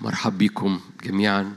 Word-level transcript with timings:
مرحب 0.00 0.38
بكم 0.38 0.80
جميعا. 1.04 1.56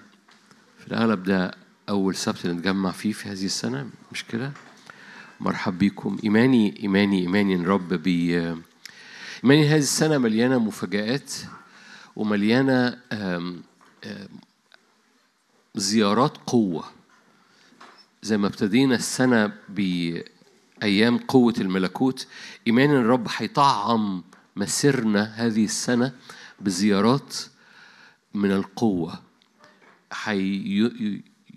في 0.80 0.88
الأغلب 0.88 1.24
ده 1.24 1.56
أول 1.90 2.16
سبت 2.16 2.48
نتجمع 2.48 2.92
فيه 2.92 3.12
في 3.14 3.30
هذه 3.30 3.46
السنة 3.46 3.90
مش 4.12 4.26
كده؟ 4.26 4.52
مرحب 5.40 5.80
بكم. 5.80 6.18
إيماني 6.24 6.80
إيماني 6.84 7.20
إيماني 7.22 7.56
إن 7.56 7.66
رب 7.66 7.94
بي 7.94 8.38
إيماني 9.44 9.68
هذه 9.70 9.78
السنة 9.80 10.18
مليانة 10.18 10.58
مفاجآت 10.60 11.34
ومليانة 12.16 13.00
زيارات 15.76 16.38
قوة. 16.48 16.86
زي 18.22 18.38
ما 18.38 18.48
ابتدينا 18.48 18.96
السنة 18.96 19.52
بأيام 19.70 21.18
قوة 21.18 21.54
الملكوت 21.58 22.28
إيمان 22.68 22.90
الرب 22.90 23.28
هيطعم 23.38 24.24
مسيرنا 24.56 25.24
هذه 25.24 25.66
السنة 25.66 26.12
بزيارات 26.62 27.36
من 28.34 28.52
القوة 28.52 29.20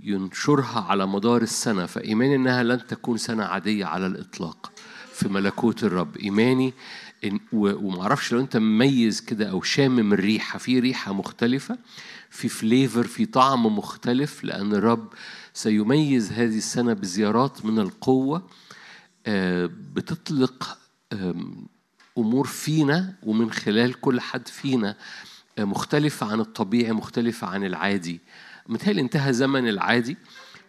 هينشرها 0.04 0.80
على 0.80 1.06
مدار 1.06 1.42
السنة 1.42 1.86
فإيماني 1.86 2.34
إنها 2.36 2.62
لن 2.62 2.86
تكون 2.86 3.16
سنة 3.16 3.44
عادية 3.44 3.84
على 3.84 4.06
الإطلاق 4.06 4.72
في 5.12 5.28
ملكوت 5.28 5.84
الرب. 5.84 6.16
إيماني 6.16 6.72
إن 7.24 7.40
ومعرفش 7.52 8.32
لو 8.32 8.40
أنت 8.40 8.56
مميز 8.56 9.20
كده 9.20 9.50
أو 9.50 9.62
شامم 9.62 10.12
الريحة 10.12 10.58
في 10.58 10.80
ريحة 10.80 11.12
مختلفة 11.12 11.78
في 12.30 12.48
flavor 12.48 13.02
في 13.06 13.26
طعم 13.26 13.66
مختلف 13.66 14.44
لأن 14.44 14.72
الرب 14.74 15.08
سيميز 15.54 16.32
هذه 16.32 16.56
السنة 16.58 16.92
بزيارات 16.92 17.64
من 17.64 17.78
القوة 17.78 18.42
آه، 19.26 19.70
بتطلق 19.94 20.78
آم، 21.12 21.66
أمور 22.18 22.46
فينا 22.46 23.14
ومن 23.22 23.50
خلال 23.52 24.00
كل 24.00 24.20
حد 24.20 24.48
فينا 24.48 24.96
مختلفه 25.58 26.32
عن 26.32 26.40
الطبيعي 26.40 26.92
مختلفه 26.92 27.46
عن 27.46 27.64
العادي. 27.64 28.20
متهيألي 28.68 29.00
انتهى 29.00 29.32
زمن 29.32 29.68
العادي 29.68 30.16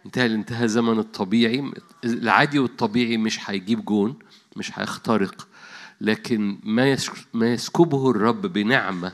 متهيألي 0.04 0.34
انتهى 0.34 0.68
زمن 0.68 0.98
الطبيعي. 0.98 1.72
العادي 2.04 2.58
والطبيعي 2.58 3.16
مش 3.16 3.50
هيجيب 3.50 3.84
جون 3.84 4.18
مش 4.56 4.78
هيخترق. 4.78 5.48
لكن 6.00 6.58
ما 6.62 6.96
ما 7.34 7.52
يسكبه 7.52 8.10
الرب 8.10 8.42
بنعمة 8.46 9.12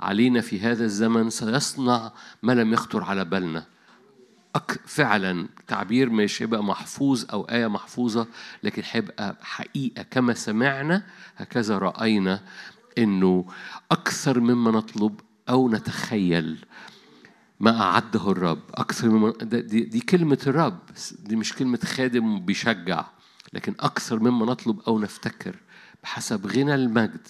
علينا 0.00 0.40
في 0.40 0.60
هذا 0.60 0.84
الزمن 0.84 1.30
سيصنع 1.30 2.12
ما 2.42 2.52
لم 2.52 2.72
يخطر 2.72 3.04
على 3.04 3.24
بالنا. 3.24 3.66
فعلا 4.86 5.48
تعبير 5.66 6.10
مش 6.10 6.42
هيبقى 6.42 6.64
محفوظ 6.64 7.24
أو 7.32 7.42
آية 7.42 7.66
محفوظة 7.66 8.26
لكن 8.62 8.82
هيبقى 8.90 9.36
حقيقة. 9.42 10.02
كما 10.02 10.34
سمعنا 10.34 11.02
هكذا 11.36 11.78
رأينا 11.78 12.40
إنه 12.98 13.44
أكثر 13.90 14.40
مما 14.40 14.70
نطلب 14.70 15.20
أو 15.48 15.68
نتخيل 15.68 16.64
ما 17.60 17.80
أعده 17.80 18.30
الرب. 18.30 18.62
أكثر 18.74 19.08
مما 19.08 19.32
دي, 19.42 19.80
دي 19.80 20.00
كلمة 20.00 20.38
الرب. 20.46 20.78
دي 21.18 21.36
مش 21.36 21.52
كلمة 21.52 21.78
خادم 21.84 22.40
بيشجع 22.40 23.04
لكن 23.52 23.74
أكثر 23.80 24.18
مما 24.20 24.46
نطلب 24.46 24.80
أو 24.80 24.98
نفتكر 24.98 25.56
بحسب 26.02 26.46
غنى 26.46 26.74
المجد 26.74 27.28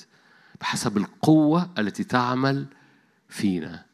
بحسب 0.61 0.97
القوة 0.97 1.71
التي 1.79 2.05
تعمل 2.05 2.67
فينا. 3.29 3.85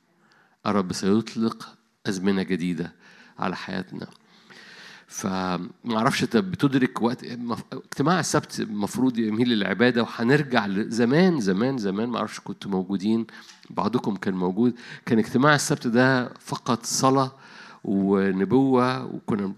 الرب 0.66 0.92
سيطلق 0.92 1.76
أزمنة 2.06 2.42
جديدة 2.42 2.92
على 3.38 3.56
حياتنا. 3.56 4.06
فما 5.16 5.68
أعرفش 5.96 6.22
انت 6.22 6.36
بتدرك 6.36 7.02
وقت 7.02 7.24
اجتماع 7.72 8.20
السبت 8.20 8.60
المفروض 8.60 9.18
يميل 9.18 9.48
للعبادة 9.48 10.02
وهنرجع 10.02 10.66
لزمان 10.66 11.40
زمان 11.40 11.78
زمان 11.78 12.08
ما 12.08 12.18
أعرفش 12.18 12.40
كنتوا 12.40 12.70
موجودين 12.70 13.26
بعضكم 13.70 14.16
كان 14.16 14.34
موجود 14.34 14.74
كان 15.06 15.18
اجتماع 15.18 15.54
السبت 15.54 15.86
ده 15.86 16.28
فقط 16.40 16.86
صلاة 16.86 17.32
ونبوة 17.84 19.04
وكنا 19.14 19.52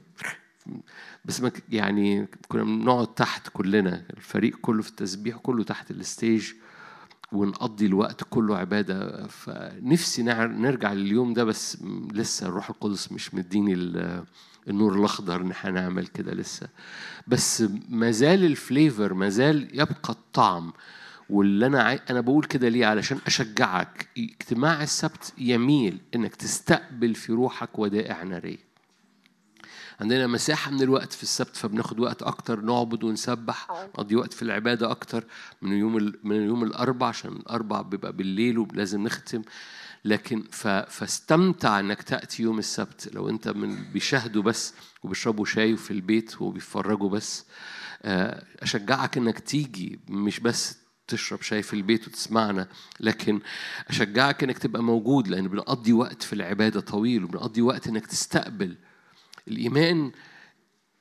بس 1.24 1.42
يعني 1.68 2.26
كنا 2.48 2.64
بنقعد 2.64 3.14
تحت 3.14 3.48
كلنا 3.52 4.02
الفريق 4.16 4.56
كله 4.56 4.82
في 4.82 4.90
التسبيح 4.90 5.36
كله 5.36 5.64
تحت 5.64 5.90
الستيج 5.90 6.52
ونقضي 7.32 7.86
الوقت 7.86 8.24
كله 8.30 8.56
عبادة 8.56 9.26
فنفسي 9.26 10.22
نرجع 10.22 10.92
لليوم 10.92 11.32
ده 11.34 11.44
بس 11.44 11.78
لسه 12.12 12.46
الروح 12.46 12.70
القدس 12.70 13.12
مش 13.12 13.34
مديني 13.34 13.74
النور 14.68 14.98
الأخضر 14.98 15.40
إن 15.40 15.50
إحنا 15.50 15.70
نعمل 15.70 16.06
كده 16.06 16.32
لسه. 16.34 16.68
بس 17.26 17.64
ما 17.88 18.10
زال 18.10 18.44
الفليفر 18.44 19.14
ما 19.14 19.28
زال 19.28 19.68
يبقى 19.72 20.08
الطعم. 20.10 20.72
واللي 21.30 21.66
أنا 21.66 21.82
عاي... 21.82 22.00
أنا 22.10 22.20
بقول 22.20 22.44
كده 22.44 22.68
ليه؟ 22.68 22.86
علشان 22.86 23.18
أشجعك. 23.26 24.08
اجتماع 24.18 24.82
السبت 24.82 25.32
يميل 25.38 25.98
إنك 26.14 26.34
تستقبل 26.34 27.14
في 27.14 27.32
روحك 27.32 27.78
ودائع 27.78 28.22
نارية. 28.22 28.68
عندنا 30.00 30.26
مساحة 30.26 30.70
من 30.70 30.82
الوقت 30.82 31.12
في 31.12 31.22
السبت 31.22 31.56
فبناخد 31.56 32.00
وقت 32.00 32.22
أكتر 32.22 32.60
نعبد 32.60 33.04
ونسبح 33.04 33.68
نقضي 33.70 34.16
وقت 34.16 34.32
في 34.32 34.42
العبادة 34.42 34.90
أكتر. 34.90 35.24
من 35.62 35.72
يوم 35.72 35.96
ال... 35.96 36.18
من 36.24 36.36
يوم 36.36 36.62
الأربع 36.64 37.06
عشان 37.06 37.32
الأربع 37.32 37.82
بيبقى 37.82 38.12
بالليل 38.12 38.58
ولازم 38.58 39.02
نختم. 39.02 39.42
لكن. 40.04 40.42
فاستمتع 40.88 41.80
إنك 41.80 42.02
تأتي 42.02 42.42
يوم 42.42 42.58
السبت 42.58 43.10
لو 43.14 43.28
أنت 43.28 43.48
من 43.48 43.76
بيشاهدوا 43.92 44.42
بس 44.42 44.74
وبيشربوا 45.02 45.44
شاي 45.44 45.76
في 45.76 45.90
البيت 45.90 46.42
وبيتفرجوا 46.42 47.10
بس 47.10 47.44
آه، 48.02 48.44
أشجعك 48.60 49.16
إنك 49.16 49.38
تيجي 49.38 50.00
مش 50.08 50.40
بس 50.40 50.78
تشرب 51.08 51.42
شاي 51.42 51.62
في 51.62 51.74
البيت 51.74 52.08
وتسمعنا 52.08 52.68
لكن 53.00 53.40
أشجعك 53.88 54.42
إنك 54.44 54.58
تبقى 54.58 54.82
موجود 54.82 55.28
لأن 55.28 55.48
بنقضي 55.48 55.92
وقت 55.92 56.22
في 56.22 56.32
العبادة 56.32 56.80
طويل 56.80 57.24
وبنقضي 57.24 57.62
وقت 57.62 57.86
إنك 57.86 58.06
تستقبل 58.06 58.76
الإيمان 59.48 60.12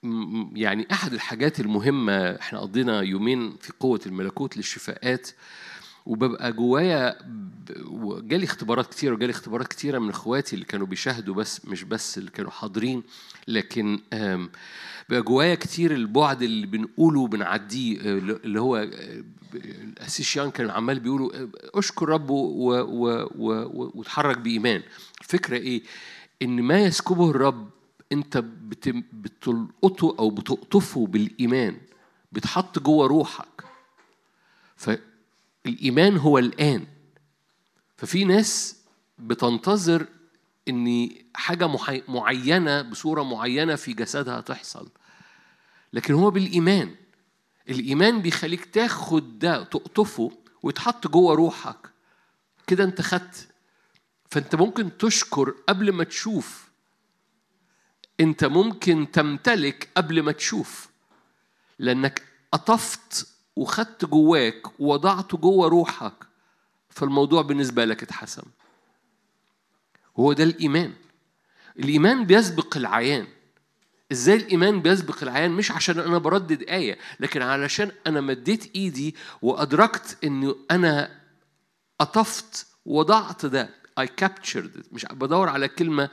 م- 0.03 0.57
يعني 0.57 0.87
أحد 0.91 1.13
الحاجات 1.13 1.59
المهمة 1.59 2.13
إحنا 2.35 2.59
قضينا 2.59 3.01
يومين 3.01 3.57
في 3.61 3.73
قوة 3.79 3.99
الملكوت 4.05 4.57
للشفاءات 4.57 5.29
وببقى 6.07 6.53
جوايا 6.53 7.15
وجالي 7.85 8.45
اختبارات 8.45 8.87
كتيرة 8.93 9.13
وجالي 9.13 9.31
اختبارات 9.31 9.67
كتيرة 9.67 9.99
من 9.99 10.09
اخواتي 10.09 10.53
اللي 10.53 10.65
كانوا 10.65 10.87
بيشاهدوا 10.87 11.35
بس 11.35 11.65
مش 11.65 11.83
بس 11.83 12.17
اللي 12.17 12.31
كانوا 12.31 12.51
حاضرين. 12.51 13.03
لكن 13.47 13.99
بقى 15.09 15.21
جوايا 15.21 15.55
كتير 15.55 15.91
البعد 15.91 16.41
اللي 16.41 16.67
بنقوله 16.67 17.19
وبنعديه 17.19 17.99
آه، 17.99 18.17
اللي 18.17 18.61
هو 18.61 18.75
آه، 18.77 19.23
الأسيس 19.55 20.35
يان 20.37 20.51
كان 20.51 20.69
عمال 20.69 20.99
بيقولوا 20.99 21.35
آه، 21.41 21.49
أشكر 21.75 22.09
رب 22.09 22.29
و- 22.29 22.35
و- 22.35 23.29
و- 23.35 23.69
و- 23.73 23.91
وتحرك 23.95 24.37
بإيمان. 24.37 24.81
الفكرة 25.21 25.57
إيه؟ 25.57 25.83
إن 26.41 26.61
ما 26.61 26.79
يسكبه 26.79 27.29
الرب 27.29 27.69
بت- 28.35 29.03
بتلقطه 29.13 30.15
أو 30.19 30.29
بتقطفه 30.29 31.07
بالإيمان 31.07 31.77
بتحط 32.31 32.79
جوه 32.79 33.07
روحك. 33.07 33.63
فالإيمان 35.67 36.17
هو 36.17 36.37
الآن. 36.37 36.87
ففي 37.97 38.23
ناس 38.25 38.75
بتنتظر 39.19 40.07
إن 40.69 41.09
حاجة 41.35 41.67
محي- 41.67 42.03
معينة 42.07 42.81
بصورة 42.81 43.23
معينة 43.23 43.75
في 43.75 43.93
جسدها 43.93 44.41
تحصل. 44.41 44.89
لكن 45.93 46.13
هو 46.13 46.31
بالإيمان. 46.31 46.95
الإيمان 47.69 48.21
بيخليك 48.21 48.65
تاخد 48.65 49.39
ده 49.39 49.63
تقطفه 49.63 50.31
ويتحط 50.63 51.07
جوه 51.07 51.35
روحك. 51.35 51.89
كده 52.67 52.83
أنت 52.83 53.01
خدت. 53.01 53.47
فأنت 54.31 54.55
ممكن 54.55 54.97
تشكر 54.97 55.55
قبل 55.69 55.91
ما 55.91 56.03
تشوف. 56.03 56.67
أنت 58.19 58.45
ممكن 58.45 59.07
تمتلك 59.13 59.89
قبل 59.97 60.21
ما 60.21 60.31
تشوف. 60.31 60.89
لأنك 61.79 62.23
قطفت 62.51 63.36
وخدت 63.57 64.05
جواك 64.05 64.79
ووضعته 64.79 65.37
جوه 65.37 65.67
روحك 65.67 66.13
فالموضوع 66.89 67.41
بالنسبة 67.41 67.85
لك 67.85 68.03
اتحسم 68.03 68.43
هو 70.19 70.33
ده 70.33 70.43
الإيمان. 70.43 70.93
الإيمان 71.79 72.25
بيسبق 72.25 72.77
العيان. 72.77 73.27
إزاي 74.11 74.35
الإيمان 74.35 74.81
بيسبق 74.81 75.23
العيان؟ 75.23 75.51
مش 75.51 75.71
عشان 75.71 75.99
أنا 75.99 76.17
بردد 76.17 76.63
آية 76.63 76.97
لكن 77.19 77.41
علشان 77.41 77.91
أنا 78.07 78.21
مديت 78.21 78.75
إيدي 78.75 79.15
وأدركت 79.41 80.17
إنه 80.23 80.55
أنا 80.71 81.21
قطفت 81.99 82.67
وضعت 82.85 83.45
ده. 83.45 83.69
I 83.99 84.05
captured 84.21 84.77
it. 84.79 84.85
مش 84.91 85.05
بدور 85.05 85.49
على 85.49 85.67
كلمة 85.67 86.09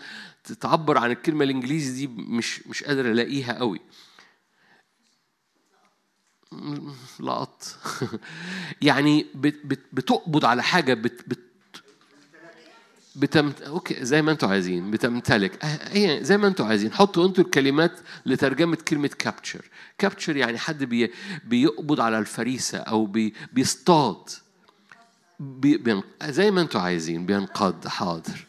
تعبر 0.61 0.99
عن 0.99 1.11
الكلمة 1.11 1.45
الإنجليزي 1.45 2.07
دي 2.07 2.13
مش 2.23 2.67
مش 2.67 2.85
قادر 2.85 3.11
ألاقيها 3.11 3.59
قوي 3.59 3.81
لقط. 7.21 7.77
يعني 8.83 9.27
بت 9.35 9.61
بت 9.65 9.81
بتقبض 9.93 10.45
على 10.45 10.63
حاجة 10.63 10.95
بت 10.95 11.21
بت 11.27 11.39
بتمت... 13.17 13.63
أوكي 13.63 14.05
زي 14.05 14.23
ما 14.23 14.33
أنتوا 14.33 14.49
عايزين 14.49 14.91
بتمتلك. 14.91 15.65
هي 15.65 16.19
زي 16.23 16.39
ما 16.39 16.49
أنتوا 16.49 16.67
عايزين. 16.67 16.93
حطوا 16.93 17.27
أنتوا 17.27 17.45
الكلمات 17.45 18.01
لترجمة 18.27 18.77
كلمة 18.77 19.11
كابتشر 19.19 19.65
capture 19.99 20.37
يعني 20.37 20.59
حد 20.59 20.85
بي... 20.85 21.11
بيقبض 21.45 22.01
على 22.01 22.19
الفريسة 22.19 22.79
أو 22.79 23.07
بي... 23.07 23.35
بيصطاد. 23.53 24.31
بي 25.41 25.77
بين 25.77 26.03
زي 26.25 26.51
ما 26.51 26.61
أنتوا 26.61 26.81
عايزين 26.81 27.27
بينقض 27.27 27.89
حاضر. 27.89 28.47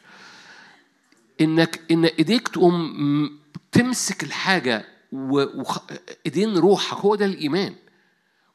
انك 1.41 1.81
إن 1.91 2.05
إيديك 2.05 2.47
تقوم 2.47 3.39
تمسك 3.71 4.23
الحاجة 4.23 4.85
وايدين 5.11 6.57
روحك. 6.57 6.97
هو 6.97 7.15
ده 7.15 7.25
الإيمان. 7.25 7.75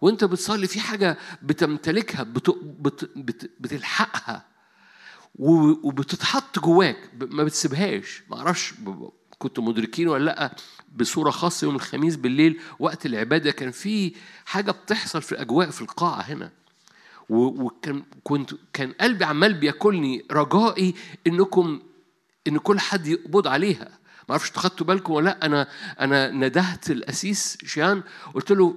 وانت 0.01 0.25
بتصلي 0.25 0.67
في 0.67 0.81
حاجة 0.81 1.19
بتمتلكها 1.43 2.23
بت... 2.23 2.51
بت... 2.63 3.11
بت... 3.17 3.51
بتلحقها. 3.61 4.51
وبتتحط 5.35 6.59
جواك 6.59 7.11
ما 7.21 7.45
بتسيبهاش. 7.45 8.23
ما 8.31 8.37
أعرفش 8.37 8.75
كنتوا 9.39 9.65
مدركين 9.65 10.09
ولا 10.09 10.25
لأ 10.25 10.57
بصورة 10.97 11.31
خاصة 11.31 11.65
يوم 11.65 11.75
الخميس 11.77 12.17
بالليل 12.17 12.61
وقت 12.79 13.07
العبادة 13.07 13.51
كان 13.51 13.71
في 13.71 14.15
حاجة 14.45 14.71
بتحصل 14.71 15.23
في 15.23 15.33
الأجواء 15.33 15.71
في 15.71 15.81
القاعة 15.83 16.21
هنا. 16.21 16.51
وكان 17.29 18.03
كنت 18.25 18.55
كان 18.73 18.93
قلبي 18.93 19.25
عمال 19.25 19.55
بياكلني 19.55 20.25
رجائي 20.31 20.95
إنكم 21.27 21.81
إن 22.49 22.59
كل 22.59 22.81
حد 22.81 23.07
يقبض 23.07 23.47
عليها. 23.49 23.89
ما 24.29 24.31
أعرفش 24.31 24.51
خدتوا 24.57 24.87
بالكم 24.87 25.13
ولا 25.13 25.25
لأ 25.25 25.47
أنا 25.47 25.69
أنا 26.01 26.31
ندهت 26.31 26.91
الاسيس 26.91 27.59
شيان 27.67 28.03
قلت 28.35 28.53
له 28.53 28.77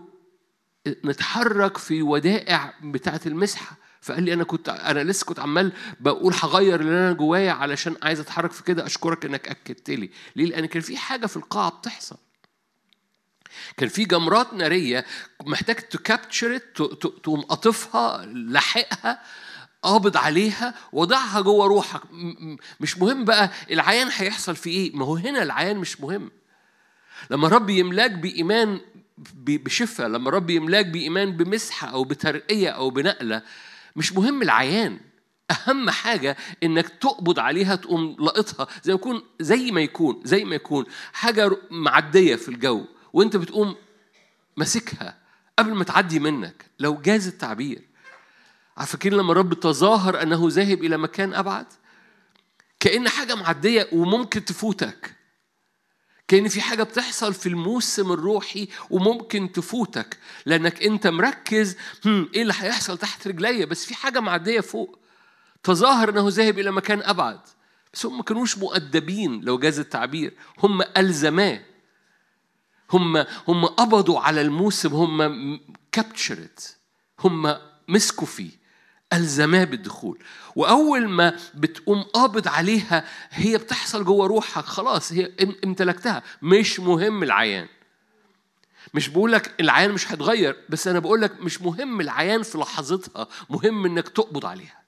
نتحرك 0.88 1.78
في 1.78 2.02
ودائع 2.02 2.74
بتاعة 2.84 3.22
المسحة. 3.26 3.76
فقال 4.02 4.24
لي 4.24 4.34
أنا 4.34 4.44
كنت 4.44 4.70
أنا 4.70 5.04
لسه 5.04 5.26
كنت 5.26 5.40
عمال 5.40 5.74
بقول 6.00 6.34
هغير 6.44 6.80
اللي 6.80 6.92
أنا 6.92 7.14
جوايا 7.14 7.52
علشان 7.52 7.96
عايز 8.04 8.20
أتحرك 8.20 8.52
في 8.52 8.64
كده 8.64 8.86
أشكرك 8.86 9.26
إنك 9.26 9.48
أكدت 9.48 9.90
لي. 9.90 10.10
ليه؟ 10.36 10.46
لأن 10.46 10.66
كان 10.66 10.82
في 10.82 10.98
حاجة 10.98 11.26
في 11.26 11.38
القاعة 11.38 11.70
بتحصل. 11.70 12.18
كان 13.78 13.90
في 13.90 14.06
جمرات 14.06 14.54
نارية 14.54 15.06
محتاج 15.46 15.76
تكابتشر 15.76 16.58
تقوم 16.58 17.42
قاطفها 17.42 18.26
لاحقها 18.26 19.22
قابض 19.84 20.18
عليها 20.18 20.74
وضعها 20.94 21.42
جوه 21.42 21.66
روحك. 21.68 22.02
مش 22.80 22.98
مهم 22.98 23.26
بقى 23.26 23.50
العيان 23.72 24.08
هيحصل 24.12 24.56
في 24.56 24.70
إيه. 24.70 24.96
ما 24.96 25.06
هو 25.06 25.16
هنا 25.16 25.44
العيان 25.44 25.78
مش 25.78 26.02
مهم. 26.02 26.32
لما 27.30 27.48
رب 27.48 27.70
يملاك 27.70 28.12
بإيمان 28.12 28.80
بشفة 29.18 30.08
لما 30.08 30.30
رب 30.30 30.50
يملاك 30.50 30.86
بإيمان 30.86 31.38
بمسحة 31.38 31.88
أو 31.88 32.04
بترقية 32.04 32.70
أو 32.70 32.90
بنقلة 32.90 33.42
مش 33.96 34.14
مهم 34.14 34.42
العيان. 34.42 35.00
أهم 35.52 35.90
حاجة 35.90 36.38
إنك 36.64 36.90
تقبض 36.90 37.40
عليها 37.40 37.76
تقوم 37.76 38.16
لقطها. 38.20 38.68
زي 38.84 38.92
ما 38.92 39.02
يكون 39.02 39.24
زي 39.40 39.72
ما 39.72 39.82
يكون 39.82 40.22
زي 40.24 40.46
ما 40.46 40.56
يكون 40.56 40.86
حاجة 41.14 41.58
معدية 41.72 42.36
في 42.36 42.50
الجو 42.50 42.86
وأنت 43.14 43.38
بتقوم 43.38 43.76
ماسكها 44.58 45.18
قبل 45.60 45.74
ما 45.74 45.84
تعدي 45.84 46.20
منك 46.20 46.66
لو 46.80 46.96
جاز 46.96 47.28
التعبير. 47.28 47.82
فاكرين 48.86 49.18
لما 49.18 49.32
الرب 49.32 49.54
تظاهر 49.54 50.22
أنه 50.22 50.48
ذاهب 50.50 50.84
إلى 50.84 50.98
مكان 50.98 51.34
أبعد؟ 51.34 51.66
كأن 52.80 53.10
حاجة 53.10 53.36
معدية 53.36 53.88
وممكن 53.92 54.46
تفوتك. 54.46 55.16
كأن 56.34 56.48
في 56.48 56.62
حاجة 56.62 56.84
بتحصل 56.84 57.34
في 57.34 57.50
الموسم 57.50 58.12
الروحي 58.12 58.68
وممكن 58.90 59.52
تفوتك. 59.52 60.18
لأنك 60.46 60.84
أنت 60.84 61.08
مركز 61.08 61.78
إيه 62.06 62.42
اللي 62.42 62.54
هيحصل 62.58 62.98
تحت 62.98 63.28
رجليا؟ 63.28 63.66
بس 63.66 63.86
في 63.86 63.96
حاجة 63.96 64.20
معدية 64.20 64.60
فوق. 64.60 65.00
تظاهر 65.64 66.10
إنه 66.10 66.30
ذاهب 66.30 66.60
إلى 66.60 66.72
مكان 66.72 67.02
أبعد. 67.04 67.40
بس 67.94 68.06
هم 68.06 68.18
ما 68.18 68.24
كانوش 68.24 68.58
مؤدبين 68.58 69.42
لو 69.42 69.58
جاز 69.58 69.80
التعبير. 69.80 70.34
هم 70.60 70.82
ألزماه. 70.98 71.62
هم 72.92 73.26
هم 73.48 73.66
قبضوا 73.66 74.20
على 74.20 74.42
الموسم. 74.42 74.94
هم 74.94 75.60
كابتشرت 75.92 76.78
هم 77.20 77.56
مسكوا 77.88 78.28
فيه. 78.28 78.52
ألزماه 79.14 79.64
بالدخول. 79.64 80.20
وأول 80.56 81.10
ما 81.10 81.40
بتقوم 81.56 82.02
قابض 82.04 82.48
عليها 82.48 83.06
هي 83.30 83.58
بتحصل 83.58 84.06
جوه 84.06 84.28
روحك 84.28 84.66
خلاص 84.66 85.12
هي 85.12 85.32
امتلكتها. 85.64 86.24
مش 86.42 86.80
مهم 86.80 87.24
العيان. 87.24 87.68
مش 88.94 89.10
بقول 89.10 89.32
لك 89.32 89.56
العيان 89.60 89.92
مش 89.92 90.12
هيتغير 90.12 90.58
بس 90.70 90.88
أنا 90.88 91.00
بقول 91.00 91.22
لك 91.22 91.42
مش 91.42 91.62
مهم 91.62 92.02
العيان 92.02 92.44
في 92.44 92.58
لحظتها 92.58 93.28
مهم 93.50 93.86
إنك 93.86 94.10
تقبض 94.10 94.46
عليها. 94.46 94.84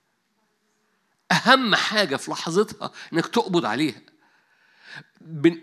أهم 1.31 1.75
حاجة 1.75 2.15
في 2.15 2.31
لحظتها 2.31 2.91
إنك 3.13 3.27
تقبض 3.27 3.65
عليها. 3.65 4.01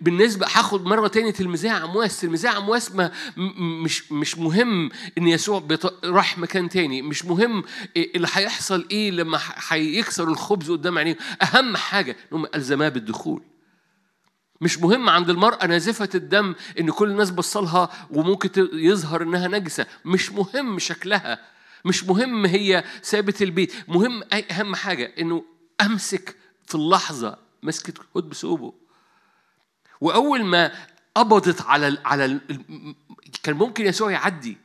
بالنسبة 0.00 0.46
هاخد 0.46 0.84
مرة 0.84 1.08
تاني 1.08 1.32
تلميذيه 1.32 1.70
عمواس. 1.70 2.20
تلميذيه 2.20 2.48
عمواس 2.48 2.92
ما 2.94 3.12
مش 3.58 4.12
مش 4.12 4.38
مهم 4.38 4.90
إن 5.18 5.28
يسوع 5.28 5.68
راح 6.04 6.38
مكان 6.38 6.68
تاني. 6.68 7.02
مش 7.02 7.24
مهم 7.24 7.64
اللي 7.96 8.28
هيحصل 8.32 8.86
إيه 8.90 9.10
لما 9.10 9.40
هيكسر 9.68 10.28
الخبز 10.28 10.70
قدام 10.70 10.98
عينيه. 10.98 11.16
أهم 11.42 11.76
حاجة 11.76 12.16
انهم 12.32 12.46
ألزماه 12.54 12.88
بالدخول. 12.88 13.42
مش 14.60 14.78
مهم 14.78 15.08
عند 15.08 15.30
المرأة 15.30 15.66
نازفة 15.66 16.08
الدم 16.14 16.54
إن 16.80 16.90
كل 16.90 17.10
الناس 17.10 17.30
بصلها 17.30 17.90
وممكن 18.10 18.68
يظهر 18.72 19.22
إنها 19.22 19.48
نجسة، 19.48 19.86
مش 20.04 20.32
مهم 20.32 20.78
شكلها، 20.78 21.38
مش 21.84 22.04
مهم 22.04 22.46
هي 22.46 22.84
سابت 23.02 23.42
البيت، 23.42 23.72
مهم 23.88 24.22
أهم 24.50 24.74
حاجة 24.74 25.14
إنه 25.18 25.44
أمسك 25.80 26.36
في 26.66 26.74
اللحظة 26.74 27.38
مسكت 27.62 27.98
هد 28.16 28.22
بثوبه 28.24 28.81
وأول 30.02 30.44
ما 30.44 30.72
قبضت 31.14 31.62
على 31.62 31.98
على 32.04 32.40
كان 33.42 33.56
ممكن 33.56 33.86
يسوع 33.86 34.10
يعدي. 34.10 34.56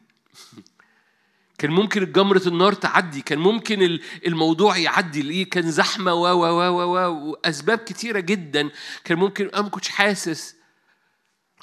كان 1.58 1.72
ممكن 1.72 2.12
جمرة 2.12 2.42
النار 2.48 2.74
تعدي. 2.74 3.22
كان 3.22 3.40
ممكن 3.40 4.00
الموضوع 4.26 4.78
يعدي. 4.78 5.22
ليه؟ 5.22 5.50
كان 5.50 5.72
زحمة 5.72 6.14
و 6.14 6.28
و 6.28 6.46
و 6.46 6.82
و 6.82 7.30
وأسباب 7.30 7.78
كتيرة 7.78 8.20
جدا. 8.20 8.70
كان 9.04 9.18
ممكن 9.18 9.48
أنا 9.48 9.62
ما 9.62 9.70
كنتش 9.70 9.90
حاسس. 9.90 10.56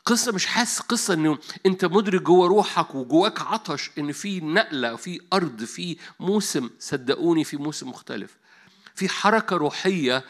قصة 0.07 0.33
مش 0.33 0.47
حاسس 0.47 0.81
قصة 0.81 1.15
إنه 1.15 1.39
أنت 1.67 1.85
مدرك 1.85 2.23
جوه 2.23 2.49
روحك 2.49 2.95
وجواك 2.95 3.41
عطش 3.41 3.91
إن 3.99 4.13
في 4.13 4.41
نقلة 4.41 4.97
في 4.97 5.21
أرض 5.33 5.65
في 5.65 5.97
موسم. 6.21 6.71
صدقوني 6.79 7.45
في 7.45 7.57
موسم 7.57 7.89
مختلف. 7.89 8.37
في 8.95 9.09
حركة 9.09 9.57
روحية 9.57 10.25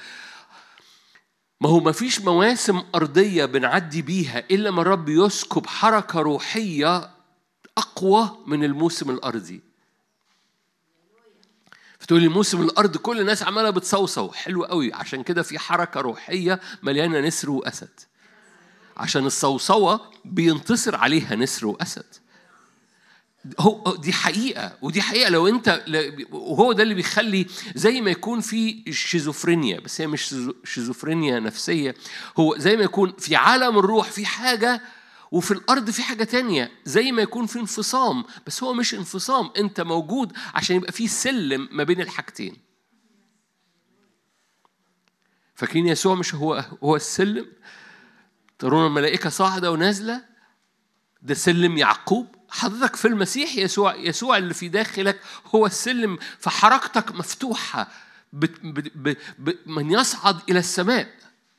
ما 1.64 1.70
هو 1.70 1.80
ما 1.80 1.92
فيش 1.92 2.20
مواسم 2.20 2.82
أرضية 2.94 3.44
بنعدي 3.44 4.02
بيها 4.02 4.38
إلا 4.50 4.70
ما 4.70 4.82
الرب 4.82 5.08
يسكب 5.08 5.66
حركة 5.66 6.20
روحية 6.20 7.10
أقوى 7.78 8.38
من 8.46 8.64
الموسم 8.64 9.10
الأرضي. 9.10 9.60
فتقولي 11.98 12.28
موسم 12.28 12.62
الأرض 12.62 12.96
كل 12.96 13.20
الناس 13.20 13.42
عمالة 13.42 13.70
بتصوصو. 13.70 14.30
حلو 14.32 14.64
قوي. 14.64 14.92
عشان 14.94 15.22
كده 15.22 15.42
في 15.42 15.58
حركة 15.58 16.00
روحية 16.00 16.60
مليانة 16.82 17.20
نسر 17.20 17.50
وأسد. 17.50 18.00
عشان 18.96 19.26
الصوصوة 19.26 20.00
بينتصر 20.24 20.96
عليها 20.96 21.36
نسر 21.36 21.66
وأسد. 21.66 22.23
هو 23.60 23.96
دي 23.96 24.12
حقيقة 24.12 24.76
ودي 24.82 25.02
حقيقة. 25.02 25.30
لو 25.30 25.48
أنت 25.48 25.84
وهو 26.30 26.72
ده 26.72 26.82
اللي 26.82 26.94
بيخلي 26.94 27.46
زي 27.74 28.00
ما 28.00 28.10
يكون 28.10 28.40
في 28.40 28.92
شيزوفرينيا 28.92 29.80
بس 29.80 30.00
هي 30.00 30.06
مش 30.06 30.34
شيزوفرينيا 30.64 31.40
نفسية. 31.40 31.94
هو 32.38 32.58
زي 32.58 32.76
ما 32.76 32.82
يكون 32.82 33.12
في 33.18 33.36
عالم 33.36 33.78
الروح 33.78 34.10
في 34.10 34.26
حاجة 34.26 34.80
وفي 35.30 35.50
الأرض 35.50 35.90
في 35.90 36.02
حاجة 36.02 36.24
تانية. 36.24 36.72
زي 36.84 37.12
ما 37.12 37.22
يكون 37.22 37.46
في 37.46 37.58
انفصام 37.58 38.24
بس 38.46 38.62
هو 38.62 38.72
مش 38.74 38.94
انفصام. 38.94 39.50
أنت 39.58 39.80
موجود 39.80 40.32
عشان 40.54 40.76
يبقى 40.76 40.92
في 40.92 41.08
سلم 41.08 41.68
ما 41.72 41.84
بين 41.84 42.00
الحاجتين. 42.00 42.56
فاكرين 45.54 45.86
يسوع 45.86 46.14
مش 46.14 46.34
هو 46.34 46.64
هو 46.84 46.96
السلم؟ 46.96 47.46
ترون 48.58 48.86
الملائكة 48.86 49.30
صاعدة 49.30 49.72
ونازلة؟ 49.72 50.24
ده 51.22 51.34
سلم 51.34 51.78
يعقوب؟ 51.78 52.33
حضرتك 52.54 52.96
في 52.96 53.08
المسيح 53.08 53.56
يسوع 53.56 53.94
يسوع 53.94 54.36
اللي 54.36 54.54
في 54.54 54.68
داخلك 54.68 55.20
هو 55.54 55.66
السلم 55.66 56.18
فحركتك 56.38 57.12
مفتوحة 57.12 57.88
من 59.66 59.90
يصعد 59.90 60.40
إلى 60.50 60.58
السماء 60.58 61.08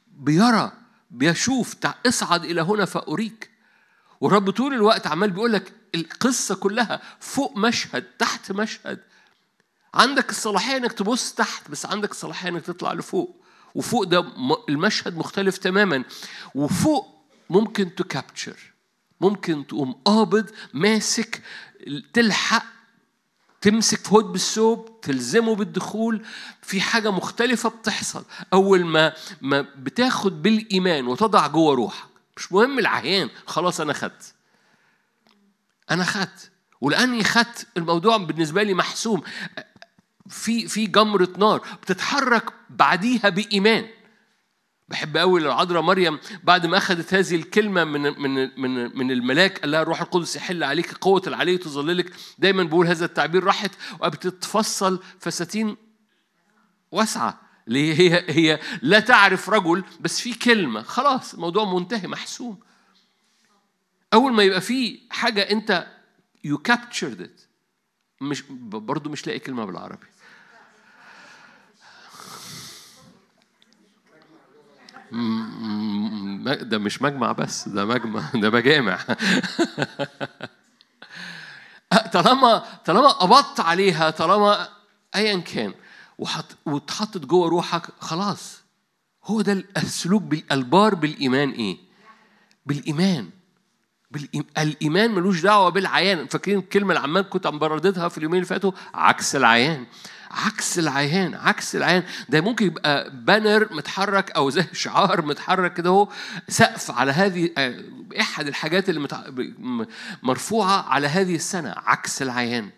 بيرى 0.07 0.71
بيشوف 1.11 1.75
اصعد 2.07 2.45
إلى 2.45 2.61
هنا 2.61 2.85
فأريك. 2.85 3.49
والرب 4.21 4.49
طول 4.49 4.73
الوقت 4.73 5.07
عمال 5.07 5.31
بيقول 5.31 5.53
لك 5.53 5.73
القصة 5.95 6.55
كلها 6.55 7.01
فوق 7.19 7.57
مشهد 7.57 8.03
تحت 8.03 8.51
مشهد. 8.51 8.99
عندك 9.93 10.29
الصلاحية 10.29 10.77
إنك 10.77 10.93
تبص 10.93 11.33
تحت 11.33 11.71
بس 11.71 11.85
عندك 11.85 12.11
الصلاحية 12.11 12.49
إنك 12.49 12.61
تطلع 12.65 12.93
لفوق. 12.93 13.41
وفوق 13.75 14.03
ده 14.03 14.25
المشهد 14.69 15.17
مختلف 15.17 15.57
تماما. 15.57 16.03
وفوق 16.55 17.25
ممكن 17.49 17.95
تكابتشر 17.95 18.74
ممكن 19.21 19.67
تقوم 19.67 19.91
قابض 19.91 20.49
ماسك 20.73 21.41
تلحق 22.13 22.65
تمسك 23.61 23.99
في 23.99 24.13
هود 24.13 24.25
بالثوب 24.25 25.01
تلزمه 25.01 25.55
بالدخول. 25.55 26.25
في 26.61 26.81
حاجة 26.81 27.11
مختلفة 27.11 27.69
بتحصل. 27.69 28.25
أول 28.53 28.85
ما 28.85 29.13
ما 29.41 29.61
بتاخد 29.61 30.41
بالإيمان 30.41 31.07
وتضع 31.07 31.47
جوه 31.47 31.75
روحك. 31.75 32.07
مش 32.37 32.51
مهم 32.51 32.79
العيان 32.79 33.29
خلاص 33.47 33.81
أنا 33.81 33.93
خدت. 33.93 34.33
أنا 35.91 36.03
خدت. 36.03 36.51
ولأني 36.81 37.23
خدت 37.23 37.67
الموضوع 37.77 38.17
بالنسبة 38.17 38.63
لي 38.63 38.73
محسوم. 38.73 39.23
في 40.29 40.67
في 40.67 40.87
جمرة 40.87 41.29
نار 41.37 41.67
بتتحرك 41.81 42.45
بعديها 42.69 43.29
بإيمان. 43.29 43.87
بحب 44.89 45.17
قوي 45.17 45.41
العذراء 45.41 45.81
مريم 45.81 46.19
بعد 46.43 46.65
ما 46.65 46.77
أخذت 46.77 47.13
هذه 47.13 47.35
الكلمة 47.35 47.83
من 47.83 48.01
من 48.01 48.61
من 48.61 48.97
من 48.97 49.11
الملاك 49.11 49.59
قال 49.59 49.71
لها 49.71 49.81
الروح 49.81 50.01
القدس 50.01 50.35
يحل 50.35 50.63
عليك 50.63 50.93
قوة 50.93 51.21
العلي 51.27 51.57
تظللك. 51.57 52.13
دايما 52.37 52.63
بقول 52.63 52.87
هذا 52.87 53.05
التعبير 53.05 53.43
راحت 53.43 53.71
وبتتفصل 53.99 55.03
فساتين 55.19 55.77
واسعة. 56.91 57.41
ليه 57.67 57.93
هي 57.93 58.25
هي 58.27 58.59
لا 58.81 58.99
تعرف 58.99 59.49
رجل 59.49 59.83
بس 59.99 60.21
في 60.21 60.33
كلمة. 60.33 60.81
خلاص 60.81 61.33
الموضوع 61.33 61.73
منتهي 61.73 62.07
محسوم. 62.07 62.59
أول 64.13 64.33
ما 64.33 64.43
يبقى 64.43 64.61
في 64.61 64.99
حاجة 65.09 65.41
أنت 65.41 65.87
يو 66.43 66.57
كابتشرد 66.57 67.39
مش 68.21 68.43
برضه 68.61 69.09
مش 69.09 69.27
لاقي 69.27 69.39
كلمة 69.39 69.65
بالعربي. 69.65 70.05
ده 76.61 76.77
مش 76.77 77.01
مجمع 77.01 77.31
بس 77.31 77.69
ده 77.69 77.85
مجمع 77.85 78.23
ده 78.35 78.49
مجامع. 78.49 78.99
طالما 82.13 82.63
طالما 82.85 83.07
قبضت 83.07 83.59
عليها 83.59 84.09
طالما 84.09 84.67
ايا 85.15 85.39
كان 85.39 85.73
وحط 86.17 86.45
واتحطت 86.65 87.25
جوه 87.25 87.49
روحك 87.49 87.87
خلاص. 87.99 88.63
هو 89.23 89.41
ده 89.41 89.63
السلوك 89.77 90.21
بالألبار 90.21 90.95
بالإيمان 90.95 91.49
إيه؟ 91.49 91.77
بالإيمان. 92.65 93.29
الإيمان 94.57 95.11
ملوش 95.11 95.41
دعوة 95.41 95.69
بالعيان. 95.69 96.27
فاكرين 96.27 96.59
الكلمة 96.59 96.89
اللي 96.89 96.99
عمال 96.99 97.29
كنت 97.29 97.47
عم 97.47 97.59
برددها 97.59 98.09
في 98.09 98.17
اليومين 98.17 98.37
اللي 98.37 98.47
فاتوا؟ 98.47 98.71
عكس 98.93 99.35
العيان. 99.35 99.85
عكس 100.35 100.79
العيان 100.79 101.35
عكس 101.35 101.75
العيان. 101.75 102.03
ده 102.29 102.41
ممكن 102.41 102.65
يبقى 102.65 103.11
بانر 103.13 103.73
متحرك 103.73 104.31
أو 104.31 104.49
زي 104.49 104.65
شعار 104.73 105.25
متحرك 105.25 105.73
كده 105.73 105.89
أهو 105.89 106.07
سقف 106.49 106.91
على 106.91 107.11
هذه 107.11 107.49
آه، 107.57 107.83
احد 108.19 108.47
الحاجات 108.47 108.89
اللي 108.89 109.07
مرفوعة 110.23 110.81
على 110.89 111.07
هذه 111.07 111.35
السنة 111.35 111.75
عكس 111.77 112.21
العيان. 112.21 112.69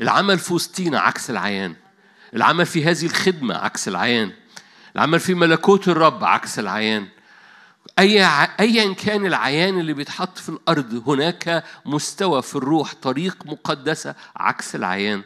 العمل 0.00 0.38
في 0.38 0.54
وسطينا 0.54 1.00
عكس 1.00 1.30
العيان. 1.30 1.74
العمل 2.34 2.66
في 2.66 2.84
هذه 2.84 3.06
الخدمة 3.06 3.54
عكس 3.56 3.88
العيان. 3.88 4.32
العمل 4.96 5.20
في 5.20 5.34
ملكوت 5.34 5.88
الرب 5.88 6.24
عكس 6.24 6.58
العيان. 6.58 7.06
أي 7.98 8.24
أيا 8.60 8.94
كان 8.94 9.26
العيان 9.26 9.80
اللي 9.80 9.92
بيتحط 9.92 10.38
في 10.38 10.48
الأرض 10.48 11.08
هناك 11.08 11.64
مستوى 11.86 12.42
في 12.42 12.56
الروح 12.56 12.94
طريق 13.02 13.46
مقدسة 13.46 14.14
عكس 14.36 14.74
العيان. 14.74 15.22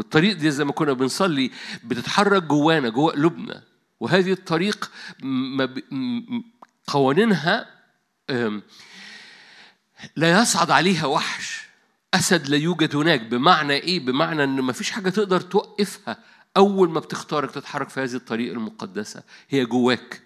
والطريق 0.00 0.36
دي 0.36 0.50
زي 0.50 0.64
ما 0.64 0.72
كنا 0.72 0.92
بنصلي 0.92 1.50
بتتحرك 1.84 2.42
جوانا 2.42 2.88
جوا 2.88 3.12
قلوبنا. 3.12 3.62
وهذه 4.00 4.32
الطريق 4.32 4.90
قوانينها 6.86 7.66
لا 10.16 10.40
يصعد 10.40 10.70
عليها 10.70 11.06
وحش. 11.06 11.62
أسد 12.14 12.48
لا 12.48 12.56
يوجد 12.56 12.96
هناك. 12.96 13.20
بمعنى 13.20 13.72
إيه؟ 13.72 14.00
بمعنى 14.00 14.44
إن 14.44 14.60
ما 14.60 14.72
فيش 14.72 14.90
حاجة 14.90 15.10
تقدر 15.10 15.40
توقفها 15.40 16.16
أول 16.56 16.90
ما 16.90 17.00
بتختارك 17.00 17.50
تتحرك 17.50 17.88
في 17.88 18.00
هذه 18.00 18.14
الطريق 18.14 18.52
المقدسة. 18.52 19.22
هي 19.48 19.64
جواك. 19.64 20.22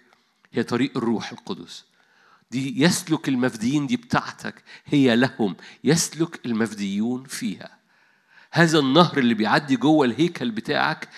هي 0.53 0.63
طريق 0.63 0.97
الروح 0.97 1.31
القدس. 1.31 1.85
دي 2.51 2.83
يسلك 2.83 3.29
المفديين 3.29 3.87
دي 3.87 3.97
بتاعتك. 3.97 4.63
هي 4.85 5.15
لهم. 5.15 5.55
يسلك 5.83 6.45
المفديون 6.45 7.23
فيها. 7.23 7.74
هذا 8.55 8.79
النهر 8.79 9.17
اللي 9.17 9.33
بيعدي 9.33 9.75
جوه 9.75 10.05
الهيكل 10.05 10.51
بتاعك 10.51 11.09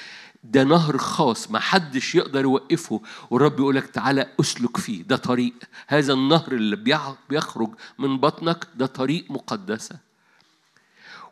ده 0.44 0.63
نهر 0.63 0.98
خاص 0.98 1.51
ما 1.51 1.60
حدش 1.60 2.15
يقدر 2.15 2.41
يوقفه. 2.41 3.01
والرب 3.29 3.60
يقول 3.60 3.75
لك 3.75 3.88
تعالى 3.88 4.27
أسلك 4.39 4.77
فيه 4.77 5.03
ده 5.03 5.15
طريق. 5.15 5.53
هذا 5.88 6.13
النهر 6.13 6.51
اللي 6.51 7.10
بيخرج 7.29 7.70
من 8.00 8.17
بطنك 8.17 8.67
ده 8.75 8.86
طريق 8.86 9.25
مقدسة. 9.32 9.98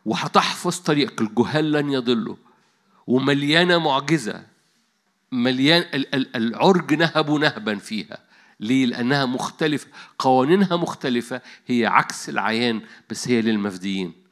وهتحفظ 0.04 0.76
طريقك 0.78 1.20
الجهال 1.20 1.72
لن 1.72 1.90
يضلوا 1.90 2.36
ومليانة 3.06 3.78
معجزة. 3.78 4.42
مليان 5.32 6.04
العرج 6.36 6.94
نهب 6.94 7.30
نهبا 7.30 7.74
فيها. 7.74 8.18
ليه؟ 8.60 8.86
لأنها 8.86 9.24
مختلفة. 9.24 9.88
قوانينها 10.18 10.76
مختلفة. 10.76 11.40
هي 11.66 11.86
عكس 11.86 12.28
العيان 12.28 12.80
بس 13.10 13.28
هي 13.28 13.42
للمفديين. 13.42 14.25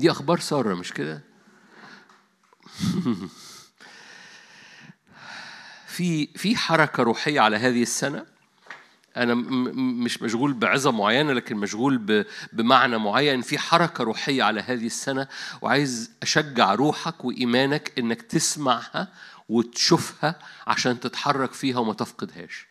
دي 0.00 0.10
أخبار 0.10 0.40
سارة 0.40 0.74
مش 0.74 0.92
كده؟ 0.92 1.22
في 5.86 6.26
في 6.26 6.56
حركة 6.56 7.02
روحية 7.02 7.40
على 7.40 7.56
هذه 7.56 7.82
السنة 7.82 8.26
أنا 9.16 9.34
مش 9.34 10.22
مشغول 10.22 10.52
بعظة 10.52 10.90
معينة 10.90 11.32
لكن 11.32 11.56
مشغول 11.56 12.24
بمعنى 12.52 12.98
معين 12.98 13.40
في 13.42 13.58
حركة 13.58 14.04
روحية 14.04 14.42
على 14.42 14.60
هذه 14.60 14.86
السنة 14.86 15.28
وعايز 15.62 16.10
أشجع 16.22 16.74
روحك 16.74 17.24
وإيمانك 17.24 17.92
إنك 17.98 18.22
تسمعها 18.22 19.08
وتشوفها 19.48 20.38
عشان 20.66 21.00
تتحرك 21.00 21.52
فيها 21.52 21.78
وما 21.78 21.92
تفقدهاش. 21.92 22.66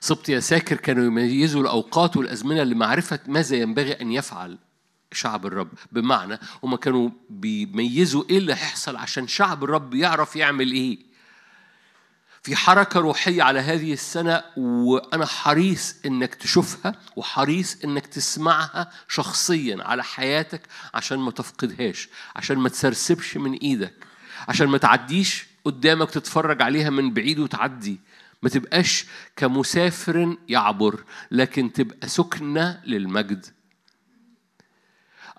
صبت 0.00 0.28
يا 0.28 0.40
ساكر 0.40 0.76
كانوا 0.76 1.04
يميزوا 1.04 1.62
الأوقات 1.62 2.16
والأزمنة 2.16 2.62
لمعرفة 2.62 3.18
ماذا 3.26 3.56
ينبغي 3.56 3.92
أن 3.92 4.12
يفعل 4.12 4.58
شعب 5.14 5.46
الرب. 5.46 5.68
بمعنى 5.92 6.38
هما 6.62 6.76
كانوا 6.76 7.10
بيميزوا 7.30 8.24
إيه 8.30 8.38
اللي 8.38 8.52
هيحصل 8.52 8.96
عشان 8.96 9.28
شعب 9.28 9.64
الرب 9.64 9.94
يعرف 9.94 10.36
يعمل 10.36 10.72
إيه. 10.72 11.14
في 12.42 12.56
حركة 12.56 13.00
روحية 13.00 13.42
على 13.42 13.60
هذه 13.60 13.92
السنة 13.92 14.42
وأنا 14.56 15.26
حريص 15.26 15.96
إنك 16.06 16.34
تشوفها 16.34 16.94
وحريص 17.16 17.76
إنك 17.84 18.06
تسمعها 18.06 18.90
شخصيا 19.08 19.84
على 19.84 20.04
حياتك 20.04 20.60
عشان 20.94 21.18
ما 21.18 21.30
تفقدهاش 21.30 22.08
عشان 22.36 22.58
ما 22.58 22.68
تسرسبش 22.68 23.36
من 23.36 23.52
إيدك 23.52 23.94
عشان 24.48 24.66
ما 24.66 24.78
تعديش 24.78 25.46
قدامك 25.64 26.10
تتفرج 26.10 26.62
عليها 26.62 26.90
من 26.90 27.14
بعيد 27.14 27.38
وتعدي. 27.38 28.00
ما 28.42 28.48
تبقاش 28.48 29.06
كمسافر 29.36 30.36
يعبر 30.48 31.04
لكن 31.30 31.72
تبقى 31.72 32.08
سكنة 32.08 32.80
للمجد. 32.86 33.46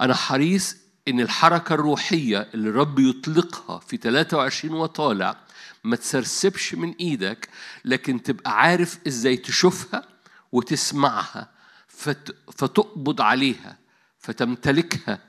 أنا 0.01 0.13
حريص 0.13 0.77
إن 1.07 1.19
الحركة 1.19 1.73
الروحية 1.73 2.49
اللي 2.53 2.69
الرب 2.69 2.99
يطلقها 2.99 3.79
في 3.79 3.97
23 3.97 4.73
وطالع 4.79 5.37
ما 5.83 5.95
تسرسبش 5.95 6.75
من 6.75 6.93
إيدك 6.99 7.49
لكن 7.85 8.23
تبقى 8.23 8.61
عارف 8.61 8.99
إزاي 9.07 9.37
تشوفها 9.37 10.07
وتسمعها 10.51 11.49
فتقبض 12.51 13.21
عليها 13.21 13.77
فتمتلكها 14.19 15.19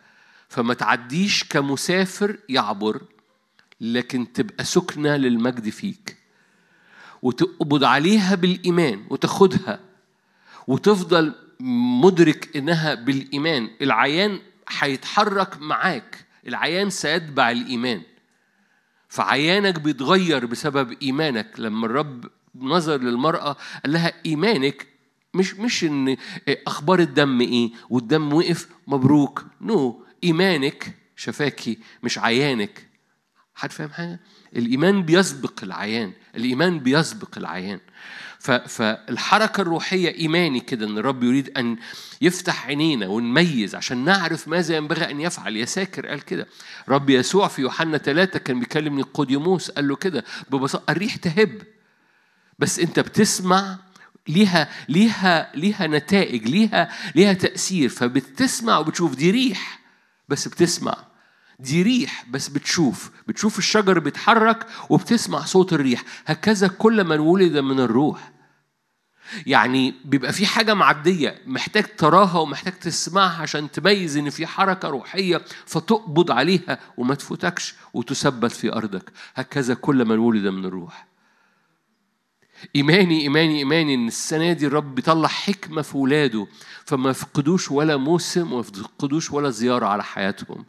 فما 0.48 0.74
تعديش 0.74 1.44
كمسافر 1.44 2.38
يعبر 2.48 3.02
لكن 3.80 4.32
تبقى 4.32 4.64
سكنة 4.64 5.16
للمجد 5.16 5.68
فيك. 5.68 6.16
وتقبض 7.22 7.84
عليها 7.84 8.34
بالإيمان 8.34 9.06
وتاخدها 9.10 9.80
وتفضل 10.66 11.34
مدرك 12.00 12.56
إنها 12.56 12.94
بالإيمان. 12.94 13.70
العيان 13.82 14.40
هيتحرك 14.68 15.60
معاك. 15.60 16.26
العيان 16.46 16.90
سيتبع 16.90 17.50
الإيمان. 17.50 18.02
فعيانك 19.08 19.80
بيتغير 19.80 20.46
بسبب 20.46 20.96
إيمانك. 21.02 21.52
لما 21.58 21.86
الرب 21.86 22.30
نظر 22.54 22.96
للمرأة 22.96 23.56
قال 23.84 23.92
لها 23.92 24.12
إيمانك 24.26 24.86
مش 25.34 25.54
مش 25.54 25.84
إن 25.84 26.16
أخبار 26.48 26.98
الدم 26.98 27.40
إيه 27.40 27.70
والدم 27.90 28.32
وقف 28.32 28.68
مبروك. 28.86 29.44
نو 29.60 30.02
no. 30.02 30.06
إيمانك 30.24 30.94
شفاكي 31.16 31.78
مش 32.02 32.18
عيانك. 32.18 32.88
حد 33.54 33.72
فاهم 33.72 33.90
حاجة؟ 33.90 34.20
الإيمان 34.56 35.02
بيسبق 35.02 35.62
العيان. 35.62 36.12
الإيمان 36.34 36.78
بيسبق 36.78 37.38
العيان. 37.38 37.80
فالحركة 38.40 39.60
الروحية 39.60 40.14
إيماني 40.18 40.60
كده 40.60 40.86
إن 40.86 40.98
الرب 40.98 41.22
يريد 41.22 41.58
أن 41.58 41.76
يفتح 42.20 42.66
عينينا 42.66 43.06
ونميز 43.06 43.74
عشان 43.74 44.04
نعرف 44.04 44.48
ماذا 44.48 44.76
ينبغي 44.76 45.10
أن 45.10 45.20
يفعل. 45.20 45.56
يا 45.56 45.64
ساكر 45.64 46.06
قال 46.06 46.24
كده. 46.24 46.46
رب 46.88 47.10
يسوع 47.10 47.48
في 47.48 47.62
يوحنا 47.62 47.98
ثلاثة 47.98 48.38
كان 48.38 48.60
بيكلم 48.60 48.96
نيقوديموس 48.96 49.70
قال 49.70 49.88
له 49.88 49.96
كده 49.96 50.24
ببساطة 50.50 50.90
الريح 50.92 51.16
تهب 51.16 51.62
بس 52.58 52.78
أنت 52.78 53.00
بتسمع 53.00 53.78
ليها 54.28 54.68
ليها 54.88 55.50
ليها 55.54 55.86
نتائج 55.86 56.48
ليها 56.48 56.88
ليها 57.14 57.32
تأثير 57.32 57.88
فبتسمع 57.88 58.78
وبتشوف 58.78 59.14
دي 59.14 59.30
ريح 59.30 59.80
بس 60.28 60.48
بتسمع. 60.48 60.96
دي 61.58 61.82
ريح 61.82 62.24
بس 62.30 62.48
بتشوف 62.48 63.10
بتشوف 63.28 63.58
الشجر 63.58 63.98
بيتحرك 63.98 64.66
وبتسمع 64.90 65.40
صوت 65.44 65.72
الريح. 65.72 66.02
هكذا 66.26 66.68
كل 66.68 67.04
من 67.04 67.18
ولد 67.18 67.56
من 67.58 67.80
الروح. 67.80 68.32
يعني 69.46 69.94
بيبقى 70.04 70.32
في 70.32 70.46
حاجة 70.46 70.74
معدية 70.74 71.38
محتاج 71.46 71.84
تراها 71.96 72.38
ومحتاج 72.38 72.72
تسمعها 72.72 73.42
عشان 73.42 73.70
تميز 73.70 74.16
إن 74.16 74.30
في 74.30 74.46
حركة 74.46 74.88
روحية 74.88 75.44
فتقبض 75.66 76.30
عليها 76.30 76.78
وما 76.96 77.14
تفوتكش 77.14 77.74
وتثبت 77.94 78.50
في 78.52 78.72
أرضك. 78.72 79.12
هكذا 79.34 79.74
كل 79.74 80.04
من 80.04 80.18
ولد 80.18 80.46
من 80.46 80.64
الروح. 80.64 81.06
إيماني 82.76 83.20
إيماني 83.22 83.58
إيماني 83.58 83.94
إن 83.94 84.06
السنة 84.08 84.52
دي 84.52 84.66
الرب 84.66 84.94
بيطلع 84.94 85.28
حكمة 85.28 85.82
في 85.82 85.96
ولاده 85.96 86.46
فما 86.84 87.10
يفقدوش 87.10 87.70
ولا 87.70 87.96
موسم 87.96 88.52
وما 88.52 88.60
يفقدوش 88.60 89.30
ولا 89.30 89.50
زيارة 89.50 89.86
على 89.86 90.04
حياتهم. 90.04 90.64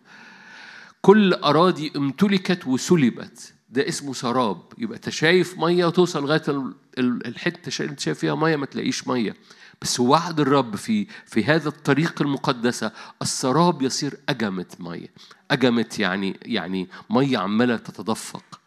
كل 1.07 1.33
أراضي 1.33 1.91
امتلكت 1.95 2.67
وسلبت. 2.67 3.53
ده 3.69 3.87
اسمه 3.87 4.13
سراب. 4.13 4.61
يبقى 4.77 4.95
أنت 4.95 5.09
شايف 5.09 5.57
مية 5.57 5.85
وتوصل 5.85 6.23
لغاية 6.23 6.73
الحتة 6.99 7.81
اللي 7.81 7.91
أنت 7.91 7.99
شايف 7.99 8.19
فيها 8.19 8.35
مية 8.35 8.55
ما 8.55 8.65
تلاقيش 8.65 9.07
مية. 9.07 9.35
بس 9.81 9.99
وعد 9.99 10.39
الرب 10.39 10.75
في 10.75 11.07
في 11.25 11.43
هذا 11.43 11.69
الطريق 11.69 12.21
المقدسة 12.21 12.91
السراب 13.21 13.81
يصير 13.81 14.19
اجمت 14.29 14.81
مية. 14.81 15.07
اجمت 15.51 15.99
يعني 15.99 16.39
يعني 16.45 16.87
مية 17.09 17.37
عمالة 17.37 17.77
تتدفق. 17.77 18.59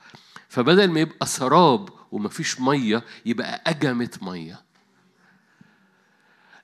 فبدل 0.49 0.91
ما 0.91 1.01
يبقى 1.01 1.27
سراب 1.27 1.89
ومفيش 2.13 2.61
مية 2.61 3.05
يبقى 3.27 3.63
اجمت 3.67 4.23
مية. 4.23 4.63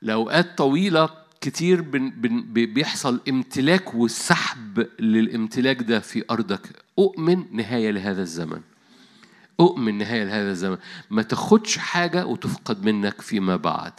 لأوقات 0.03 0.59
طويلة 0.59 1.26
كتير 1.47 1.83
بن 1.83 2.11
بن 2.11 2.43
بيحصل 2.75 3.21
امتلاك 3.29 3.95
وسحب 3.95 4.87
للامتلاك 5.01 5.83
ده 5.83 6.01
في 6.01 6.25
أرضك. 6.31 6.61
أؤمن 6.99 7.45
نهاية 7.53 7.91
لهذا 7.91 8.23
الزمن. 8.23 8.61
أؤمن 9.61 9.99
نهاية 9.99 10.25
لهذا 10.25 10.51
الزمن. 10.51 10.77
ما 11.11 11.23
تاخدش 11.23 11.79
حاجة 11.79 12.27
وتفقد 12.27 12.85
منك 12.85 13.21
فيما 13.21 13.57
بعد. 13.57 13.93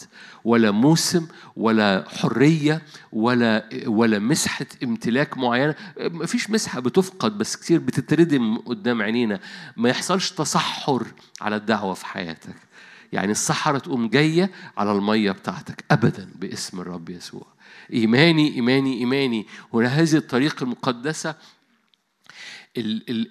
ولا 0.43 0.71
موسم 0.71 1.27
ولا 1.55 2.05
حرية 2.09 2.81
ولا 3.11 3.69
ولا 3.85 4.19
مسحة 4.19 4.65
امتلاك 4.83 5.37
معينة. 5.37 5.75
ما 5.99 6.25
فيش 6.25 6.49
مسحة 6.49 6.79
بتفقد 6.79 7.37
بس 7.37 7.55
كتير 7.55 7.79
بتتردم 7.79 8.57
قدام 8.57 9.01
عينينا. 9.01 9.39
ما 9.77 9.89
يحصلش 9.89 10.31
تصحر 10.31 11.07
على 11.41 11.55
الدعوة 11.55 11.93
في 11.93 12.05
حياتك. 12.05 12.55
يعني 13.13 13.31
الصحراء 13.31 13.79
تقوم 13.79 14.07
جاية 14.09 14.51
على 14.77 14.91
المية 14.91 15.31
بتاعتك. 15.31 15.85
ابدا 15.91 16.29
باسم 16.35 16.79
الرب 16.79 17.09
يسوع. 17.09 17.47
إيماني 17.93 18.55
إيماني 18.55 18.97
إيماني. 18.97 19.45
هنا 19.73 19.87
هذه 19.87 20.15
الطريق 20.15 20.63
المقدسة 20.63 21.35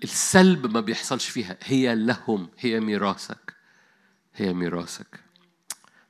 السلب 0.04 0.72
ما 0.74 0.80
بيحصلش 0.80 1.28
فيها. 1.28 1.56
هي 1.62 1.94
لهم 1.94 2.48
هي 2.58 2.80
ميراثك. 2.80 3.54
هي 4.34 4.52
ميراثك. 4.52 5.20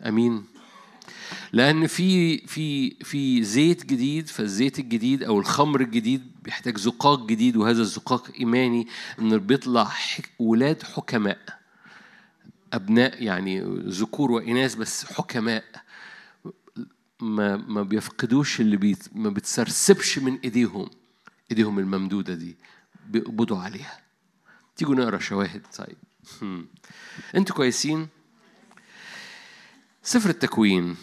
أمين. 0.06 0.44
لأن 1.52 1.86
في 1.86 2.38
في 2.38 2.90
في 2.90 3.42
زيت 3.44 3.86
جديد 3.86 4.28
فالزيت 4.28 4.78
الجديد 4.78 5.22
أو 5.22 5.38
الخمر 5.38 5.80
الجديد 5.80 6.32
بيحتاج 6.42 6.78
زقاق 6.78 7.26
جديد. 7.26 7.56
وهذا 7.56 7.82
الزقاق 7.82 8.30
إيماني 8.40 8.86
إن 9.18 9.38
بيطلع 9.38 9.92
ولاد 10.38 10.82
حكماء. 10.82 11.38
أبناء 12.72 13.22
يعني 13.22 13.60
ذكور 13.86 14.30
وإناث 14.30 14.74
بس 14.74 15.04
حكماء. 15.04 15.64
ما 17.20 17.56
ما 17.56 17.82
بيفقدوش 17.82 18.60
اللي 18.60 18.76
بيت 18.76 19.08
ما 19.12 19.30
بتسرسبش 19.30 20.18
من 20.18 20.38
إيديهم. 20.44 20.90
إيديهم 21.50 21.78
الممدودة 21.78 22.34
دي 22.34 22.56
بيقبضوا 23.06 23.58
عليها. 23.58 24.00
تيجوا 24.76 24.94
نقرأ 24.94 25.18
شواهد. 25.18 25.62
طيب. 25.78 25.96
أنتوا 27.34 27.56
كويسين؟ 27.56 28.08
سفر 30.02 30.30
التكوين. 30.30 30.96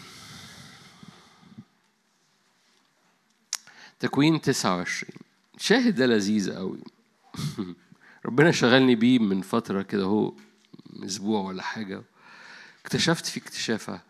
تكوين 4.03 4.41
29 4.41 5.11
شاهد 5.57 5.95
ده 5.95 6.05
لذيذ 6.05 6.51
قوي 6.53 6.79
ربنا 8.25 8.51
شغلني 8.51 8.95
بيه 8.95 9.19
من 9.19 9.41
فترة 9.41 9.81
كده 9.81 10.03
هو 10.03 10.33
أسبوع 11.03 11.41
ولا 11.41 11.63
حاجة 11.63 12.03
اكتشفت 12.81 13.25
في 13.25 13.39
اكتشافة 13.39 14.01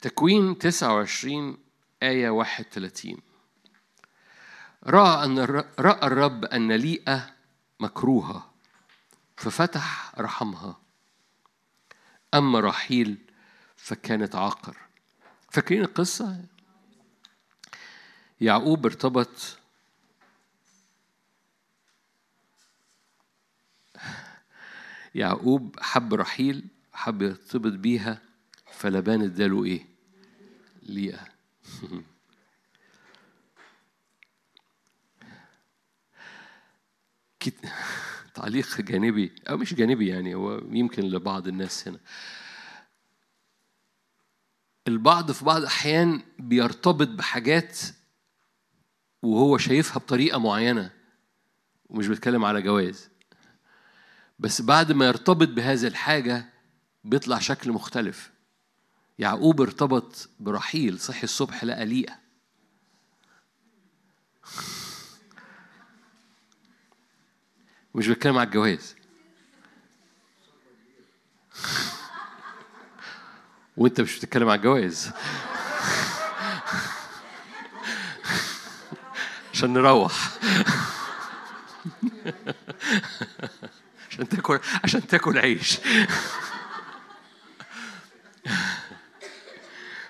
تكوين 0.00 0.58
29 0.58 1.58
آية 2.02 2.30
31 2.30 3.16
رأى 4.86 5.24
أن 5.24 5.38
رأى 5.78 6.06
الرب 6.06 6.44
أن 6.44 6.72
ليئة 6.72 7.34
مكروهة 7.80 8.50
ففتح 9.36 10.12
رحمها. 10.18 10.80
أما 12.34 12.60
رحيل 12.60 13.18
فكانت 13.76 14.34
عاقر. 14.34 14.76
فاكرين 15.50 15.82
القصة؟ 15.82 16.44
يعقوب 18.40 18.86
ارتبط 18.86 19.58
يعقوب 25.14 25.76
حب 25.80 26.14
رحيل 26.14 26.64
حب 26.92 27.22
يرتبط 27.22 27.72
بيها 27.72 28.22
فلبان 28.72 29.22
اداله 29.22 29.64
إيه؟ 29.64 29.86
ليئة. 30.82 31.24
تعليق 38.34 38.80
جانبي 38.80 39.32
أو 39.50 39.56
مش 39.56 39.74
جانبي 39.74 40.08
يعني 40.08 40.34
هو 40.34 40.58
يمكن 40.70 41.02
لبعض 41.02 41.48
الناس 41.48 41.88
هنا. 41.88 41.98
البعض 44.88 45.32
في 45.32 45.44
بعض 45.44 45.56
الأحيان 45.56 46.22
بيرتبط 46.38 47.08
بحاجات 47.08 47.78
وهو 49.22 49.58
شايفها 49.58 49.98
بطريقة 49.98 50.38
معينة 50.38 50.90
ومش 51.88 52.08
بتكلم 52.08 52.44
على 52.44 52.62
جواز. 52.62 53.13
بس 54.38 54.62
بعد 54.62 54.92
ما 54.92 55.06
يرتبط 55.06 55.48
بهذه 55.48 55.86
الحاجة 55.86 56.46
بيطلع 57.04 57.38
شكل 57.38 57.72
مختلف. 57.72 58.30
يعقوب 59.18 59.60
ارتبط 59.60 60.28
برحيل 60.40 61.00
صحي 61.00 61.24
الصبح 61.24 61.64
لقى 61.64 61.86
ليئة 61.86 62.18
مش 67.94 68.08
بتكلم 68.08 68.38
على 68.38 68.46
الجواز. 68.46 68.94
وأنت 73.76 74.00
مش 74.00 74.18
بتتكلم 74.18 74.48
على 74.48 74.58
الجواز. 74.58 75.10
عشان 79.52 79.72
نروح. 79.72 80.30
عشان 84.14 84.28
تاكل 84.28 84.60
عشان 84.84 85.06
تاكل 85.06 85.38
عيش. 85.38 85.78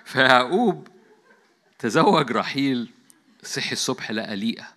فيعقوب 0.05 0.87
تزوج 1.79 2.31
رحيل 2.31 2.91
صحي 3.43 3.71
الصبح 3.71 4.11
لقى 4.11 4.35
ليئة. 4.35 4.67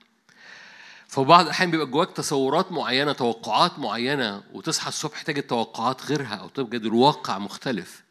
فبعض 1.09 1.45
الأحيان 1.45 1.71
بيبقى 1.71 1.87
جواك 1.87 2.11
تصورات 2.17 2.73
معينة 2.73 3.12
توقعات 3.12 3.79
معينة 3.79 4.43
وتصحى 4.53 4.88
الصبح 4.88 5.23
تجد 5.23 5.43
توقعات 5.43 6.07
غيرها 6.07 6.35
أو 6.35 6.49
تجد 6.49 6.85
الواقع 6.85 7.38
مختلف. 7.38 8.03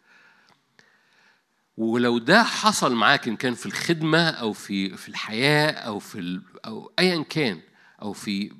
ولو 1.77 2.17
ده 2.17 2.43
حصل 2.43 2.95
معاك 2.95 3.27
إن 3.27 3.35
كان 3.35 3.53
في 3.53 3.65
الخدمة 3.65 4.29
أو 4.29 4.53
في 4.53 4.97
في 4.97 5.09
الحياة 5.09 5.71
أو 5.71 5.99
في 5.99 6.41
أو 6.65 6.91
أيا 6.99 7.23
كان 7.29 7.61
أو 8.01 8.13
في 8.13 8.51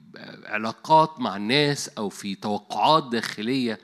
علاقات 0.46 1.20
مع 1.20 1.36
الناس 1.36 1.90
أو 1.90 2.10
في 2.10 2.36
توقعات 2.36 3.04
داخلية 3.12 3.80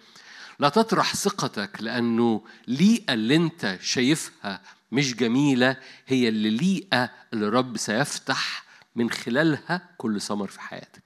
لا 0.59 0.69
تطرح 0.69 1.15
ثقتك 1.15 1.77
لأنه 1.81 2.43
ليئة 2.67 3.13
اللي 3.13 3.35
أنت 3.35 3.77
شايفها 3.81 4.61
مش 4.91 5.15
جميلة 5.15 5.77
هي 6.07 6.27
اللي 6.27 6.49
ليئة 6.49 7.09
اللي 7.33 7.47
الرب 7.47 7.77
سيفتح 7.77 8.63
من 8.95 9.09
خلالها 9.09 9.89
كل 9.97 10.21
ثمر 10.21 10.47
في 10.47 10.61
حياتك. 10.61 11.03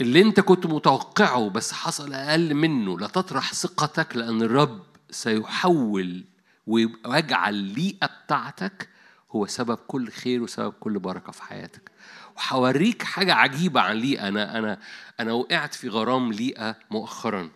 اللي 0.00 0.22
أنت 0.22 0.40
كنت 0.40 0.66
متوقعه 0.66 1.50
بس 1.50 1.72
حصل 1.72 2.12
أقل 2.12 2.54
منه 2.54 2.98
لا 2.98 3.06
تطرح 3.06 3.54
ثقتك 3.54 4.16
لأن 4.16 4.42
الرب 4.42 4.82
سيحول 5.10 6.24
ويجعل 6.66 7.54
الليئة 7.54 8.06
بتاعتك 8.06 8.88
هو 9.30 9.46
سبب 9.46 9.76
كل 9.76 10.10
خير 10.10 10.42
وسبب 10.42 10.72
كل 10.72 10.98
بركة 10.98 11.32
في 11.32 11.42
حياتك. 11.42 11.90
وهوريك 12.36 13.02
حاجة 13.02 13.34
عجيبة 13.34 13.80
عن 13.80 13.96
ليئة. 13.96 14.28
أنا 14.28 14.58
أنا 14.58 14.80
أنا 15.20 15.32
وقعت 15.32 15.74
في 15.74 15.88
غرام 15.88 16.32
ليئة 16.32 16.76
مؤخرا. 16.90 17.50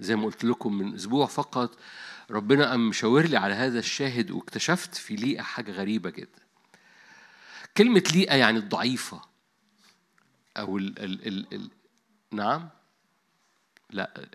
زي 0.00 0.16
ما 0.16 0.24
قلت 0.24 0.44
لكم 0.44 0.78
من 0.78 0.94
أسبوع 0.94 1.26
فقط 1.26 1.78
ربنا 2.30 2.70
قام 2.70 2.88
مشاور 2.88 3.26
لي 3.26 3.36
على 3.36 3.54
هذا 3.54 3.78
الشاهد 3.78 4.30
واكتشفت 4.30 4.94
في 4.94 5.16
ليئة 5.16 5.42
حاجة 5.42 5.72
غريبة 5.72 6.10
جدا. 6.10 6.42
كلمة 7.76 8.02
ليئة 8.14 8.34
يعني 8.34 8.58
الضعيفة. 8.58 9.20
أو 10.56 10.78
ال 10.78 10.98
ال 10.98 11.26
ال 11.28 11.54
ال 11.54 11.70
نعم؟ 12.32 12.68
لا 13.90 14.28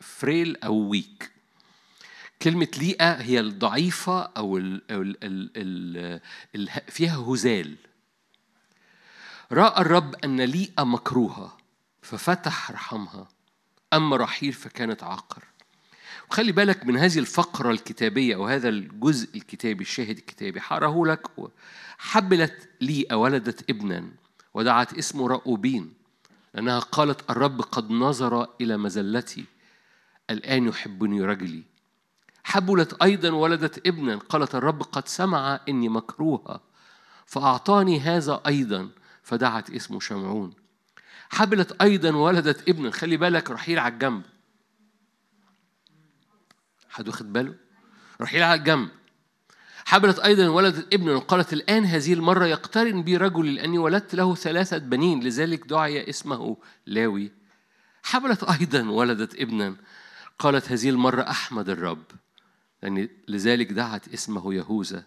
فريل 0.00 0.56
أو 0.56 0.74
ويك 0.74 1.30
كلمة 2.42 2.68
ليئة 2.78 3.12
هي 3.12 3.40
الضعيفة 3.40 4.22
أو 4.22 4.58
ال 4.58 4.82
ال 4.90 5.24
ال 5.24 5.50
ال 5.56 6.20
ال 6.54 6.68
فيها 6.88 7.16
هزال. 7.16 7.76
رأى 9.52 9.80
الرب 9.80 10.14
أن 10.24 10.40
ليئة 10.40 10.84
مكروهة 10.84 11.56
ففتح 12.02 12.70
رحمها. 12.70 13.28
أما 13.92 14.16
رحيل 14.16 14.52
فكانت 14.52 15.02
عاقر. 15.02 15.44
وخلي 16.30 16.52
بالك 16.52 16.86
من 16.86 16.96
هذه 16.96 17.18
الفقرة 17.18 17.70
الكتابية 17.70 18.34
أو 18.34 18.46
هذا 18.46 18.68
الجزء 18.68 19.36
الكتابي 19.36 19.82
الشاهد 19.82 20.18
الكتابي. 20.18 20.60
حاره 20.60 21.06
لك 21.06 21.26
حبلت 21.98 22.68
ليئة 22.80 23.14
ولدت 23.14 23.70
ابنا 23.70 24.08
ودعت 24.54 24.94
اسمه 24.94 25.28
رأوبين 25.28 25.92
لأنها 26.54 26.78
قالت 26.78 27.30
الرب 27.30 27.60
قد 27.60 27.90
نظر 27.90 28.48
إلى 28.60 28.76
مزلتي 28.76 29.44
الآن 30.30 30.68
يحبني 30.68 31.20
رجلي. 31.20 31.62
حبلت 32.48 33.02
أيضا 33.02 33.30
ولدت 33.30 33.86
ابنا. 33.86 34.16
قالت 34.16 34.54
الرب 34.54 34.82
قد 34.82 35.08
سمع 35.08 35.60
إني 35.68 35.88
مكروهة 35.88 36.60
فأعطاني 37.26 38.00
هذا 38.00 38.42
أيضا 38.46 38.90
فدعت 39.22 39.70
اسمه 39.70 40.00
شمعون. 40.00 40.54
حبلت 41.30 41.82
أيضا 41.82 42.16
ولدت 42.16 42.68
ابنا. 42.68 42.90
خلي 42.90 43.16
بالك 43.16 43.50
رحيل 43.50 43.78
على 43.78 43.94
الجنب. 43.94 44.22
حد 46.90 47.08
واخد 47.08 47.32
باله؟ 47.32 47.54
رحيل 48.20 48.42
على 48.42 48.58
الجنب. 48.58 48.88
حبلت 49.84 50.18
أيضا 50.18 50.48
ولدت 50.48 50.94
ابنا. 50.94 51.12
وقالت 51.14 51.52
الآن 51.52 51.84
هذه 51.84 52.12
المرة 52.12 52.46
يقترن 52.46 53.02
بي 53.02 53.16
رجل 53.16 53.54
لأني 53.54 53.78
ولدت 53.78 54.14
له 54.14 54.34
ثلاثة 54.34 54.78
بنين 54.78 55.20
لذلك 55.20 55.66
دعي 55.66 56.10
اسمه 56.10 56.56
لاوي. 56.86 57.32
حبلت 58.02 58.44
أيضا 58.44 58.90
ولدت 58.90 59.40
ابنا. 59.40 59.76
قالت 60.38 60.72
هذه 60.72 60.90
المرة 60.90 61.22
أحمد 61.22 61.68
الرب. 61.68 62.04
لأن 62.82 63.08
لذلك 63.28 63.72
دعت 63.72 64.08
اسمه 64.08 64.54
يهوذا 64.54 65.04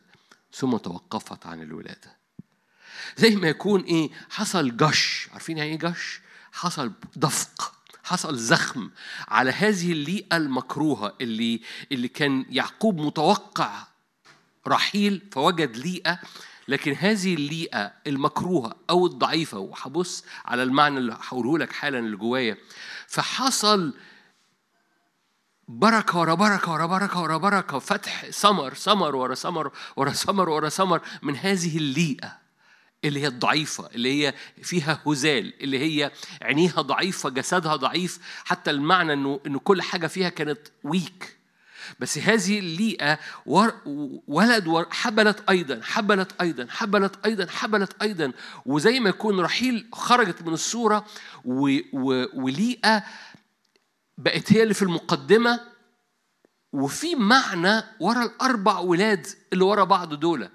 ثم 0.53 0.77
توقفت 0.77 1.45
عن 1.45 1.61
الولادة. 1.61 2.17
زي 3.17 3.35
ما 3.35 3.47
يكون 3.47 3.81
إيه 3.81 4.09
حصل 4.29 4.77
جش. 4.77 5.29
عارفين 5.33 5.57
يعني 5.57 5.71
إيه 5.71 5.79
جش؟ 5.79 6.21
حصل 6.51 6.91
دفق 7.15 7.73
حصل 8.03 8.37
زخم 8.37 8.89
على 9.27 9.51
هذه 9.51 9.91
الليئة 9.91 10.37
المكروهة 10.37 11.13
اللي 11.21 11.61
اللي 11.91 12.07
كان 12.07 12.45
يعقوب 12.49 12.97
متوقع 13.01 13.87
رحيل 14.67 15.21
فوجد 15.31 15.77
ليئة. 15.77 16.19
لكن 16.67 16.93
هذه 16.93 17.33
الليئة 17.33 17.93
المكروهة 18.07 18.75
أو 18.89 19.05
الضعيفة 19.05 19.59
وهبص 19.59 20.25
على 20.45 20.63
المعنى 20.63 20.97
اللي 20.97 21.17
هقوله 21.21 21.57
لك 21.57 21.71
حالا 21.71 21.99
اللي 21.99 22.17
جوايا 22.17 22.57
فحصل 23.07 23.93
بركة 25.71 26.19
ورا 26.19 26.33
بركة 26.33 26.71
ورا 26.71 26.85
بركة 26.85 27.21
ورا 27.21 27.37
بركة 27.37 27.79
فتح 27.79 28.25
ثمر 28.29 28.73
ثمر 28.73 29.15
ورا 29.15 29.35
ثمر 29.35 29.71
ورا 29.95 30.11
ثمر 30.11 30.49
ورا 30.49 30.69
ثمر 30.69 31.01
من 31.21 31.35
هذه 31.35 31.77
الليئة 31.77 32.37
اللي 33.05 33.21
هي 33.21 33.27
الضعيفة 33.27 33.89
اللي 33.95 34.27
هي 34.27 34.33
فيها 34.63 35.01
هزال 35.07 35.53
اللي 35.63 35.79
هي 35.79 36.11
عينيها 36.41 36.81
ضعيفة 36.81 37.29
جسدها 37.29 37.75
ضعيف 37.75 38.19
حتى 38.45 38.71
المعنى 38.71 39.13
انه 39.13 39.39
إنه 39.47 39.59
كل 39.59 39.81
حاجة 39.81 40.07
فيها 40.07 40.29
كانت 40.29 40.59
ويك 40.83 41.37
بس 41.99 42.17
هذه 42.17 42.59
الليئة 42.59 43.19
ولد 44.27 44.85
حبلت 44.91 45.49
أيضا 45.49 45.79
حبلت 45.83 46.41
أيضا 46.41 46.67
حبلت 46.69 47.25
أيضا 47.25 47.47
حبلت 47.51 48.01
أيضا. 48.01 48.31
وزي 48.65 48.99
ما 48.99 49.09
يكون 49.09 49.39
رحيل 49.39 49.87
خرجت 49.93 50.41
من 50.41 50.53
الصورة 50.53 51.05
وليئة 52.33 53.03
بقت 54.17 54.53
هي 54.53 54.63
اللي 54.63 54.73
في 54.73 54.81
المقدمة 54.81 55.59
وفي 56.73 57.15
معنى 57.15 57.83
ورا 57.99 58.23
الأربع 58.23 58.79
ولاد 58.79 59.27
اللي 59.53 59.63
ورا 59.63 59.83
بعض 59.83 60.13
دول. 60.13 60.49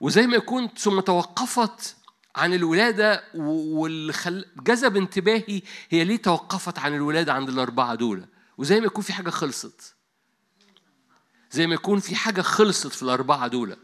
وزي 0.00 0.26
ما 0.26 0.36
يكون 0.36 0.68
ثم 0.68 1.00
توقفت 1.00 1.96
عن 2.36 2.54
الولادة 2.54 3.24
واللي. 3.34 4.44
جذب 4.56 4.96
انتباهي 4.96 5.62
هي 5.90 6.04
ليه 6.04 6.16
توقفت 6.16 6.78
عن 6.78 6.94
الولادة 6.94 7.32
عند 7.32 7.48
الأربعة 7.48 7.94
دول. 7.94 8.26
وزي 8.58 8.80
ما 8.80 8.86
يكون 8.86 9.04
في 9.04 9.12
حاجة 9.12 9.30
خلصت. 9.30 9.94
زي 11.50 11.66
ما 11.66 11.74
يكون 11.74 12.00
في 12.00 12.14
حاجة 12.14 12.42
خلصت 12.42 12.92
في 12.92 13.02
الأربعة 13.02 13.48
دول. 13.48 13.76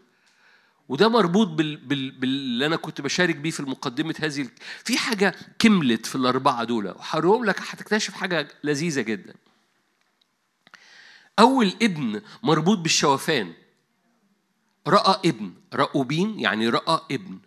وده 0.92 1.08
مربوط 1.08 1.48
بال... 1.48 1.76
بال... 1.76 2.10
باللي 2.10 2.66
أنا 2.66 2.76
كنت 2.76 3.00
بشارك 3.00 3.36
بيه 3.36 3.50
في 3.50 3.62
مقدمة 3.62 4.14
هذه 4.20 4.48
في 4.84 4.98
حاجة 4.98 5.34
كملت 5.58 6.06
في 6.06 6.14
الأربعة 6.14 6.64
دول. 6.64 6.86
وهقول 6.86 7.46
لك 7.46 7.60
هتكتشف 7.60 8.14
حاجة 8.14 8.48
لذيذة 8.64 9.00
جدا. 9.00 9.34
أول 11.38 11.74
ابن 11.82 12.22
مربوط 12.42 12.78
بالشوفان 12.78 13.52
رأى 14.86 15.28
ابن 15.28 15.52
رأوبين 15.74 16.40
يعني 16.40 16.68
رأى 16.68 17.00
ابن. 17.10 17.38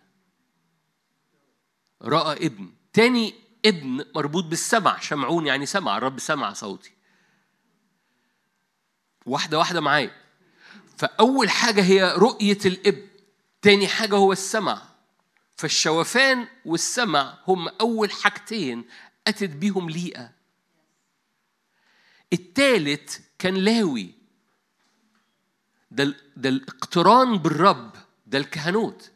رأى 2.02 2.46
ابن. 2.46 2.70
تاني 2.92 3.34
ابن 3.66 4.04
مربوط 4.14 4.44
بالسمع 4.44 5.00
شمعون 5.00 5.46
يعني 5.46 5.66
سمع 5.66 5.96
الرب 5.96 6.20
سمع 6.20 6.52
صوتي. 6.52 6.92
واحدة 9.26 9.58
واحدة 9.58 9.80
معايا. 9.80 10.10
فأول 10.96 11.50
حاجة 11.50 11.82
هي 11.82 12.12
رؤية 12.16 12.58
الإبن. 12.66 13.15
تاني 13.66 13.88
حاجة 13.88 14.16
هو 14.16 14.32
السمع. 14.32 14.82
فالشوفان 15.56 16.48
والسمع 16.64 17.38
هم 17.46 17.68
أول 17.68 18.10
حاجتين 18.10 18.84
أتت 19.26 19.50
بيهم 19.50 19.90
ليئة. 19.90 20.32
التالت 22.32 23.22
كان 23.38 23.54
لاوي. 23.54 24.14
ده 25.90 26.14
ده 26.36 26.48
الاقتران 26.48 27.38
بالرب 27.38 27.96
ده 28.26 28.38
الكهنوت. 28.38 29.10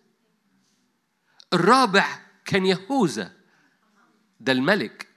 الرابع 1.52 2.20
كان 2.44 2.66
يهوذا 2.66 3.32
ده 4.40 4.52
الملك 4.52 5.08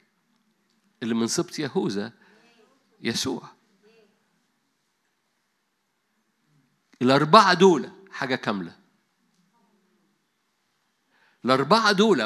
اللي 1.03 1.13
من 1.13 1.27
سبط 1.27 1.59
يهوذا 1.59 2.13
يسوع. 3.01 3.49
الأربعة 7.01 7.53
دول 7.53 7.91
حاجة 8.11 8.35
كاملة. 8.35 8.82
الأربعة 11.45 11.91
دول 11.91 12.23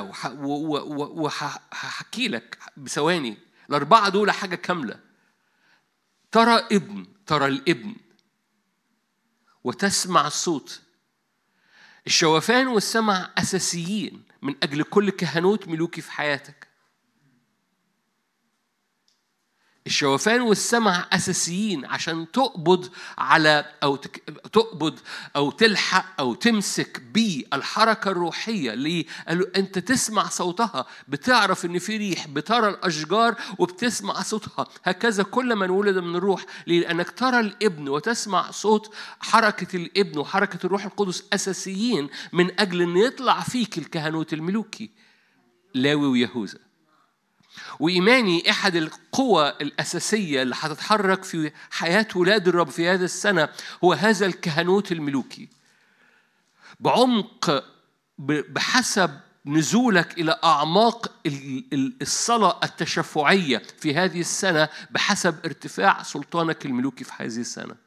وهحكي 0.97 2.27
لك 2.27 2.60
بثواني. 2.77 3.38
الأربعة 3.69 4.10
دول 4.10 4.32
حاجة 4.32 4.56
كاملة. 4.56 4.99
ترى 6.32 6.67
ابن 6.71 7.06
ترى 7.25 7.45
الابن 7.45 7.95
وتسمع 9.63 10.27
الصوت. 10.27 10.82
الشوفان 12.08 12.67
والسمع 12.67 13.30
أساسيين 13.38 14.23
من 14.41 14.56
أجل 14.63 14.84
كل 14.84 15.10
كهنوت 15.10 15.67
ملوكي 15.67 16.01
في 16.01 16.12
حياتك. 16.12 16.66
الشوفان 19.88 20.41
والسمع 20.41 21.06
أساسيين 21.13 21.86
عشان 21.86 22.32
تقبض 22.32 22.89
على 23.17 23.65
أو 23.84 23.95
تقبض 24.54 25.00
أو 25.36 25.52
تلحق 25.52 26.06
أو 26.19 26.34
تمسك 26.34 27.02
بالحركة 27.13 28.12
الروحية 28.12 28.73
ليه؟ 28.73 29.06
قالوا 29.28 29.47
أنت 29.56 29.80
تسمع 29.80 30.30
صوتها 30.30 30.86
بتعرف 31.08 31.65
إن 31.65 31.80
في 31.80 31.97
ريح 31.97 32.28
بترى 32.28 32.69
الأشجار 32.69 33.36
وبتسمع 33.60 34.21
صوتها 34.21 34.67
هكذا 34.84 35.23
كل 35.23 35.56
من 35.56 35.69
ولد 35.69 35.97
من 35.97 36.15
الروح 36.15 36.45
ليه؟ 36.67 36.80
لأنك 36.80 37.10
ترى 37.12 37.39
الإبن 37.39 37.89
وتسمع 37.89 38.52
صوت 38.52 38.93
حركة 39.19 39.76
الإبن 39.76 40.17
وحركة 40.19 40.65
الروح 40.65 40.86
القدس 40.86 41.23
أساسيين 41.34 42.10
من 42.34 42.60
أجل 42.60 42.82
أن 42.82 42.97
يطلع 42.97 43.39
فيك 43.39 43.78
الكهنوت 43.78 44.34
الملوكي 44.34 44.89
لاوي 45.73 46.08
ويهوذا 46.08 46.66
وإيماني 47.80 48.50
أحد 48.50 48.76
القوى 48.76 49.50
الأساسية 49.50 50.41
اللي 50.41 50.56
هتتحرك 50.60 51.24
في 51.24 51.52
حياة 51.72 52.08
ولاد 52.15 52.48
الرب 52.48 52.70
في 52.70 52.89
هذا 52.89 53.06
السنة 53.06 53.50
هو 53.84 53.93
هذا 53.93 54.26
الكهنوت 54.26 54.91
الملوكي. 54.91 55.50
بعمق 56.80 57.63
بحسب 58.20 59.12
نزولك 59.46 60.20
إلى 60.20 60.39
أعماق 60.43 61.12
الصلاة 62.02 62.60
التشفعية 62.63 63.63
في 63.80 63.96
هذه 63.96 64.20
السنة 64.20 64.70
بحسب 64.91 65.36
ارتفاع 65.46 66.04
سلطانك 66.04 66.65
الملوكي 66.65 67.04
في 67.04 67.12
هذه 67.17 67.26
السنة. 67.26 67.87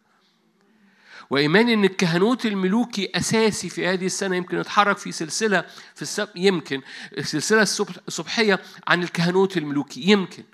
وإيماني 1.31 1.75
إن 1.75 1.85
الكهنوت 1.85 2.47
الملوكي 2.47 3.11
أساسي 3.15 3.69
في 3.69 3.87
هذه 3.87 4.07
السنة 4.07 4.37
يمكن 4.37 4.59
نتحرك 4.59 4.99
في 4.99 5.13
سلسلة 5.13 5.65
في 5.95 6.03
السب 6.03 6.29
يمكن 6.37 6.83
السلسلة 7.19 7.63
الصبحية 8.09 8.61
عن 8.89 9.03
الكهنوت 9.03 9.57
الملوكي 9.57 10.01
يمكن. 10.11 10.45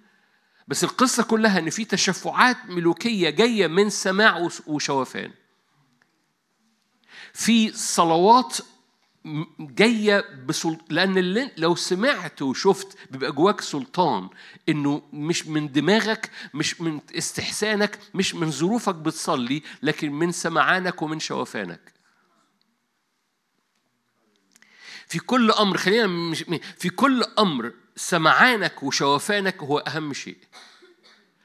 بس 0.69 0.85
القصة 0.85 1.23
كلها 1.23 1.59
إن 1.59 1.71
في 1.71 1.85
تشفعات 1.85 2.57
ملوكية 2.69 3.31
جاية 3.31 3.67
من 3.67 3.91
سماع 3.91 4.49
وشوفان 4.67 5.31
في 7.33 7.73
صلوات 7.73 8.59
جاية 9.61 10.25
بسلط... 10.47 10.81
لأن 10.89 11.19
اللي... 11.19 11.51
لو 11.57 11.75
سمعت 11.75 12.43
وشفت 12.43 12.99
بيبقى 13.11 13.33
جواك 13.33 13.61
سلطان 13.61 14.29
إنه 14.69 15.03
مش 15.13 15.47
من 15.47 15.73
دماغك 15.73 16.31
مش 16.55 16.81
من 16.81 17.01
استحسانك 17.19 17.99
مش 18.15 18.35
من 18.35 18.51
ظروفك 18.51 18.95
بتصلي 18.95 19.63
لكن 19.83 20.13
من 20.13 20.33
سمعانك 20.33 21.03
ومن 21.03 21.21
شوفانك. 21.21 21.93
في 25.09 25.19
كل 25.19 25.51
أمر 25.51 25.77
خلينا 25.77 26.07
مش... 26.07 26.45
في 26.79 26.89
كل 26.89 27.25
أمر 27.39 27.73
سمعانك 27.97 28.83
وشوفانك 28.83 29.63
هو 29.63 29.79
أهم 29.79 30.13
شيء. 30.13 30.39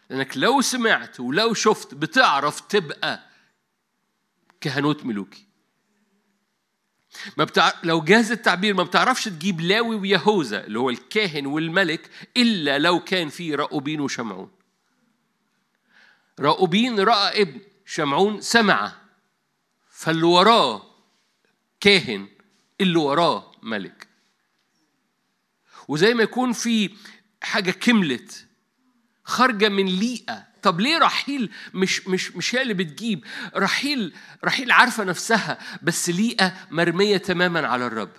لأنك 0.10 0.38
لو 0.38 0.62
سمعت 0.62 1.20
ولو 1.20 1.54
شفت 1.54 1.94
بتعرف 1.94 2.62
تبقى 2.62 3.24
كهنوت 4.62 5.06
ملوكي. 5.06 5.51
ما 7.38 7.43
بتع... 7.43 7.74
لو 7.84 8.02
جاز 8.02 8.32
التعبير 8.32 8.74
ما 8.74 8.84
بتعرفش 8.84 9.26
تجيب 9.26 9.62
لاوي 9.62 9.95
ويهوذا 9.95 10.65
اللي 10.67 10.80
هو 10.80 10.89
الكاهن 10.89 11.45
والملك 11.45 12.10
إلا 12.38 12.80
لو 12.80 13.00
كان 13.00 13.30
في 13.30 13.56
رأوبين 13.56 14.02
وشمعون. 14.02 14.52
رأوبين 16.39 17.00
رأى 17.00 17.41
ابن 17.41 17.62
شمعون 17.86 18.41
سمع 18.41 18.93
فاللي 19.89 20.24
وراه 20.26 20.84
كاهن 21.80 22.28
اللي 22.82 23.00
وراه 23.00 23.52
ملك. 23.63 24.08
وزي 25.88 26.13
ما 26.13 26.24
يكون 26.24 26.54
في 26.54 26.95
حاجة 27.41 27.71
كملت 27.71 28.47
خارجة 29.24 29.69
من 29.69 29.86
ليئة. 29.86 30.51
طب 30.62 30.80
ليه 30.80 30.97
رحيل 30.97 31.52
مش 31.74 32.08
مش 32.08 32.32
مش 32.32 32.56
هي 32.56 32.62
اللي 32.62 32.74
بتجيب؟ 32.74 33.26
رحيل 33.56 34.15
رحيل 34.43 34.71
عارفة 34.71 35.04
نفسها 35.04 35.58
بس 35.84 36.10
ليئة 36.10 36.54
مرمية 36.71 37.17
تماما 37.17 37.67
على 37.67 37.86
الرب. 37.88 38.12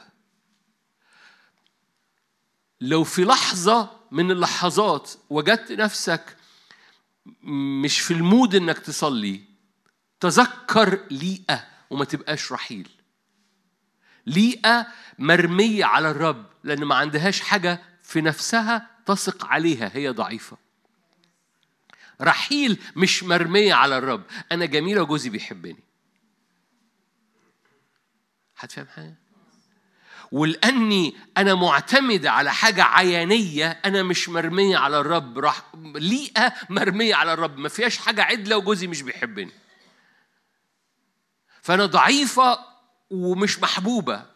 لو 2.81 3.05
في 3.05 3.25
لحظة 3.25 3.91
من 4.11 4.31
اللحظات 4.31 5.11
وجدت 5.31 5.73
نفسك 5.73 6.37
مش 7.83 8.01
في 8.01 8.11
المود 8.15 8.55
إنك 8.55 8.79
تصلي 8.79 9.41
تذكر 10.21 11.01
ليئة 11.11 11.67
وما 11.91 12.05
تبقاش 12.05 12.53
رحيل. 12.53 12.89
ليئة 14.27 14.87
مرمية 15.19 15.85
على 15.85 16.11
الرب 16.11 16.47
لأن 16.65 16.85
ما 16.85 16.95
عندهاش 16.95 17.41
حاجة 17.41 17.83
في 18.03 18.21
نفسها 18.21 18.91
تثق 19.07 19.47
عليها 19.47 19.91
هي 19.95 20.09
ضعيفة. 20.09 20.57
رحيل 22.23 22.79
مش 22.97 23.25
مرمية 23.25 23.75
على 23.75 23.99
الرب. 23.99 24.23
أنا 24.53 24.67
جميلة 24.67 25.03
وجوزي 25.03 25.31
بيحبني. 25.31 25.85
هتفهم 28.57 28.87
حاجة؟ 28.87 29.15
ولأني 30.33 31.17
أنا 31.37 31.55
معتمدة 31.55 32.31
على 32.31 32.53
حاجة 32.53 32.85
عيانية 32.85 33.71
أنا 33.71 34.03
مش 34.03 34.29
مرمية 34.29 34.77
على 34.77 35.01
الرب. 35.01 35.39
راح 35.39 35.63
ليئة 35.95 36.55
مرمية 36.71 37.15
على 37.15 37.33
الرب. 37.33 37.59
ما 37.59 37.69
فيهاش 37.69 37.99
حاجة 37.99 38.23
عدلة 38.23 38.57
وجوزي 38.57 38.87
مش 38.87 39.03
بيحبني. 39.03 39.53
فأنا 41.63 41.87
ضعيفة 41.87 42.59
ومش 43.11 43.59
محبوبة. 43.59 44.27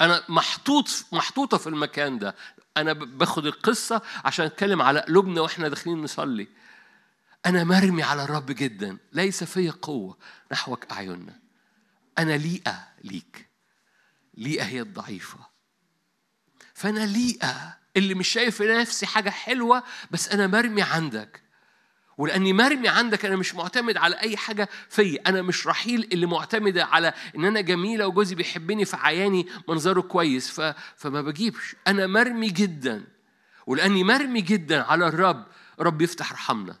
أنا 0.00 0.24
محطوط 0.28 0.88
محطوطة 1.12 1.58
في 1.58 1.66
المكان 1.66 2.18
ده. 2.18 2.34
أنا 2.76 2.92
باخد 2.92 3.46
القصة 3.46 4.02
عشان 4.24 4.46
أتكلم 4.46 4.82
على 4.82 5.00
قلوبنا 5.00 5.40
وإحنا 5.40 5.68
داخلين 5.68 6.02
نصلي. 6.02 6.48
أنا 7.46 7.64
مرمي 7.64 8.02
على 8.02 8.24
الرب 8.24 8.46
جدا. 8.46 8.98
ليس 9.12 9.44
في 9.44 9.70
قوة 9.70 10.18
نحوك 10.52 10.92
أعيننا. 10.92 11.38
أنا 12.18 12.36
ليئة 12.36 12.88
ليك. 13.04 13.48
ليئة 14.34 14.64
هي 14.64 14.80
الضعيفة. 14.80 15.38
فأنا 16.74 17.06
ليئة. 17.06 17.80
اللي 17.96 18.14
مش 18.14 18.28
شايف 18.28 18.62
نفسي 18.62 19.06
حاجة 19.06 19.30
حلوة 19.30 19.82
بس 20.10 20.28
أنا 20.28 20.46
مرمي 20.46 20.82
عندك. 20.82 21.42
ولاني 22.20 22.52
مرمي 22.52 22.88
عندك 22.88 23.24
أنا 23.24 23.36
مش 23.36 23.54
معتمد 23.54 23.96
على 23.96 24.20
اي 24.20 24.36
حاجة 24.36 24.68
فيا. 24.88 25.18
أنا 25.26 25.42
مش 25.42 25.66
رحيل 25.66 26.08
اللي 26.12 26.26
معتمده 26.26 26.84
على 26.84 27.12
ان 27.36 27.44
أنا 27.44 27.60
جميله 27.60 28.06
وجوزي 28.06 28.34
بيحبني 28.34 28.84
فعياني 28.84 29.46
منظره 29.68 30.00
كويس. 30.00 30.50
ف... 30.50 30.74
فما 30.96 31.22
بجيبش. 31.22 31.76
أنا 31.86 32.06
مرمي 32.06 32.48
جدا. 32.48 33.04
ولاني 33.66 34.04
مرمي 34.04 34.40
جدا 34.40 34.82
على 34.82 35.08
الرب 35.08 35.46
رب 35.80 36.02
يفتح 36.02 36.32
رحمنا. 36.32 36.76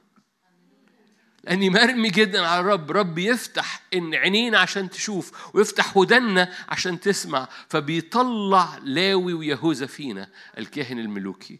لاني 1.44 1.70
مرمي 1.70 2.10
جدا 2.10 2.46
على 2.46 2.60
الرب 2.60 2.90
رب 2.90 3.18
يفتح 3.18 3.82
إن 3.94 4.14
عينينا 4.14 4.58
عشان 4.58 4.90
تشوف 4.90 5.54
ويفتح 5.54 5.96
ودنا 5.96 6.52
عشان 6.68 7.00
تسمع. 7.00 7.48
فبيطلع 7.68 8.78
لاوي 8.82 9.34
ويهوذا 9.34 9.86
فينا 9.86 10.30
الكاهن 10.58 10.98
الملوكي. 10.98 11.58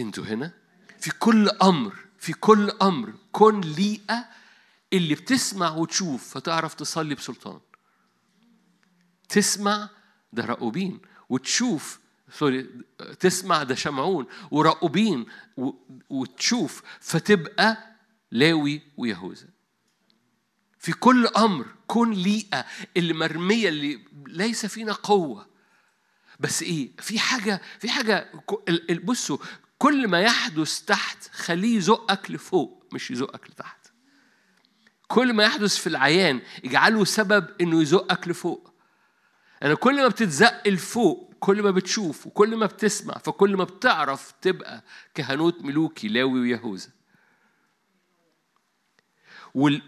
أنتوا 0.00 0.24
هنا؟ 0.24 0.65
في 1.06 1.12
كل 1.18 1.48
أمر 1.48 1.94
في 2.18 2.32
كل 2.32 2.70
أمر 2.82 3.14
كن 3.32 3.60
ليئة 3.60 4.28
اللي 4.92 5.14
بتسمع 5.14 5.70
وتشوف 5.70 6.34
فتعرف 6.34 6.74
تصلي 6.74 7.14
بسلطان. 7.14 7.60
تسمع 9.28 9.90
ده 10.32 10.44
رأوبين 10.44 11.00
وتشوف 11.28 11.98
سوري 12.32 12.70
تسمع 13.20 13.62
ده 13.62 13.74
شمعون 13.74 14.26
ورأوبين 14.50 15.26
وتشوف 16.10 16.82
فتبقى 17.00 17.96
لاوي 18.30 18.82
ويهوذا. 18.96 19.48
في 20.78 20.92
كل 20.92 21.26
أمر 21.26 21.66
كن 21.86 22.10
ليئة 22.12 22.64
اللي 22.96 23.12
مرمية 23.12 23.68
اللي 23.68 24.04
ليس 24.26 24.66
فينا 24.66 24.92
قوة. 24.92 25.46
بس 26.40 26.62
إيه؟ 26.62 26.90
في 26.98 27.18
حاجة 27.18 27.62
في 27.80 27.88
حاجة 27.88 28.32
بصوا 29.04 29.38
كل 29.78 30.08
ما 30.08 30.20
يحدث 30.20 30.80
تحت 30.80 31.28
خليه 31.32 31.76
يزقك 31.76 32.30
لفوق 32.30 32.86
مش 32.92 33.10
يزقك 33.10 33.50
لتحت. 33.50 33.86
كل 35.08 35.32
ما 35.32 35.44
يحدث 35.44 35.76
في 35.76 35.86
العيان 35.86 36.40
اجعله 36.64 37.04
سبب 37.04 37.48
إنه 37.60 37.82
يزقك 37.82 38.28
لفوق. 38.28 38.74
أنا 39.62 39.62
يعني 39.62 39.76
كل 39.76 40.02
ما 40.02 40.08
بتتزق 40.08 40.68
لفوق 40.68 41.34
كل 41.40 41.62
ما 41.62 41.70
بتشوف 41.70 42.26
وكل 42.26 42.56
ما 42.56 42.66
بتسمع 42.66 43.18
فكل 43.18 43.56
ما 43.56 43.64
بتعرف 43.64 44.34
تبقى 44.42 44.84
كهنوت 45.14 45.62
ملوكي 45.62 46.08
لاوي 46.08 46.40
ويهوذا. 46.40 46.88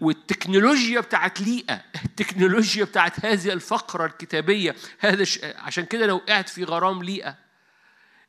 والتكنولوجيا 0.01 0.99
بتاعت 0.99 1.41
ليئة 1.41 1.83
التكنولوجيا 2.05 2.83
بتاعت 2.85 3.25
هذه 3.25 3.53
الفقرة 3.53 4.05
الكتابية 4.05 4.75
هذا 4.99 5.25
عشان 5.41 5.85
كده 5.85 6.05
لو 6.05 6.15
وقعت 6.15 6.49
في 6.49 6.63
غرام 6.63 7.03
ليئة 7.03 7.37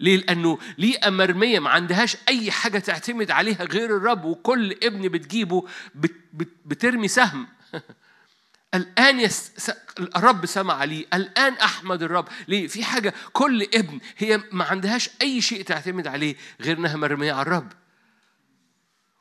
ليه؟ 0.01 0.17
لأنه 0.17 0.59
ليئة 0.79 1.11
مرمية 1.11 1.59
ما 1.59 1.71
عندهاش 1.71 2.17
أي 2.29 2.51
حاجة 2.51 2.79
تعتمد 2.79 3.31
عليها 3.31 3.65
غير 3.65 3.97
الرب 3.97 4.25
وكل 4.25 4.73
ابن 4.83 5.09
بتجيبه 5.09 5.67
بت 5.95 6.15
بت 6.33 6.49
بترمي 6.65 7.09
سهم. 7.09 7.47
الآن 8.75 9.21
يس... 9.21 9.71
الرب 9.99 10.47
سمع 10.47 10.75
عليه 10.75 11.07
الآن 11.15 11.53
أحمد 11.53 12.03
الرب. 12.03 12.29
ليه؟ 12.49 12.69
في 12.69 12.85
حاجة 12.85 13.15
كل 13.33 13.63
ابن 13.63 14.01
هي 14.17 14.41
ما 14.53 14.65
عندهاش 14.65 15.11
أي 15.23 15.41
شيء 15.41 15.63
تعتمد 15.63 16.07
عليه 16.07 16.37
غير 16.61 16.79
إنها 16.79 16.97
مرمية 16.97 17.33
على 17.33 17.43
الرب. 17.43 17.73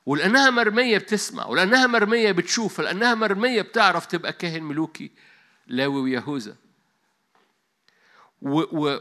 ولأنها 0.06 0.50
مرمية 0.50 0.98
بتسمع 0.98 1.46
ولأنها 1.46 1.88
مرمية 1.88 2.32
بتشوف 2.32 2.80
ولأنها 2.80 3.16
مرمية 3.16 3.62
بتعرف 3.62 4.06
تبقى 4.06 4.34
كاهن 4.34 4.64
ملوكي 4.64 5.12
لاوي 5.68 6.02
ويهوذا. 6.02 6.56
و, 8.42 8.60
و... 8.60 9.00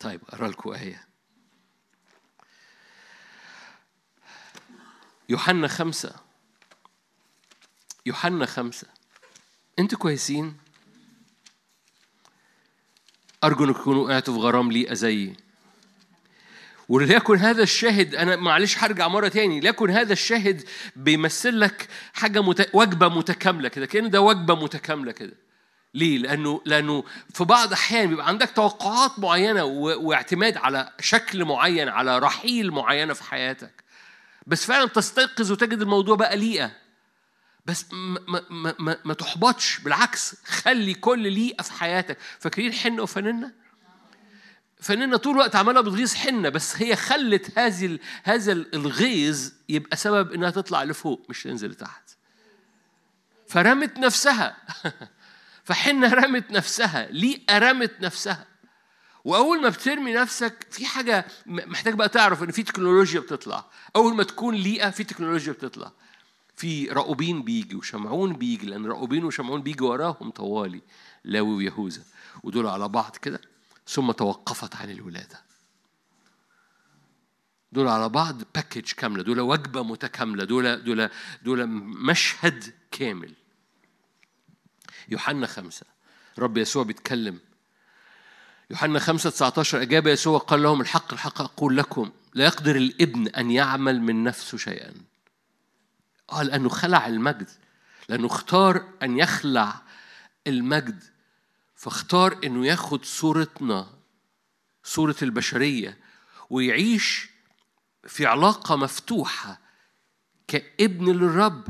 طيب 0.00 0.20
أقرأ 0.28 0.48
لكم 0.48 0.70
آية. 0.70 1.06
يوحنا 5.28 5.68
خمسة. 5.68 6.14
يوحنا 8.06 8.46
خمسة. 8.46 8.86
أنتوا 9.78 9.98
كويسين؟ 9.98 10.56
أرجو 13.44 13.64
أن 13.64 13.74
تكونوا 13.74 14.04
وقعتوا 14.04 14.34
في 14.34 14.40
غرام 14.40 14.72
لي 14.72 14.94
زيي 14.94 15.36
وليكن 16.88 17.36
هذا 17.36 17.62
الشاهد 17.62 18.14
أنا 18.14 18.36
معلش 18.36 18.78
هرجع 18.78 19.08
مرة 19.08 19.28
تاني. 19.28 19.60
ليكن 19.60 19.90
هذا 19.90 20.12
الشاهد 20.12 20.68
بيمثل 20.96 21.60
لك 21.60 21.88
حاجة 22.12 22.42
مت... 22.42 22.70
وجبة 22.74 23.08
متكاملة 23.08 23.68
كده 23.68 23.86
كان 23.86 24.10
ده 24.10 24.20
وجبة 24.20 24.54
متكاملة 24.54 25.12
كده. 25.12 25.36
ليه؟ 25.94 26.18
لأنه 26.18 26.62
لأنه 26.64 27.04
في 27.34 27.44
بعض 27.44 27.66
الأحيان 27.68 28.08
بيبقى 28.08 28.28
عندك 28.28 28.50
توقعات 28.50 29.18
معينة 29.18 29.64
واعتماد 29.64 30.56
على 30.56 30.92
شكل 31.00 31.44
معين 31.44 31.88
على 31.88 32.18
رحيل 32.18 32.70
معينة 32.70 33.14
في 33.14 33.24
حياتك. 33.24 33.84
بس 34.46 34.64
فعلا 34.64 34.88
تستيقظ 34.88 35.52
وتجد 35.52 35.80
الموضوع 35.80 36.16
بقى 36.16 36.36
ليئة. 36.36 36.70
بس 37.66 37.86
ما, 37.92 38.42
ما, 38.50 38.74
ما, 38.78 38.96
ما 39.04 39.14
تحبطش 39.14 39.78
بالعكس 39.78 40.34
خلي 40.44 40.94
كل 40.94 41.32
ليئة 41.32 41.62
في 41.62 41.72
حياتك. 41.72 42.18
فاكرين 42.38 42.72
حنة 42.72 43.02
وفننة؟ 43.02 43.52
فننة 44.80 45.16
طول 45.16 45.34
الوقت 45.34 45.56
عمالة 45.56 45.80
بتغيظ 45.80 46.14
حنة 46.14 46.48
بس 46.48 46.82
هي 46.82 46.96
خلت 46.96 47.58
هذه 47.58 47.98
هذا 48.24 48.52
الغيظ 48.52 49.50
يبقى 49.68 49.96
سبب 49.96 50.32
إنها 50.32 50.50
تطلع 50.50 50.82
لفوق 50.84 51.26
مش 51.28 51.42
تنزل 51.42 51.70
لتحت. 51.70 52.10
فرمت 53.48 53.98
نفسها 53.98 54.56
فحنة 55.70 56.14
رمت 56.14 56.50
نفسها. 56.50 57.08
ليئة 57.10 57.58
رمت 57.58 58.00
نفسها؟ 58.00 58.46
وأول 59.24 59.62
ما 59.62 59.68
بترمي 59.68 60.12
نفسك 60.12 60.66
في 60.70 60.86
حاجة 60.86 61.26
محتاج 61.46 61.94
بقى 61.94 62.08
تعرف 62.08 62.42
إن 62.42 62.50
في 62.50 62.62
تكنولوجيا 62.62 63.20
بتطلع. 63.20 63.64
أول 63.96 64.14
ما 64.14 64.22
تكون 64.22 64.54
ليئة 64.54 64.90
في 64.90 65.04
تكنولوجيا 65.04 65.52
بتطلع. 65.52 65.92
في 66.56 66.88
راؤوبين 66.88 67.42
بيجي 67.42 67.76
وشمعون 67.76 68.32
بيجي 68.32 68.66
لأن 68.66 68.86
راؤوبين 68.86 69.24
وشمعون 69.24 69.62
بيجي 69.62 69.84
وراهم 69.84 70.30
طوالي 70.30 70.82
لاوي 71.24 71.54
ويهوذا. 71.54 72.02
ودول 72.42 72.66
على 72.66 72.88
بعض 72.88 73.16
كده. 73.16 73.40
ثم 73.88 74.10
توقفت 74.10 74.76
عن 74.76 74.90
الولادة. 74.90 75.40
دول 77.72 77.88
على 77.88 78.08
بعض 78.08 78.42
باكج 78.54 78.92
كاملة. 78.92 79.22
دول 79.22 79.40
وجبة 79.40 79.82
متكاملة. 79.82 80.44
دول 80.44 80.84
دول 80.84 81.08
دول 81.42 81.66
مشهد 81.66 82.74
كامل. 82.90 83.34
يوحنا 85.10 85.46
خمسة. 85.46 85.86
رب 86.38 86.58
يسوع 86.58 86.82
بيتكلم. 86.82 87.38
يوحنا 88.70 88.98
5 88.98 89.30
19 89.30 89.82
أجاب 89.82 90.06
يسوع 90.06 90.38
قال 90.38 90.62
لهم 90.62 90.80
الحق 90.80 91.12
الحق 91.12 91.40
أقول 91.40 91.76
لكم 91.76 92.10
لا 92.34 92.44
يقدر 92.44 92.76
الابن 92.76 93.28
أن 93.28 93.50
يعمل 93.50 94.00
من 94.02 94.24
نفسه 94.24 94.58
شيئا. 94.58 94.92
قال 96.28 96.46
لأنه 96.46 96.68
خلع 96.68 97.06
المجد. 97.06 97.50
لأنه 98.08 98.26
اختار 98.26 98.88
أن 99.02 99.18
يخلع 99.18 99.82
المجد. 100.46 101.04
فاختار 101.74 102.38
أنه 102.44 102.66
ياخد 102.66 103.04
صورتنا 103.04 103.86
صورة 104.84 105.16
البشرية 105.22 105.98
ويعيش 106.50 107.28
في 108.06 108.26
علاقة 108.26 108.76
مفتوحة 108.76 109.60
كابن 110.48 111.12
للرب. 111.12 111.68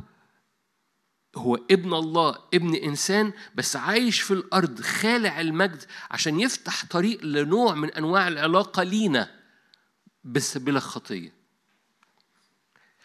هو 1.36 1.54
ابن 1.70 1.94
الله 1.94 2.38
ابن 2.54 2.74
إنسان 2.74 3.32
بس 3.54 3.76
عايش 3.76 4.20
في 4.20 4.30
الأرض 4.30 4.80
خالع 4.80 5.40
المجد 5.40 5.84
عشان 6.10 6.40
يفتح 6.40 6.86
طريق 6.86 7.24
لنوع 7.24 7.74
من 7.74 7.90
أنواع 7.90 8.28
العلاقة 8.28 8.82
لينا 8.82 9.30
بس 10.24 10.58
بلا 10.58 10.80
خطية. 10.80 11.32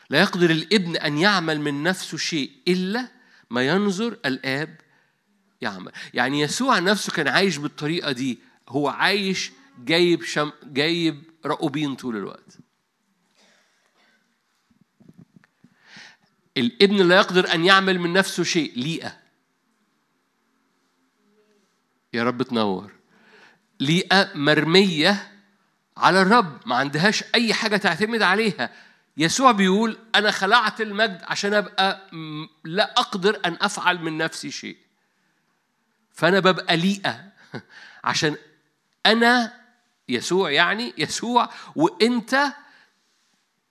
لا 0.09 0.19
يقدر 0.21 0.49
الابن 0.49 0.95
أن 0.95 1.17
يعمل 1.17 1.61
من 1.61 1.83
نفسه 1.83 2.17
شيء 2.17 2.51
إلا 2.67 3.07
ما 3.49 3.67
ينظر 3.67 4.17
الآب 4.25 4.81
يعمل. 5.61 5.91
يعني 6.13 6.41
يسوع 6.41 6.79
نفسه 6.79 7.11
كان 7.11 7.27
عايش 7.27 7.57
بالطريقة 7.57 8.11
دي 8.11 8.39
هو 8.69 8.88
عايش 8.88 9.51
جايب 9.79 10.23
شم 10.23 10.51
جايب 10.63 11.23
رأوبين 11.45 11.95
طول 11.95 12.17
الوقت. 12.17 12.57
الابن 16.58 17.08
لا 17.08 17.15
يقدر 17.15 17.54
أن 17.54 17.65
يعمل 17.65 18.00
من 18.00 18.13
نفسه 18.13 18.44
شيء 18.44 18.74
ليئة. 18.76 19.18
يا 22.13 22.24
رب 22.24 22.44
تنور. 22.44 22.91
ليئة 23.80 24.32
مرمية 24.36 25.32
على 25.98 26.22
الرب 26.22 26.60
ما 26.65 26.76
عندهاش 26.76 27.24
أي 27.36 27.54
حاجة 27.54 27.78
تعتمد 27.78 28.22
عليها. 28.22 28.70
يسوع 29.18 29.52
بيقول 29.52 29.98
أنا 30.15 30.32
خلعت 30.32 30.82
المجد 30.82 31.22
عشان 31.24 31.54
أبقى 31.54 32.10
لا 32.63 32.91
أقدر 33.00 33.39
أن 33.46 33.58
أفعل 33.62 34.00
من 34.00 34.18
نفسي 34.18 34.52
شيء. 34.52 34.78
فأنا 36.12 36.39
ببقى 36.39 36.78
ليئة. 36.78 37.32
عشان 38.04 38.36
أنا 39.06 39.54
يسوع 40.10 40.52
يعني 40.52 40.94
يسوع 40.98 41.50
وأنت 41.76 42.54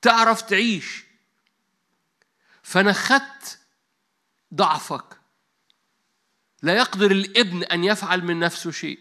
تعرف 0.03 0.43
تعيش. 0.43 1.04
فأنا 2.65 2.93
خدت 2.93 3.59
ضعفك. 4.55 5.21
لا 6.63 6.75
يقدر 6.75 7.11
الابن 7.11 7.63
أن 7.63 7.85
يفعل 7.85 8.25
من 8.25 8.39
نفسه 8.39 8.71
شيء. 8.71 8.99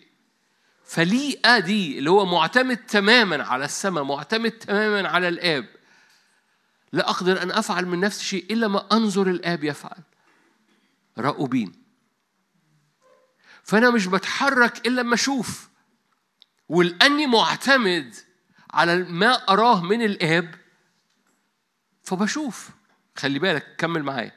فليئة 0.86 1.60
دي 1.60 1.98
اللي 2.00 2.10
هو 2.10 2.26
معتمد 2.26 2.78
تماما 2.78 3.44
على 3.44 3.66
السماء 3.66 4.04
معتمد 4.04 4.52
تماما 4.52 5.10
على 5.10 5.28
الآب. 5.28 5.70
لا 6.92 7.10
أقدر 7.10 7.44
أن 7.44 7.52
أفعل 7.52 7.86
من 7.86 8.00
نفسي 8.00 8.26
شيء 8.26 8.54
إلا 8.54 8.68
ما 8.68 8.88
أنظر 8.92 9.28
الآب 9.28 9.64
يفعل. 9.64 10.04
رأوبين 11.18 11.84
فأنا 13.64 13.90
مش 13.90 14.08
بتحرك 14.08 14.88
إلا 14.88 15.02
لما 15.02 15.14
أشوف. 15.14 15.70
ولأني 16.70 17.28
معتمد 17.28 18.16
على 18.72 18.98
ما 18.98 19.34
أراه 19.34 19.84
من 19.84 20.02
الآب 20.02 20.56
فبشوف. 22.04 22.70
خلي 23.16 23.40
بالك 23.40 23.76
كمل 23.78 24.04
معايا. 24.04 24.32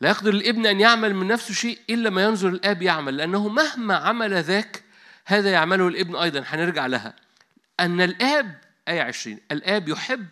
لا 0.00 0.08
يقدر 0.08 0.30
الابن 0.30 0.66
أن 0.66 0.80
يعمل 0.80 1.14
من 1.14 1.26
نفسه 1.26 1.54
شيء 1.54 1.80
إلا 1.90 2.10
ما 2.10 2.22
ينظر 2.22 2.48
الآب 2.48 2.82
يعمل 2.82 3.16
لأنه 3.16 3.48
مهما 3.48 3.96
عمل 3.96 4.42
ذاك 4.42 4.84
هذا 5.24 5.50
يعمله 5.50 5.88
الابن 5.88 6.16
أيضا. 6.16 6.44
هنرجع 6.46 6.86
لها. 6.86 7.16
أن 7.80 8.00
الآب 8.00 8.60
آية 8.88 9.02
عشرين 9.02 9.40
الآب 9.52 9.88
يحب 9.88 10.28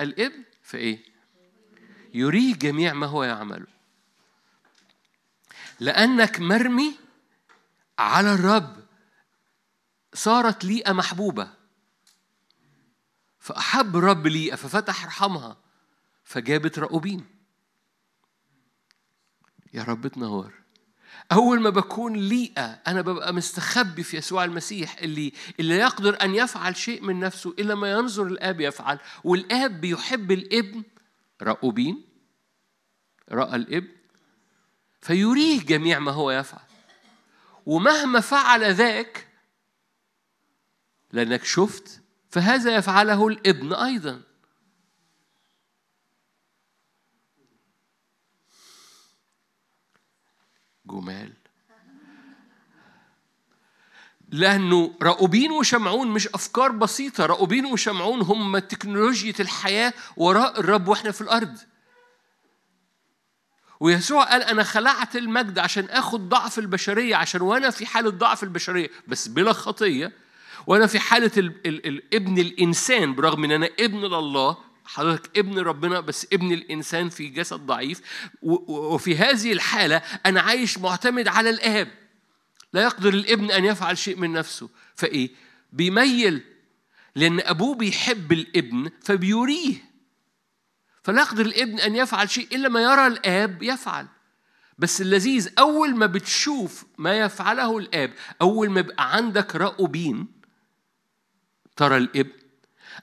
الابن 0.00 0.42
فإيه؟ 0.62 0.98
يريه 2.14 2.54
جميع 2.54 2.92
ما 2.92 3.06
هو 3.06 3.24
يعمله. 3.24 3.66
لأنك 5.80 6.40
مرمي 6.40 6.96
على 7.98 8.34
الرب. 8.34 8.76
صارت 10.14 10.64
ليئة 10.64 10.92
محبوبة. 10.92 11.50
فأحب 13.40 13.96
الرب 13.96 14.26
ليئة 14.26 14.54
ففتح 14.54 15.06
رحمها 15.06 15.63
فجابت 16.24 16.78
رأوبين 16.78 17.26
يا 19.74 19.82
رب 19.82 20.06
تنور. 20.06 20.52
أول 21.32 21.60
ما 21.60 21.70
بكون 21.70 22.16
ليئة 22.16 22.64
أنا 22.64 23.00
ببقى 23.00 23.34
مستخبي 23.34 24.02
في 24.02 24.16
يسوع 24.16 24.44
المسيح 24.44 24.98
اللي 24.98 25.32
اللي 25.60 25.74
يقدر 25.74 26.22
أن 26.22 26.34
يفعل 26.34 26.76
شيء 26.76 27.02
من 27.02 27.20
نفسه 27.20 27.50
إلا 27.50 27.74
ما 27.74 27.90
ينظر 27.92 28.26
الآب 28.26 28.60
يفعل. 28.60 28.98
والآب 29.24 29.80
بيحب 29.80 30.32
الإبن 30.32 30.82
رأوبين 31.42 32.04
رأى 33.32 33.56
الإبن. 33.56 33.88
فيريه 35.00 35.60
جميع 35.60 35.98
ما 35.98 36.12
هو 36.12 36.30
يفعل. 36.30 36.64
ومهما 37.66 38.20
فعل 38.20 38.74
ذاك 38.74 39.28
لأنك 41.12 41.44
شفت 41.44 42.02
فهذا 42.30 42.76
يفعله 42.76 43.28
الإبن 43.28 43.72
أيضا. 43.74 44.22
جمال. 50.86 51.32
لأنه 54.28 54.94
رأوبين 55.02 55.50
وشمعون 55.50 56.08
مش 56.08 56.28
أفكار 56.28 56.72
بسيطة. 56.72 57.26
رأوبين 57.26 57.66
وشمعون 57.66 58.20
هم 58.20 58.58
تكنولوجيا 58.58 59.34
الحياة 59.40 59.92
وراء 60.16 60.60
الرب 60.60 60.88
وإحنا 60.88 61.10
في 61.10 61.20
الأرض. 61.20 61.58
ويسوع 63.80 64.24
قال 64.24 64.42
أنا 64.42 64.62
خلعت 64.62 65.16
المجد 65.16 65.58
عشان 65.58 65.84
آخد 65.84 66.28
ضعف 66.28 66.58
البشرية 66.58 67.16
عشان 67.16 67.40
وأنا 67.40 67.70
في 67.70 67.86
حالة 67.86 68.10
ضعف 68.10 68.42
البشرية. 68.42 68.90
بس 69.08 69.28
بلا 69.28 69.52
خطية 69.52 70.12
وأنا 70.66 70.86
في 70.86 70.98
حالة 70.98 71.30
ال 71.36 71.66
ال 71.66 71.86
ال 71.86 72.14
ابن 72.14 72.38
الإنسان 72.38 73.14
برغم 73.14 73.44
إن 73.44 73.50
أنا 73.50 73.68
ابن 73.80 73.98
لله 73.98 74.56
حضرتك 74.84 75.38
ابن 75.38 75.58
ربنا 75.58 76.00
بس 76.00 76.26
ابن 76.32 76.52
الإنسان 76.52 77.08
في 77.08 77.28
جسد 77.28 77.60
ضعيف. 77.60 78.00
وفي 78.42 79.16
هذه 79.16 79.52
الحالة 79.52 79.96
أنا 80.26 80.40
عايش 80.40 80.78
معتمد 80.78 81.28
على 81.28 81.50
الآب. 81.50 81.88
لا 82.72 82.82
يقدر 82.82 83.14
الإبن 83.14 83.50
أن 83.50 83.64
يفعل 83.64 83.98
شيء 83.98 84.16
من 84.16 84.32
نفسه. 84.32 84.68
فإيه؟ 84.94 85.30
بيميل 85.72 86.42
لأن 87.14 87.40
أبوه 87.40 87.74
بيحب 87.74 88.32
الإبن 88.32 88.90
فبيريه. 89.02 89.74
فلا 91.02 91.20
يقدر 91.20 91.46
الإبن 91.46 91.80
أن 91.80 91.96
يفعل 91.96 92.30
شيء 92.30 92.48
إلا 92.56 92.68
ما 92.68 92.82
يرى 92.82 93.06
الآب 93.06 93.62
يفعل. 93.62 94.06
بس 94.78 95.00
اللذيذ 95.00 95.48
أول 95.58 95.96
ما 95.96 96.06
بتشوف 96.06 96.84
ما 96.98 97.18
يفعله 97.18 97.78
الآب 97.78 98.14
أول 98.42 98.70
ما 98.70 98.80
يبقى 98.80 99.16
عندك 99.16 99.56
رأوبين 99.56 100.26
ترى 101.76 101.96
الإبن 101.96 102.43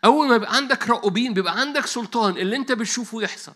أول 0.06 0.28
ما 0.28 0.36
يبقى 0.36 0.56
عندك 0.56 0.90
رأوبين 0.90 1.34
بيبقى 1.34 1.60
عندك 1.60 1.86
سلطان 1.86 2.38
اللي 2.38 2.56
أنت 2.56 2.72
بتشوفه 2.72 3.22
يحصل. 3.22 3.54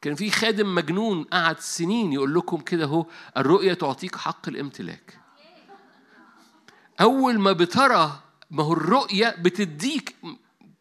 كان 0.00 0.14
في 0.14 0.30
خادم 0.30 0.74
مجنون 0.74 1.24
قعد 1.24 1.60
سنين 1.60 2.12
يقول 2.12 2.34
لكم 2.34 2.56
كده 2.56 2.84
هو 2.84 3.06
الرؤية 3.36 3.74
تعطيك 3.74 4.16
حق 4.16 4.48
الامتلاك. 4.48 5.18
أول 7.00 7.38
ما 7.38 7.52
بترى 7.52 8.20
ما 8.50 8.62
هو 8.62 8.72
الرؤية 8.72 9.36
بتديك 9.38 10.16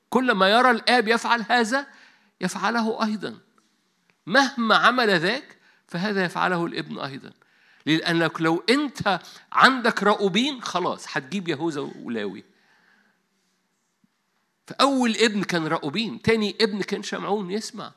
كل 0.09 0.31
ما 0.31 0.49
يرى 0.49 0.71
الآب 0.71 1.07
يفعل 1.07 1.45
هذا 1.49 1.87
يفعله 2.41 3.05
أيضا. 3.05 3.37
مهما 4.25 4.75
عمل 4.75 5.19
ذاك 5.19 5.57
فهذا 5.87 6.25
يفعله 6.25 6.65
الابن 6.65 6.99
أيضا. 6.99 7.31
لأنك 7.85 8.41
لو 8.41 8.63
أنت 8.69 9.19
عندك 9.51 10.03
رأوبين 10.03 10.61
خلاص 10.61 11.05
هتجيب 11.09 11.47
يهوذا 11.47 11.81
ولاوي. 11.81 12.43
فأول 14.67 15.15
ابن 15.15 15.43
كان 15.43 15.67
رأوبين 15.67 16.21
تاني 16.21 16.55
ابن 16.61 16.81
كان 16.81 17.03
شمعون 17.03 17.51
يسمع. 17.51 17.91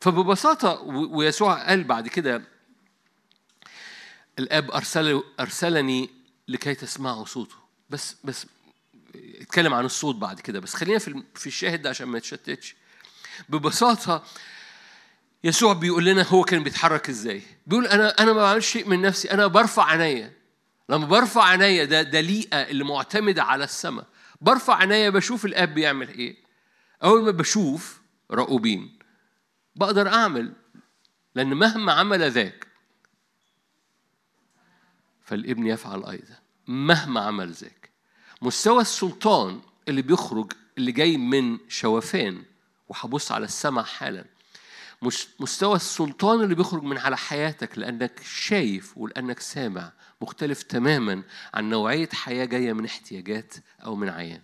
فببساطة 0.00 0.80
ويسوع 0.82 1.68
قال 1.68 1.84
بعد 1.84 2.08
كده 2.08 2.42
الآب 4.38 4.70
ارسل 4.70 5.22
أرسلني 5.40 6.10
لكي 6.48 6.74
تسمعوا 6.74 7.24
صوته. 7.24 7.56
بس 7.90 8.16
بس 8.24 8.46
اتكلم 9.14 9.74
عن 9.74 9.84
الصوت 9.84 10.14
بعد 10.16 10.40
كده 10.40 10.60
بس 10.60 10.74
خلينا 10.74 10.98
في 10.98 11.22
في 11.34 11.46
الشاهد 11.46 11.82
ده 11.82 11.90
عشان 11.90 12.06
ما 12.06 12.18
يتشتتش. 12.18 12.76
ببساطة 13.48 14.24
يسوع 15.44 15.72
بيقول 15.72 16.04
لنا 16.04 16.22
هو 16.22 16.44
كان 16.44 16.62
بيتحرك 16.62 17.08
إزاي. 17.08 17.42
بيقول 17.66 17.86
أنا 17.86 18.22
أنا 18.22 18.32
ما 18.32 18.42
بعملش 18.42 18.72
شيء 18.72 18.88
من 18.88 19.02
نفسي 19.02 19.30
أنا 19.30 19.46
برفع 19.46 19.84
عينيا. 19.84 20.32
لما 20.88 21.06
برفع 21.06 21.44
عينيا 21.44 21.84
ده 21.84 22.02
دليقه 22.02 22.62
اللي 22.62 22.84
معتمدة 22.84 23.42
على 23.42 23.64
السماء. 23.64 24.06
برفع 24.40 24.76
عينيا 24.76 25.10
بشوف 25.10 25.44
الأب 25.44 25.74
بيعمل 25.74 26.08
إيه. 26.08 26.36
أول 27.02 27.22
ما 27.22 27.30
بشوف 27.30 28.00
رؤوبين 28.30 28.98
بقدر 29.76 30.08
أعمل 30.08 30.52
لأن 31.34 31.54
مهما 31.54 31.92
عمل 31.92 32.30
ذاك 32.30 32.66
فالابن 35.22 35.66
يفعل 35.66 36.04
أيضا 36.04 36.38
مهما 36.66 37.20
عمل 37.20 37.50
ذاك. 37.50 37.90
مستوى 38.42 38.80
السلطان 38.80 39.60
اللي 39.88 40.02
بيخرج 40.02 40.52
اللي 40.78 40.92
جاي 40.92 41.16
من 41.16 41.58
شوفان 41.68 42.44
وهبص 42.88 43.32
على 43.32 43.44
السماء 43.44 43.84
حالا. 43.84 44.24
مستوى 45.40 45.76
السلطان 45.76 46.40
اللي 46.40 46.54
بيخرج 46.54 46.82
من 46.82 46.98
على 46.98 47.16
حياتك 47.16 47.78
لأنك 47.78 48.22
شايف 48.22 48.98
ولأنك 48.98 49.40
سامع. 49.40 49.92
مختلف 50.20 50.62
تماما 50.62 51.22
عن 51.54 51.70
نوعية 51.70 52.08
حياة 52.12 52.44
جاية 52.44 52.72
من 52.72 52.84
احتياجات 52.84 53.54
أو 53.84 53.96
من 53.96 54.08
عيان. 54.08 54.42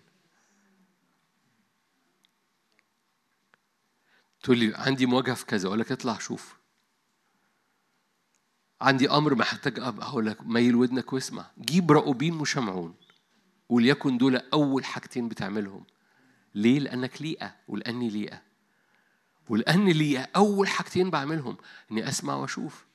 تقول 4.43 4.59
لي 4.59 4.73
عندي 4.75 5.07
مواجهة 5.07 5.35
في 5.35 5.47
كذا. 5.47 5.69
أقول 5.69 5.81
لك 5.81 5.93
اطلع 5.93 6.19
شوف. 6.19 6.57
عندي 8.81 9.11
أمر 9.11 9.35
محتاج 9.35 9.79
أقول 9.79 10.27
لك 10.27 10.47
ميل 10.47 10.75
ودنك 10.75 11.13
واسمع. 11.13 11.51
جيب 11.61 11.93
راؤوبين 11.93 12.41
وشمعون 12.41 12.95
وليكن 13.69 14.19
دول 14.19 14.37
أول 14.37 14.85
حاجتين 14.85 15.29
بتعملهم. 15.29 15.87
ليه؟ 16.55 16.79
لأنك 16.79 17.23
ليئة 17.23 17.57
ولأني 17.69 18.11
ليئة. 18.11 18.43
ولأني 19.49 19.93
ليئة 19.93 20.29
أول 20.37 20.69
حاجتين 20.69 21.11
بعملهم 21.11 21.57
إني 21.91 22.09
أسمع 22.09 22.35
وأشوف. 22.35 22.86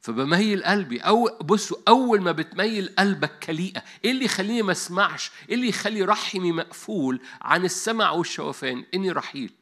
فبميل 0.00 0.64
قلبي 0.64 1.00
أو 1.00 1.38
بصوا 1.38 1.76
أول 1.88 2.20
ما 2.20 2.32
بتميل 2.32 2.94
قلبك 2.98 3.38
كليئة 3.38 3.84
إيه 4.04 4.10
اللي 4.10 4.24
يخليني 4.24 4.62
ما 4.62 4.72
أسمعش؟ 4.72 5.30
إيه 5.48 5.54
اللي 5.54 5.68
يخلي 5.68 6.02
رحمي 6.02 6.52
مقفول 6.52 7.20
عن 7.40 7.64
السمع 7.64 8.10
والشوفان؟ 8.10 8.84
إني 8.94 9.10
رحيل. 9.10 9.54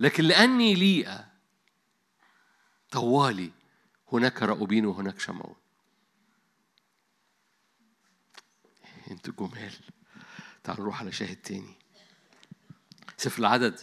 لكن 0.00 0.24
لأني 0.24 0.74
ليئة 0.74 1.26
طوالي 2.90 3.52
هناك 4.12 4.42
رأوبين 4.42 4.86
وهناك 4.86 5.20
شمعون. 5.20 5.56
أنتوا 9.10 9.34
جمال. 9.38 9.72
تعالوا 10.64 10.82
نروح 10.84 11.00
على 11.00 11.12
شاهد 11.12 11.36
تاني. 11.36 11.74
سفر 13.16 13.38
العدد. 13.38 13.80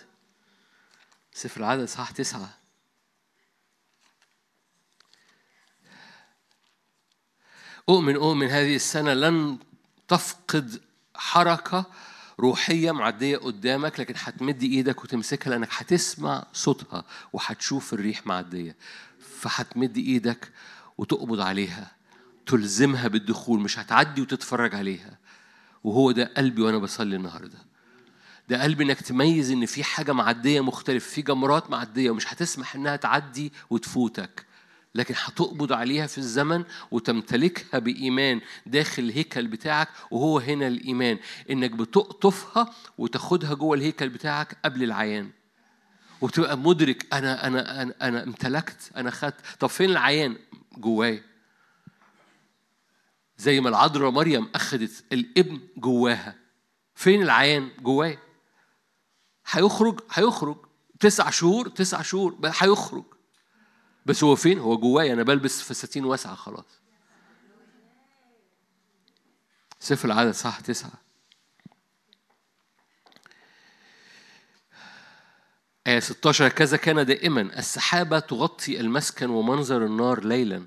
سفر 1.34 1.60
العدد 1.60 1.86
صح 1.86 2.12
تسعة. 2.12 2.63
أؤمن 7.90 8.16
أؤمن 8.16 8.48
هذه 8.48 8.76
السنة 8.76 9.14
لن 9.14 9.58
تفقد 10.08 10.82
حركة 11.16 11.86
روحية 12.40 12.92
معدية 12.92 13.38
قدامك 13.38 14.00
لكن 14.00 14.14
هتمد 14.18 14.64
إيدك 14.64 15.04
وتمسكها 15.04 15.50
لأنك 15.50 15.70
هتسمع 15.72 16.46
صوتها 16.54 17.06
وهتشوف 17.34 17.94
الريح 17.94 18.28
معدية. 18.28 18.76
فهتمد 19.40 19.98
إيدك 19.98 20.52
وتقبض 20.98 21.40
عليها 21.40 21.92
تلزمها 22.46 23.08
بالدخول 23.08 23.60
مش 23.60 23.80
هتعدي 23.80 24.22
وتتفرج 24.22 24.76
عليها. 24.76 25.18
وهو 25.84 26.12
ده 26.12 26.32
قلبي 26.38 26.62
وأنا 26.62 26.78
بصلي 26.78 27.16
النهارده. 27.16 27.58
ده 28.50 28.64
قلبي 28.64 28.84
إنك 28.84 29.02
تميز 29.02 29.52
إن 29.52 29.66
في 29.66 29.84
حاجة 29.84 30.12
معدية 30.12 30.62
مختلف 30.62 31.08
في 31.08 31.22
جمرات 31.22 31.70
معدية 31.70 32.10
ومش 32.12 32.34
هتسمح 32.34 32.76
إنها 32.76 32.96
تعدي 32.96 33.54
وتفوتك. 33.70 34.46
لكن 34.96 35.14
هتقبض 35.18 35.74
عليها 35.74 36.08
في 36.08 36.18
الزمن 36.18 36.64
وتمتلكها 36.92 37.80
بإيمان 37.80 38.42
داخل 38.66 39.04
الهيكل 39.04 39.48
بتاعك 39.48 39.90
وهو 40.12 40.40
هنا 40.40 40.68
الإيمان. 40.68 41.20
إنك 41.50 41.72
بتقطفها 41.72 42.74
وتاخدها 42.98 43.54
جوه 43.54 43.76
الهيكل 43.78 44.10
بتاعك 44.10 44.58
قبل 44.66 44.84
العيان. 44.84 45.32
وتبقى 46.22 46.58
مدرك 46.58 47.14
أنا 47.14 47.48
أنا 47.48 47.82
أنا, 47.82 47.94
أنا 48.02 48.24
امتلكت 48.24 48.92
أنا 48.96 49.12
خدت. 49.12 49.36
طب 49.60 49.68
فين 49.68 49.90
العيان؟ 49.90 50.38
جواي 50.78 51.24
زي 53.38 53.62
ما 53.62 53.70
العذراء 53.70 54.12
مريم 54.12 54.50
أخذت 54.56 55.04
الابن 55.12 55.60
جواها. 55.78 56.36
فين 56.96 57.22
العيان؟ 57.22 57.70
جواي 57.82 58.20
هيخرج 59.52 60.00
هيخرج. 60.12 60.58
تسع 61.00 61.30
شهور 61.30 61.68
تسع 61.68 62.02
شهور 62.02 62.38
هيخرج. 62.60 63.04
بس 64.06 64.24
هو 64.24 64.36
فين؟ 64.36 64.60
هو 64.60 64.78
جوايا 64.78 65.14
أنا 65.14 65.24
بلبس 65.24 65.62
فساتين 65.62 66.06
واسعة 66.06 66.36
خلاص. 66.36 66.82
سفر 69.80 70.08
العدد 70.08 70.32
صح 70.32 70.60
تسعة. 70.60 71.04
آية 75.88 76.00
16 76.00 76.50
كذا 76.50 76.78
كان 76.78 77.06
دائما 77.06 77.42
السحابة 77.42 78.20
تغطي 78.20 78.80
المسكن 78.80 79.30
ومنظر 79.30 79.86
النار 79.86 80.26
ليلا 80.26 80.66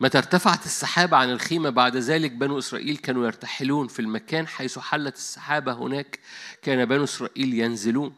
متى 0.00 0.18
ارتفعت 0.18 0.66
السحابة 0.66 1.16
عن 1.16 1.30
الخيمة 1.30 1.70
بعد 1.70 1.96
ذلك 1.96 2.32
بنو 2.32 2.58
إسرائيل 2.58 2.96
كانوا 2.96 3.26
يرتحلون 3.26 3.88
في 3.88 4.00
المكان 4.00 4.46
حيث 4.46 4.78
حلت 4.78 5.16
السحابة 5.16 5.72
هناك 5.72 6.18
كان 6.62 6.84
بنو 6.84 7.04
إسرائيل 7.04 7.54
ينزلون 7.54 8.14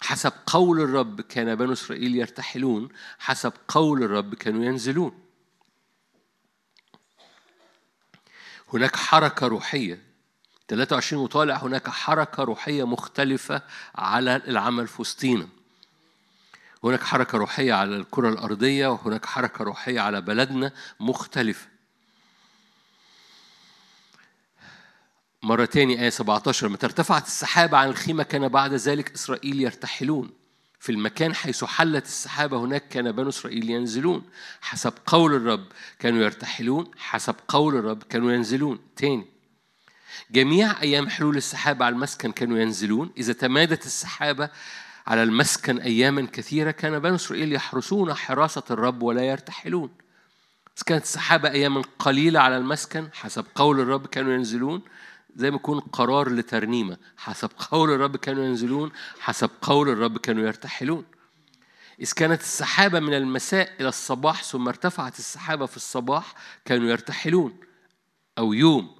حسب 0.00 0.32
قول 0.46 0.80
الرب 0.80 1.20
كان 1.20 1.54
بنو 1.54 1.72
إسرائيل 1.72 2.16
يرتحلون 2.16 2.88
حسب 3.18 3.52
قول 3.68 4.02
الرب 4.02 4.34
كانوا 4.34 4.64
ينزلون. 4.64 5.12
هناك 8.72 8.96
حركة 8.96 9.46
روحية. 9.46 10.02
23 10.68 11.22
وطالع 11.22 11.56
هناك 11.56 11.88
حركة 11.88 12.42
روحية 12.42 12.86
مختلفة 12.86 13.62
على 13.94 14.36
العمل 14.36 14.88
في 14.88 15.02
وسطينا. 15.02 15.48
هناك 16.84 17.02
حركة 17.02 17.38
روحية 17.38 17.72
على 17.72 17.96
الكرة 17.96 18.28
الأرضية 18.28 18.86
وهناك 18.86 19.26
حركة 19.26 19.64
روحية 19.64 20.00
على 20.00 20.20
بلدنا 20.20 20.72
مختلفة. 21.00 21.77
مرة 25.42 25.64
تاني 25.64 26.02
آية 26.02 26.10
17 26.10 26.68
متى 26.68 26.86
ارتفعت 26.86 27.26
السحابة 27.26 27.78
عن 27.78 27.88
الخيمة 27.88 28.22
كان 28.22 28.48
بعد 28.48 28.74
ذلك 28.74 29.14
إسرائيل 29.14 29.60
يرتحلون. 29.60 30.30
في 30.80 30.92
المكان 30.92 31.34
حيث 31.34 31.64
حلت 31.64 32.04
السحابة 32.04 32.60
هناك 32.60 32.88
كان 32.88 33.12
بنو 33.12 33.28
إسرائيل 33.28 33.70
ينزلون. 33.70 34.22
حسب 34.60 34.92
قول 35.06 35.34
الرب 35.34 35.64
كانوا 35.98 36.22
يرتحلون 36.22 36.90
حسب 36.96 37.34
قول 37.48 37.76
الرب 37.76 38.02
كانوا 38.02 38.32
ينزلون. 38.32 38.78
تاني 38.96 39.26
جميع 40.30 40.82
أيام 40.82 41.08
حلول 41.08 41.36
السحابة 41.36 41.84
على 41.84 41.92
المسكن 41.92 42.32
كانوا 42.32 42.58
ينزلون. 42.58 43.10
إذا 43.16 43.32
تمادت 43.32 43.86
السحابة 43.86 44.50
على 45.06 45.22
المسكن 45.22 45.78
أياما 45.78 46.26
كثيرة 46.32 46.70
كان 46.70 46.98
بنو 46.98 47.14
إسرائيل 47.14 47.52
يحرسون 47.52 48.14
حراسة 48.14 48.62
الرب 48.70 49.02
ولا 49.02 49.22
يرتحلون. 49.22 49.90
إذا 50.76 50.84
كانت 50.86 51.04
السحابة 51.04 51.50
أياما 51.50 51.82
قليلة 51.98 52.40
على 52.40 52.56
المسكن 52.56 53.08
حسب 53.12 53.44
قول 53.54 53.80
الرب 53.80 54.06
كانوا 54.06 54.34
ينزلون. 54.34 54.82
زي 55.36 55.50
ما 55.50 55.56
يكون 55.56 55.80
قرار 55.80 56.32
لترنيمة. 56.32 56.96
حسب 57.16 57.50
قول 57.58 57.90
الرب 57.90 58.16
كانوا 58.16 58.44
ينزلون 58.44 58.92
حسب 59.20 59.50
قول 59.62 59.88
الرب 59.88 60.18
كانوا 60.18 60.46
يرتحلون. 60.46 61.04
إذ 62.00 62.12
كانت 62.12 62.40
السحابة 62.40 63.00
من 63.00 63.14
المساء 63.14 63.72
إلى 63.80 63.88
الصباح 63.88 64.42
ثم 64.42 64.68
ارتفعت 64.68 65.18
السحابة 65.18 65.66
في 65.66 65.76
الصباح 65.76 66.34
كانوا 66.64 66.90
يرتحلون. 66.90 67.56
أو 68.38 68.52
يوم 68.52 68.96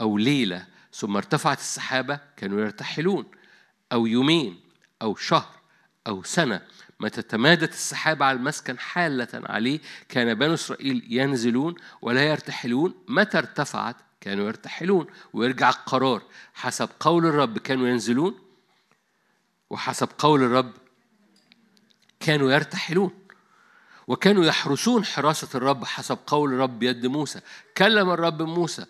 أو 0.00 0.18
ليلة 0.18 0.66
ثم 0.92 1.16
ارتفعت 1.16 1.58
السحابة 1.58 2.20
كانوا 2.36 2.60
يرتحلون. 2.60 3.26
أو 3.92 4.06
يومين 4.06 4.60
أو 5.02 5.14
شهر 5.14 5.56
أو 6.06 6.22
سنة. 6.22 6.60
متى 7.00 7.22
تمادت 7.22 7.72
السحابة 7.72 8.24
على 8.24 8.38
المسكن 8.38 8.78
حالة 8.78 9.28
عليه 9.34 9.80
كان 10.08 10.34
بنو 10.34 10.54
إسرائيل 10.54 11.06
ينزلون 11.08 11.74
ولا 12.02 12.22
يرتحلون. 12.22 12.94
متى 13.08 13.38
ارتفعت؟ 13.38 13.96
كانوا 14.26 14.46
يرتحلون 14.46 15.06
ويرجع 15.32 15.68
القرار. 15.68 16.22
حسب 16.54 16.88
قول 17.00 17.26
الرب 17.26 17.58
كانوا 17.58 17.88
ينزلون 17.88 18.38
وحسب 19.70 20.08
قول 20.18 20.42
الرب 20.42 20.72
كانوا 22.20 22.52
يرتحلون 22.52 23.10
وكانوا 24.06 24.44
يحرسون 24.44 25.04
حراسة 25.04 25.48
الرب 25.54 25.84
حسب 25.84 26.18
قول 26.26 26.52
الرب 26.52 26.78
بيد 26.78 27.06
موسى. 27.06 27.40
كلم 27.76 28.10
الرب 28.10 28.42
موسى 28.42 28.86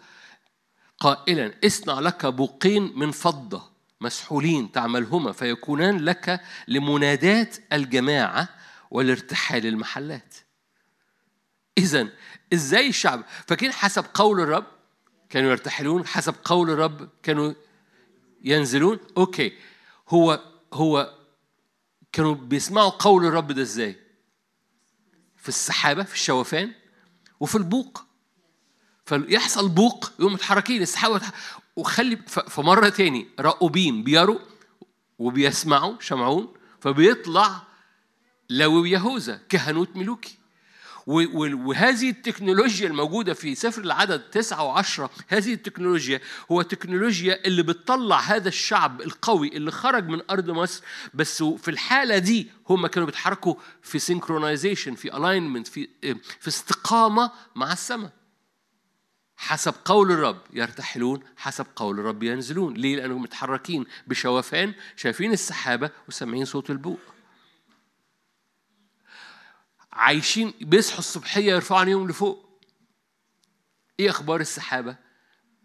قائلا 0.98 1.54
اصنع 1.64 2.00
لك 2.00 2.26
بوقين 2.26 2.92
من 2.98 3.10
فضة 3.10 3.70
مسحولين 4.00 4.72
تعملهما 4.72 5.32
فيكونان 5.32 5.98
لك 5.98 6.40
لمنادات 6.68 7.56
الجماعة 7.72 8.48
والارتحال 8.90 9.66
المحلات 9.66 10.34
إذا 11.78 12.08
إزاي 12.52 12.88
الشعب؟ 12.88 13.24
فاكرين 13.46 13.72
حسب 13.72 14.04
قول 14.14 14.40
الرب 14.40 14.75
كانوا 15.30 15.50
يرتحلون 15.50 16.06
حسب 16.06 16.34
قول 16.44 16.70
الرب 16.70 17.08
كانوا 17.22 17.54
ينزلون. 18.44 18.98
أوكي. 19.16 19.52
هو 20.08 20.40
هو 20.72 21.14
كانوا 22.12 22.34
بيسمعوا 22.34 22.90
قول 22.90 23.26
الرب 23.26 23.52
ده 23.52 23.62
إزاي؟ 23.62 23.96
في 25.36 25.48
السحابة 25.48 26.02
في 26.02 26.14
الشوفان 26.14 26.72
وفي 27.40 27.54
البوق. 27.54 28.04
فيحصل 29.06 29.68
بوق 29.68 30.12
يقوم 30.18 30.32
متحركين 30.32 30.82
السحابة 30.82 31.20
وخلي 31.76 32.16
فمرة 32.26 32.88
تاني 32.88 33.28
راؤوبين 33.40 34.04
بيروا 34.04 34.38
وبيسمعوا 35.18 36.00
شمعون 36.00 36.54
فبيطلع 36.80 37.62
لو 38.50 38.84
يهوذا 38.84 39.40
كهنوت 39.48 39.96
ملوكي. 39.96 40.38
وهذه 41.06 42.10
التكنولوجيا 42.10 42.88
الموجودة 42.88 43.34
في 43.34 43.54
سفر 43.54 43.82
العدد 43.82 44.20
تسعة 44.20 44.64
وعشرة 44.64 45.10
هذه 45.28 45.52
التكنولوجيا 45.52 46.20
هو 46.52 46.60
التكنولوجيا 46.60 47.46
اللي 47.46 47.62
بتطلع 47.62 48.20
هذا 48.20 48.48
الشعب 48.48 49.00
القوي 49.00 49.48
اللي 49.48 49.70
خرج 49.70 50.08
من 50.08 50.20
أرض 50.30 50.50
مصر 50.50 50.82
بس 51.14 51.42
في 51.42 51.70
الحالة 51.70 52.18
دي 52.18 52.50
هم 52.68 52.86
كانوا 52.86 53.06
بيتحركوا 53.06 53.54
في 53.82 53.98
synchronization 53.98 54.94
في 54.94 55.16
alignment 55.16 55.66
في 55.66 55.88
في 56.40 56.48
استقامة 56.48 57.30
مع 57.54 57.72
السماء. 57.72 58.10
حسب 59.36 59.74
قول 59.84 60.12
الرب 60.12 60.40
يرتحلون 60.52 61.20
حسب 61.36 61.66
قول 61.76 62.00
الرب 62.00 62.22
ينزلون. 62.22 62.74
ليه؟ 62.74 62.96
لأنهم 62.96 63.22
متحركين 63.22 63.84
بشوفان 64.06 64.74
شايفين 64.96 65.32
السحابة 65.32 65.90
وسامعين 66.08 66.44
صوت 66.44 66.70
البوق. 66.70 67.00
عايشين 69.96 70.54
بيصحوا 70.60 70.98
الصبحية 70.98 71.52
يرفعوا 71.52 71.80
عينيهم 71.80 72.08
لفوق. 72.08 72.60
إيه 74.00 74.10
أخبار 74.10 74.40
السحابة؟ 74.40 74.96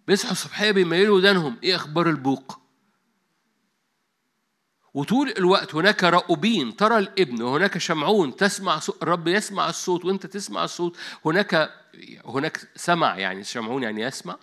بيصحوا 0.08 0.32
الصبحية 0.32 0.72
بيميلوا 0.72 1.18
ودانهم. 1.18 1.58
إيه 1.64 1.76
أخبار 1.76 2.10
البوق؟ 2.10 2.60
وطول 4.94 5.34
الوقت 5.38 5.76
هناك 5.76 6.04
راؤوبين 6.04 6.76
ترى 6.76 6.98
الإبن 6.98 7.42
وهناك 7.42 7.78
شمعون. 7.78 8.36
تسمع 8.36 8.80
صوت 8.80 9.04
الرب 9.04 9.28
يسمع 9.28 9.70
الصوت 9.70 10.06
وأنت 10.06 10.26
تسمع 10.26 10.64
الصوت. 10.64 10.98
هناك 11.26 11.72
هناك 12.26 12.68
سمع 12.76 13.18
يعني 13.18 13.44
شمعون 13.44 13.84
يعني 13.84 14.02
يسمع. 14.02 14.38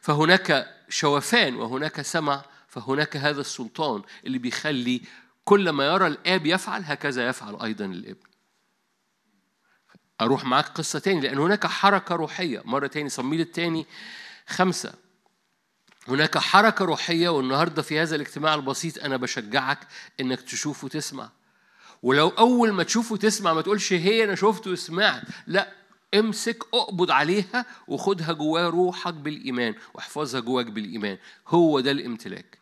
فهناك 0.00 0.74
شوفان 0.88 1.56
وهناك 1.56 2.02
سمع. 2.02 2.44
فهناك 2.68 3.16
هذا 3.16 3.40
السلطان 3.40 4.02
اللي 4.26 4.38
بيخلي 4.38 5.02
كل 5.44 5.70
ما 5.70 5.86
يرى 5.86 6.06
الآب 6.06 6.46
يفعل 6.46 6.82
هكذا 6.84 7.28
يفعل 7.28 7.62
أيضا 7.62 7.84
الإبن. 7.84 8.35
أروح 10.20 10.44
معاك 10.44 10.68
قصة 10.68 10.98
تاني 10.98 11.20
لأن 11.20 11.38
هناك 11.38 11.66
حركة 11.66 12.14
روحية. 12.14 12.62
مرة 12.64 12.86
تاني 12.86 13.08
صميل 13.08 13.40
التاني 13.40 13.86
خمسة. 14.46 14.94
هناك 16.08 16.38
حركة 16.38 16.84
روحية 16.84 17.28
والنهاردة 17.28 17.82
في 17.82 18.00
هذا 18.00 18.16
الاجتماع 18.16 18.54
البسيط 18.54 19.04
أنا 19.04 19.16
بشجعك 19.16 19.78
إنك 20.20 20.40
تشوف 20.40 20.84
وتسمع. 20.84 21.30
ولو 22.02 22.28
أول 22.28 22.72
ما 22.72 22.82
تشوف 22.82 23.12
وتسمع 23.12 23.52
ما 23.52 23.62
تقولش 23.62 23.92
هي 23.92 24.24
أنا 24.24 24.34
شفت 24.34 24.66
وسمعت. 24.66 25.22
لا 25.46 25.72
امسك 26.14 26.64
اقبض 26.74 27.10
عليها 27.10 27.66
وخدها 27.88 28.32
جواه 28.32 28.68
روحك 28.68 29.14
بالإيمان 29.14 29.74
واحفظها 29.94 30.40
جواك 30.40 30.66
بالإيمان. 30.66 31.18
هو 31.48 31.80
ده 31.80 31.90
الامتلاك. 31.90 32.58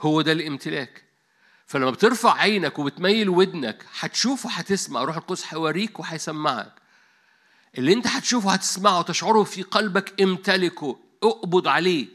هو 0.00 0.20
ده 0.20 0.32
الامتلاك. 0.32 1.04
فلما 1.66 1.90
بترفع 1.90 2.34
عينك 2.40 2.78
وبتميل 2.78 3.28
ودنك 3.28 3.86
هتشوف 4.00 4.46
وهتسمع. 4.46 5.02
روح 5.02 5.16
القدس 5.16 5.44
هيوريك 5.54 6.00
وهيسمعك. 6.00 6.72
اللي 7.78 7.92
انت 7.92 8.06
هتشوفه 8.06 8.52
هتسمعه 8.52 8.98
وتشعره 8.98 9.42
في 9.42 9.62
قلبك 9.62 10.22
امتلكه. 10.22 10.98
اقبض 11.22 11.68
عليه. 11.68 12.06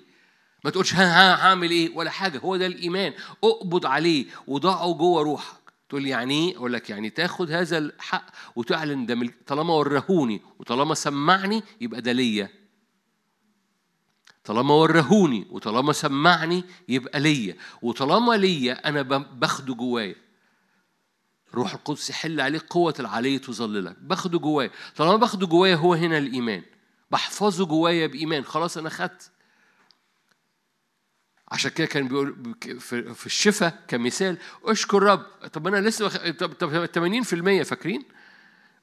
ما 0.63 0.71
تقولش 0.71 0.93
ها 0.93 1.03
ها 1.03 1.35
هعمل 1.47 1.71
إيه؟ 1.71 1.95
ولا 1.95 2.09
حاجة. 2.11 2.39
هو 2.39 2.57
ده 2.57 2.65
الإيمان. 2.65 3.13
اقبض 3.43 3.85
عليه 3.85 4.25
وضعه 4.47 4.93
جوه 4.93 5.21
روحك. 5.21 5.59
تقول 5.89 6.07
يعني 6.07 6.33
إيه؟ 6.49 6.57
أقول 6.57 6.73
لك 6.73 6.89
يعني 6.89 7.09
تاخد 7.09 7.51
هذا 7.51 7.77
الحق 7.77 8.25
وتعلن 8.55 9.05
ده 9.05 9.19
طالما 9.47 9.73
ورهوني 9.73 10.41
وطالما 10.59 10.95
سمعني 10.95 11.63
يبقى 11.81 12.01
ده 12.01 12.11
ليا. 12.11 12.58
طالما 14.49 14.73
ورهوني 14.73 15.47
وطالما 15.49 15.93
سمعني 15.93 16.63
يبقى 16.87 17.19
ليا 17.19 17.55
وطالما 17.81 18.33
ليا 18.33 18.89
أنا 18.89 19.01
باخده 19.17 19.73
جوايا. 19.73 20.15
روح 21.53 21.73
القدس 21.73 22.09
يحل 22.09 22.41
عليك 22.41 22.63
قوة 22.63 22.93
العلي 22.99 23.39
تظللك. 23.39 23.95
باخده 23.99 24.39
جوايا. 24.39 24.71
طالما 24.95 25.15
باخده 25.15 25.47
جوايا 25.47 25.75
هو 25.75 25.93
هنا 25.93 26.17
الإيمان. 26.17 26.63
بحفظه 27.11 27.65
جوايا 27.65 28.07
بإيمان. 28.07 28.43
خلاص 28.43 28.77
أنا 28.77 28.89
خدت. 28.89 29.31
عشان 31.51 31.71
كده 31.71 31.87
كان 31.87 32.07
بيقول 32.07 32.55
في 33.15 33.25
الشفاء 33.25 33.83
كمثال 33.87 34.37
أشكر 34.65 35.03
رب. 35.03 35.25
طب 35.53 35.67
أنا 35.67 35.87
لسه 35.89 36.31
طب 36.31 36.53
طب 36.53 36.85
80% 36.85 37.63
فاكرين؟ 37.63 38.05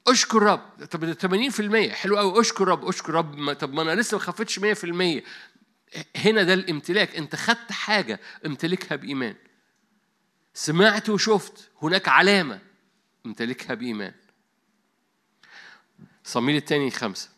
أشكر 0.09 0.43
رب. 0.43 0.85
طب 0.91 1.13
80% 1.13 1.93
حلو 1.93 2.17
قوي 2.17 2.41
أشكر 2.41 2.69
رب. 2.69 2.85
أشكر 2.89 3.15
رب. 3.15 3.53
طب 3.53 3.73
ما 3.73 3.83
أنا 3.83 4.01
لسه 4.01 4.17
ما 4.17 4.23
خفتش 4.23 4.59
100% 4.59 5.23
هنا 6.17 6.43
ده 6.43 6.55
الامتلاك. 6.55 7.17
انت 7.17 7.37
خدت 7.37 7.73
حاجة 7.73 8.21
امتلكها 8.47 8.97
بإيمان. 8.97 9.35
سمعت 10.55 11.09
وشفت. 11.09 11.71
هناك 11.83 12.09
علامة 12.09 12.61
امتلكها 13.27 13.75
بإيمان. 13.75 14.15
صميل 16.25 16.57
الثاني 16.57 16.91
خمسة. 16.91 17.31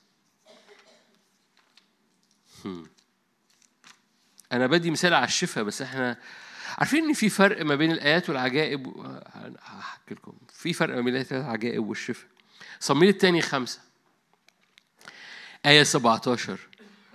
أنا 4.52 4.66
بدي 4.66 4.90
مثال 4.90 5.14
على 5.14 5.24
الشفاء 5.24 5.64
بس 5.64 5.82
إحنا 5.82 6.18
عارفين 6.78 7.04
إن 7.04 7.12
في 7.12 7.28
فرق 7.28 7.64
ما 7.64 7.74
بين 7.74 7.92
الآيات 7.92 8.28
والعجائب 8.28 8.86
هحكي 9.62 10.14
لكم. 10.14 10.32
في 10.52 10.72
فرق 10.72 10.94
ما 10.94 11.00
بين 11.00 11.08
الآيات 11.08 11.32
والعجائب 11.32 11.86
والشفاء. 11.88 12.28
صميل 12.80 13.08
الثاني 13.08 13.42
خمسة. 13.42 13.80
آية 15.66 15.82
17 15.82 16.58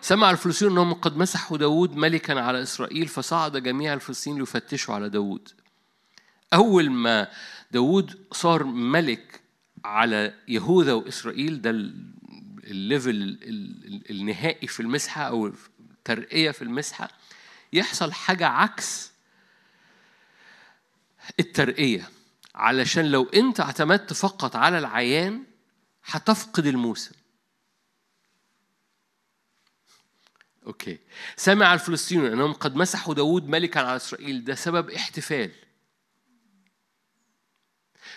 سمع 0.03 0.31
الفلسطينيون 0.31 0.77
أنهم 0.77 0.93
قد 0.93 1.17
مسحوا 1.17 1.57
داود 1.57 1.95
ملكا 1.95 2.39
على 2.41 2.61
إسرائيل 2.61 3.07
فصعد 3.07 3.57
جميع 3.57 3.93
الفلسطينيين 3.93 4.39
ليفتشوا 4.39 4.95
على 4.95 5.09
داود 5.09 5.49
أول 6.53 6.91
ما 6.91 7.27
داود 7.71 8.25
صار 8.31 8.63
ملك 8.63 9.41
على 9.85 10.33
يهوذا 10.47 10.93
وإسرائيل 10.93 11.61
ده 11.61 11.69
الليفل 12.63 13.37
النهائي 14.09 14.67
في 14.67 14.79
المسحة 14.79 15.21
أو 15.21 15.53
الترقية 15.79 16.51
في 16.51 16.61
المسحة 16.61 17.09
يحصل 17.73 18.13
حاجة 18.13 18.47
عكس 18.47 19.11
الترقية. 21.39 22.09
علشان 22.55 23.05
لو 23.05 23.23
أنت 23.23 23.59
اعتمدت 23.59 24.13
فقط 24.13 24.55
على 24.55 24.79
العيان 24.79 25.43
هتفقد 26.05 26.65
الموسم. 26.65 27.11
أوكي. 30.67 30.99
سمع 31.35 31.73
الفلسطينيون 31.73 32.31
أنهم 32.31 32.53
قد 32.53 32.75
مسحوا 32.75 33.13
داود 33.13 33.49
ملكا 33.49 33.79
على 33.79 33.95
إسرائيل. 33.95 34.43
ده 34.43 34.55
سبب 34.55 34.89
احتفال. 34.89 35.51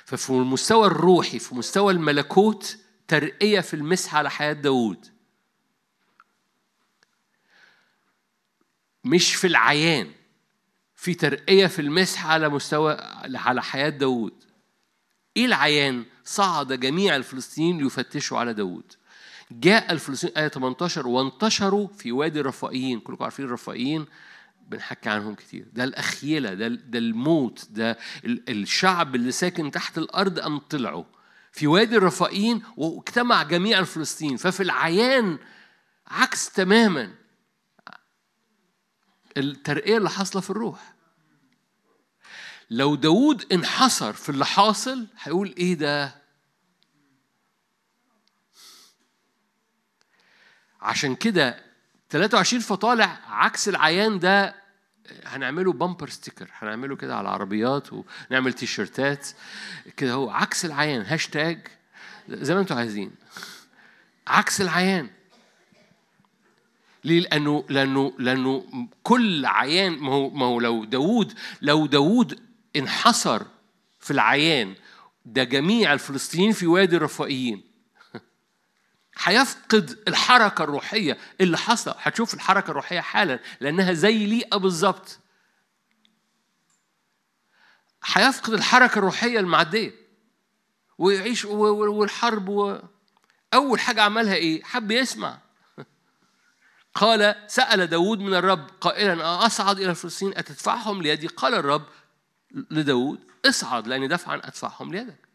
ففي 0.05 0.31
المستوى 0.31 0.87
الروحي 0.87 1.39
في 1.39 1.55
مستوى 1.55 1.93
الملكوت 1.93 2.79
ترقية 3.09 3.61
في 3.61 3.75
المسح 3.75 4.15
على 4.15 4.31
حياة 4.31 4.53
داود 4.53 5.07
مش 9.05 9.35
في 9.35 9.47
العيان 9.47 10.13
في 10.95 11.15
ترقية 11.15 11.67
في 11.67 11.79
المسح 11.83 12.27
على 12.27 12.49
مستوى 12.49 12.97
على 13.35 13.63
حياة 13.63 13.89
داود 13.89 14.45
إيه 15.37 15.45
العيان؟ 15.47 16.05
صعد 16.25 16.73
جميع 16.73 17.17
الفلسطينيين 17.17 17.79
ليفتشوا 17.79 18.39
على 18.39 18.55
داود 18.55 18.93
جاء 19.51 19.93
الفلسطينيين 19.93 20.39
آية 20.39 20.49
18 20.49 21.07
وانتشروا 21.09 21.89
في 21.89 22.13
وادي 22.13 22.41
الرفائيين 22.41 23.01
كلكم 23.01 23.25
عارفين 23.25 23.45
الرفائيين 23.45 24.07
بنحكي 24.69 25.09
عنهم 25.09 25.35
كتير. 25.35 25.67
ده 25.73 25.85
الأخيلة 25.85 26.55
ده, 26.55 26.69
ده 26.69 26.99
الموت 26.99 27.67
ده 27.71 27.99
الشعب 28.25 29.15
اللي 29.15 29.33
ساكن 29.33 29.71
تحت 29.71 29.99
الأرض 29.99 30.39
أم 30.39 30.59
طلعوا. 30.59 31.05
في 31.53 31.67
وادي 31.67 31.97
الرفائين 31.97 32.63
واجتمع 32.77 33.43
جميع 33.43 33.79
الفلسطين 33.79 34.37
ففي 34.37 34.63
العيان 34.63 35.39
عكس 36.07 36.51
تماما. 36.53 37.15
الترقية 39.37 39.97
اللي 39.97 40.11
حاصلة 40.11 40.43
في 40.43 40.51
الروح. 40.51 40.95
لو 42.71 42.95
داود 42.95 43.53
انحصر 43.53 44.13
في 44.13 44.29
اللي 44.29 44.47
حاصل 44.47 45.07
هيقول 45.23 45.55
إيه 45.59 45.75
ده؟ 45.75 46.26
عشان 50.87 51.15
كده 51.15 51.61
23 52.11 52.63
فطالع 52.63 53.19
عكس 53.29 53.69
العيان 53.69 54.19
ده 54.19 54.55
هنعمله 55.25 55.73
bumper 55.73 56.09
sticker 56.09 56.51
هنعمله 56.59 56.97
كده 56.97 57.17
على 57.17 57.29
العربيات 57.29 57.89
ونعمل 57.93 58.53
تيشرتات 58.53 59.29
كده 59.97 60.13
هو 60.13 60.31
عكس 60.31 60.65
العيان 60.65 61.03
هاشتاج 61.03 61.67
زي 62.29 62.55
ما 62.55 62.61
أنتم 62.61 62.77
عايزين. 62.77 63.11
عكس 64.27 64.61
العيان. 64.61 65.11
ليه؟ 67.05 67.21
لأنه 67.21 67.65
لأنه 67.69 68.13
لأنه 68.19 68.65
كل 69.03 69.47
عيان 69.47 69.93
ما 69.99 70.13
هو 70.13 70.31
ما 70.31 70.47
هو 70.47 70.61
لو 70.61 70.85
داوود 70.85 71.33
لو 71.63 71.87
داوود 71.87 72.41
انحصر 72.77 73.43
في 74.01 74.11
العيان 74.11 74.75
ده 75.25 75.45
جميع 75.45 75.93
الفلسطينيين 75.93 76.53
في 76.53 76.67
وادي 76.67 76.97
الرفائيين 76.97 77.63
هيفقد 79.19 79.99
الحركة 80.09 80.65
الروحية 80.65 81.19
اللي 81.41 81.59
حصل. 81.59 81.95
هتشوف 81.99 82.35
الحركة 82.35 82.71
الروحية 82.71 83.01
حالا 83.01 83.41
لأنها 83.61 83.93
زي 83.93 84.27
ليئة 84.27 84.57
بالظبط. 84.57 85.19
هيفقد 88.05 88.53
الحركة 88.53 88.99
الروحية 88.99 89.41
المعدية 89.41 89.93
ويعيش 90.99 91.45
والحرب 91.45 92.49
و... 92.49 92.79
أول 93.55 93.81
حاجة 93.81 94.03
عملها 94.03 94.35
إيه؟ 94.35 94.63
حب 94.63 94.91
يسمع. 94.91 95.39
قال 96.95 97.35
سأل 97.47 97.87
داود 97.87 98.19
من 98.19 98.35
الرب 98.35 98.71
قائلا 98.81 99.47
أصعد 99.47 99.81
إلى 99.81 99.91
الفلسطين 99.91 100.39
أتدفعهم 100.39 101.03
ليدي؟ 101.03 101.27
قال 101.27 101.55
الرب 101.55 101.87
لداود 102.71 103.21
اصعد 103.47 103.87
لأني 103.87 104.09
دفعا 104.09 104.37
أدفعهم 104.37 104.93
ليدك. 104.93 105.26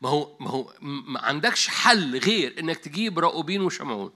ما 0.00 0.08
هو 0.08 0.36
ما 0.40 0.50
هو 0.50 0.72
ما 0.80 1.20
عندكش 1.20 1.68
حل 1.68 2.18
غير 2.18 2.60
إنك 2.60 2.76
تجيب 2.76 3.18
راؤوبين 3.18 3.60
وشمعون. 3.60 4.12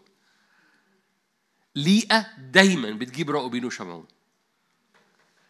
ليئة 1.76 2.26
دايما 2.38 2.90
بتجيب 2.90 3.30
راؤوبين 3.30 3.64
وشمعون. 3.64 4.06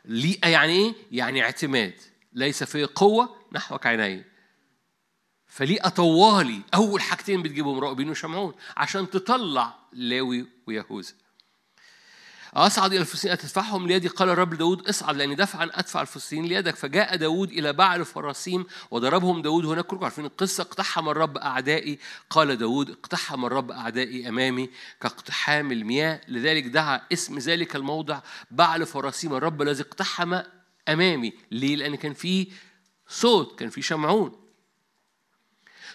ليئة 0.04 0.48
يعني 0.48 0.72
إيه؟ 0.72 0.94
يعني 1.12 1.42
اعتماد. 1.42 1.94
ليس 2.32 2.64
في 2.64 2.84
قوة 2.84 3.36
نحوك 3.52 3.86
عيني. 3.86 4.24
فليئة 5.46 5.88
طوالي 5.88 6.60
أول 6.74 7.00
حاجتين 7.00 7.42
بتجيبهم 7.42 7.78
راؤوبين 7.78 8.10
وشمعون 8.10 8.54
عشان 8.76 9.10
تطلع 9.10 9.78
لاوي 9.92 10.46
ويهوذا. 10.66 11.12
أصعد 12.54 12.92
إلى 12.92 13.00
الفلسطينيين 13.00 13.38
أتدفعهم 13.38 13.86
ليدي 13.86 14.08
قال 14.08 14.28
الرب 14.28 14.54
داود 14.54 14.88
اصعد 14.88 15.16
لأني 15.16 15.34
دفعا 15.34 15.70
أدفع 15.74 16.00
الفلسطينيين 16.00 16.48
ليدك. 16.48 16.76
فجاء 16.76 17.16
داود 17.16 17.50
إلى 17.50 17.72
بعل 17.72 18.04
فراسيم 18.04 18.66
وضربهم 18.90 19.42
داود 19.42 19.64
هناك. 19.64 19.86
كلكم 19.86 20.04
عارفين 20.04 20.24
القصة. 20.24 20.62
اقتحم 20.62 21.08
الرب 21.08 21.36
أعدائي. 21.36 21.98
قال 22.30 22.56
داود 22.56 22.90
اقتحم 22.90 23.44
الرب 23.44 23.70
أعدائي 23.70 24.28
أمامي 24.28 24.70
كاقتحام 25.00 25.72
المياه. 25.72 26.20
لذلك 26.28 26.64
دعا 26.66 27.00
اسم 27.12 27.38
ذلك 27.38 27.76
الموضع 27.76 28.20
بعل 28.50 28.86
فراسيم 28.86 29.34
الرب 29.34 29.62
الذي 29.62 29.82
اقتحم 29.82 30.40
أمامي. 30.88 31.32
ليه؟ 31.50 31.76
لأن 31.76 31.94
كان 31.94 32.14
في 32.14 32.52
صوت 33.08 33.58
كان 33.58 33.70
في 33.70 33.82
شمعون. 33.82 34.40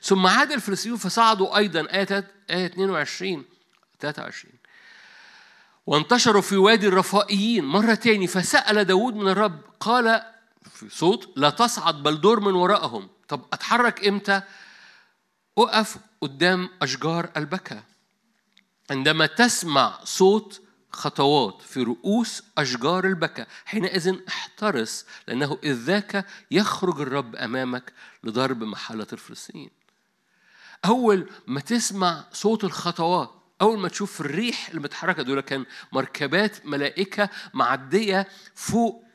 ثم 0.01 0.27
عاد 0.27 0.51
الفلسطينيون 0.51 0.99
فصعدوا 0.99 1.57
أيضا. 1.57 1.79
آية 1.79 2.31
آية 2.49 2.65
22 2.65 3.45
23 3.99 4.54
وانتشروا 5.87 6.41
في 6.41 6.57
وادي 6.57 6.87
الرفائيين 6.87 7.65
مرة 7.65 7.93
تاني 7.93 8.27
فسأل 8.27 8.85
داود 8.85 9.15
من 9.15 9.27
الرب 9.27 9.61
قال 9.79 10.23
في 10.71 10.89
صوت 10.89 11.29
لا 11.35 11.49
تصعد 11.49 12.03
بل 12.03 12.21
دور 12.21 12.39
من 12.39 12.53
وراءهم. 12.53 13.09
طب 13.27 13.45
أتحرك 13.53 14.07
إمتى؟ 14.07 14.41
أقف 15.57 15.97
قدام 16.21 16.69
أشجار 16.81 17.29
البكا 17.37 17.83
عندما 18.91 19.25
تسمع 19.25 19.99
صوت 20.03 20.61
خطوات 20.91 21.61
في 21.61 21.83
رؤوس 21.83 22.43
أشجار 22.57 23.05
البكا 23.05 23.45
حينئذ 23.65 24.15
احترس 24.27 25.05
لأنه 25.27 25.57
إذ 25.63 25.73
ذاك 25.73 26.25
يخرج 26.51 27.01
الرب 27.01 27.35
أمامك 27.35 27.93
لضرب 28.23 28.63
محلة 28.63 29.07
الفلسطينيين. 29.13 29.71
أول 30.85 31.29
ما 31.47 31.59
تسمع 31.59 32.23
صوت 32.33 32.63
الخطوات 32.63 33.44
أول 33.61 33.79
ما 33.79 33.87
تشوف 33.87 34.21
الريح 34.21 34.69
اللي 34.69 34.81
متحركة 34.81 35.23
دول 35.23 35.41
كان 35.41 35.65
مركبات 35.91 36.65
ملائكة 36.65 37.29
معدية 37.53 38.27
فوق 38.55 39.05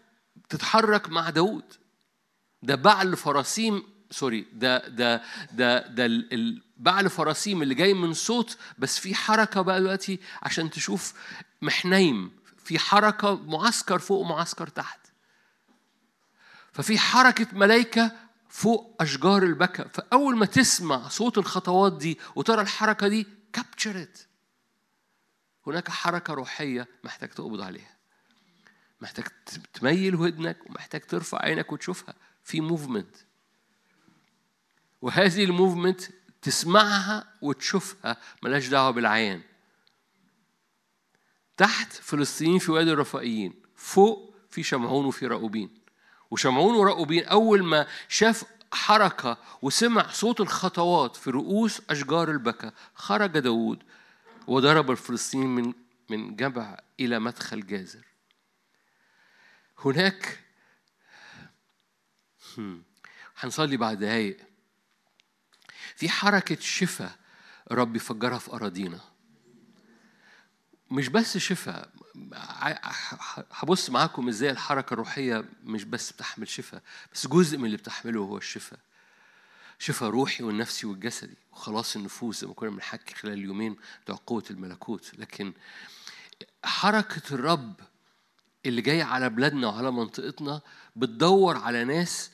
تتحرك 0.49 1.09
مع 1.11 1.31
داود 1.31 1.65
ده 2.63 2.75
بعل 2.75 3.17
فراسيم 3.17 3.83
سوري 4.11 4.47
ده 4.53 4.89
ده 4.89 5.23
ده 5.53 5.87
ده 5.87 6.25
بعل 6.77 7.11
فراسيم 7.11 7.63
اللي 7.63 7.75
جاي 7.75 7.95
من 7.95 8.13
صوت 8.15 8.59
بس 8.79 8.99
في 8.99 9.15
حركة 9.15 9.63
بقى 9.63 9.81
دلوقتي 9.81 10.21
عشان 10.43 10.71
تشوف 10.71 11.13
محنيم. 11.63 12.41
في 12.65 12.79
حركة 12.79 13.35
معسكر 13.35 13.99
فوق 13.99 14.21
ومعسكر 14.21 14.67
تحت. 14.67 15.01
ففي 16.73 16.99
حركة 16.99 17.47
ملائكة 17.53 18.13
فوق 18.49 18.97
أشجار 19.01 19.43
البكا 19.43 19.89
فأول 19.89 20.37
ما 20.37 20.47
تسمع 20.47 21.09
صوت 21.09 21.39
الخطوات 21.39 21.93
دي 21.99 22.19
وترى 22.35 22.63
الحركة 22.63 23.09
دي 23.09 23.27
كابتشرت 23.53 24.27
هناك 25.67 25.89
حركة 25.89 26.35
روحية 26.35 26.89
محتاج 27.05 27.29
تقبض 27.29 27.61
عليها. 27.61 27.97
محتاج 29.01 29.25
تميل 29.73 30.15
ودنك 30.15 30.59
ومحتاج 30.67 31.01
ترفع 31.01 31.39
عينك 31.43 31.73
وتشوفها. 31.73 32.15
في 32.45 32.61
موفمنت 32.61 33.17
وهذه 35.03 35.45
الموفمنت 35.45 36.03
تسمعها 36.43 37.35
وتشوفها 37.43 38.17
ملاش 38.43 38.69
دعوة 38.69 38.91
بالعيان 38.91 39.43
تحت 41.57 41.93
فلسطينيين 41.93 42.59
في 42.59 42.73
وادي 42.73 42.93
الرفائيين. 42.93 43.63
فوق 43.77 44.35
في 44.51 44.63
شمعون 44.63 45.05
وفي 45.05 45.27
راؤوبين 45.27 45.81
وشمعون 46.31 46.75
وراؤوبين 46.75 47.25
أول 47.25 47.65
ما 47.65 47.87
شاف 48.09 48.45
حركة 48.73 49.39
وسمع 49.63 50.11
صوت 50.11 50.41
الخطوات 50.41 51.17
في 51.17 51.31
رؤوس 51.31 51.83
أشجار 51.91 52.31
البكا 52.31 52.73
خرج 52.95 53.39
داود 53.39 53.83
وضرب 54.47 54.91
الفلسطينيين 54.91 55.51
من 55.51 55.73
من 56.11 56.37
جبع 56.37 56.79
إلى 57.01 57.19
مدخل 57.19 57.67
جازر. 57.67 58.05
هناك 59.85 60.39
هنصلي 63.37 63.77
بعد 63.77 63.99
دقايق. 63.99 64.37
في 65.97 66.09
حركة 66.09 66.61
شفاء 66.61 67.19
رب 67.71 67.97
يفجرها 67.97 68.39
في 68.39 68.53
أراضينا. 68.53 69.01
مش 70.91 71.09
بس 71.09 71.39
شفاء 71.39 71.91
هبص 73.53 73.91
معاكم 73.91 74.29
إزاي 74.29 74.51
الحركة 74.51 74.95
الروحية 74.95 75.45
مش 75.65 75.85
بس 75.85 76.13
بتحمل 76.13 76.49
شفاء 76.49 76.83
بس 77.13 77.27
جزء 77.27 77.59
من 77.59 77.65
اللي 77.65 77.77
بتحمله 77.77 78.21
هو 78.21 78.37
الشفاء. 78.37 78.81
شفاء 79.83 80.11
روحي 80.11 80.45
والنفسي 80.45 80.87
والجسدي 80.87 81.37
وخلاص 81.53 81.97
النفوس 81.97 82.41
زي 82.41 82.47
ما 82.47 82.55
كنا 82.55 82.71
بنحكي 82.71 83.15
خلال 83.15 83.33
اليومين 83.33 83.77
بتوع 84.05 84.19
قوة 84.27 84.45
الملكوت. 84.51 85.15
لكن 85.19 85.53
حركة 86.65 87.35
الرب 87.35 87.81
اللي 88.67 88.83
جاي 88.83 89.03
على 89.03 89.31
بلادنا 89.31 89.67
وعلى 89.67 89.91
منطقتنا 89.91 90.61
بتدور 90.97 91.57
على 91.57 91.85
ناس 91.85 92.31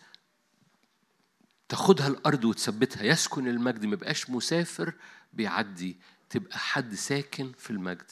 تاخدها 1.69 2.07
الأرض 2.07 2.45
وتثبتها. 2.45 3.03
يسكن 3.03 3.49
المجد 3.49 3.87
ما 3.87 3.93
يبقاش 3.93 4.31
مسافر 4.31 4.95
بيعدي. 5.33 5.97
تبقى 6.31 6.59
حد 6.59 6.95
ساكن 6.95 7.53
في 7.59 7.71
المجد. 7.71 8.11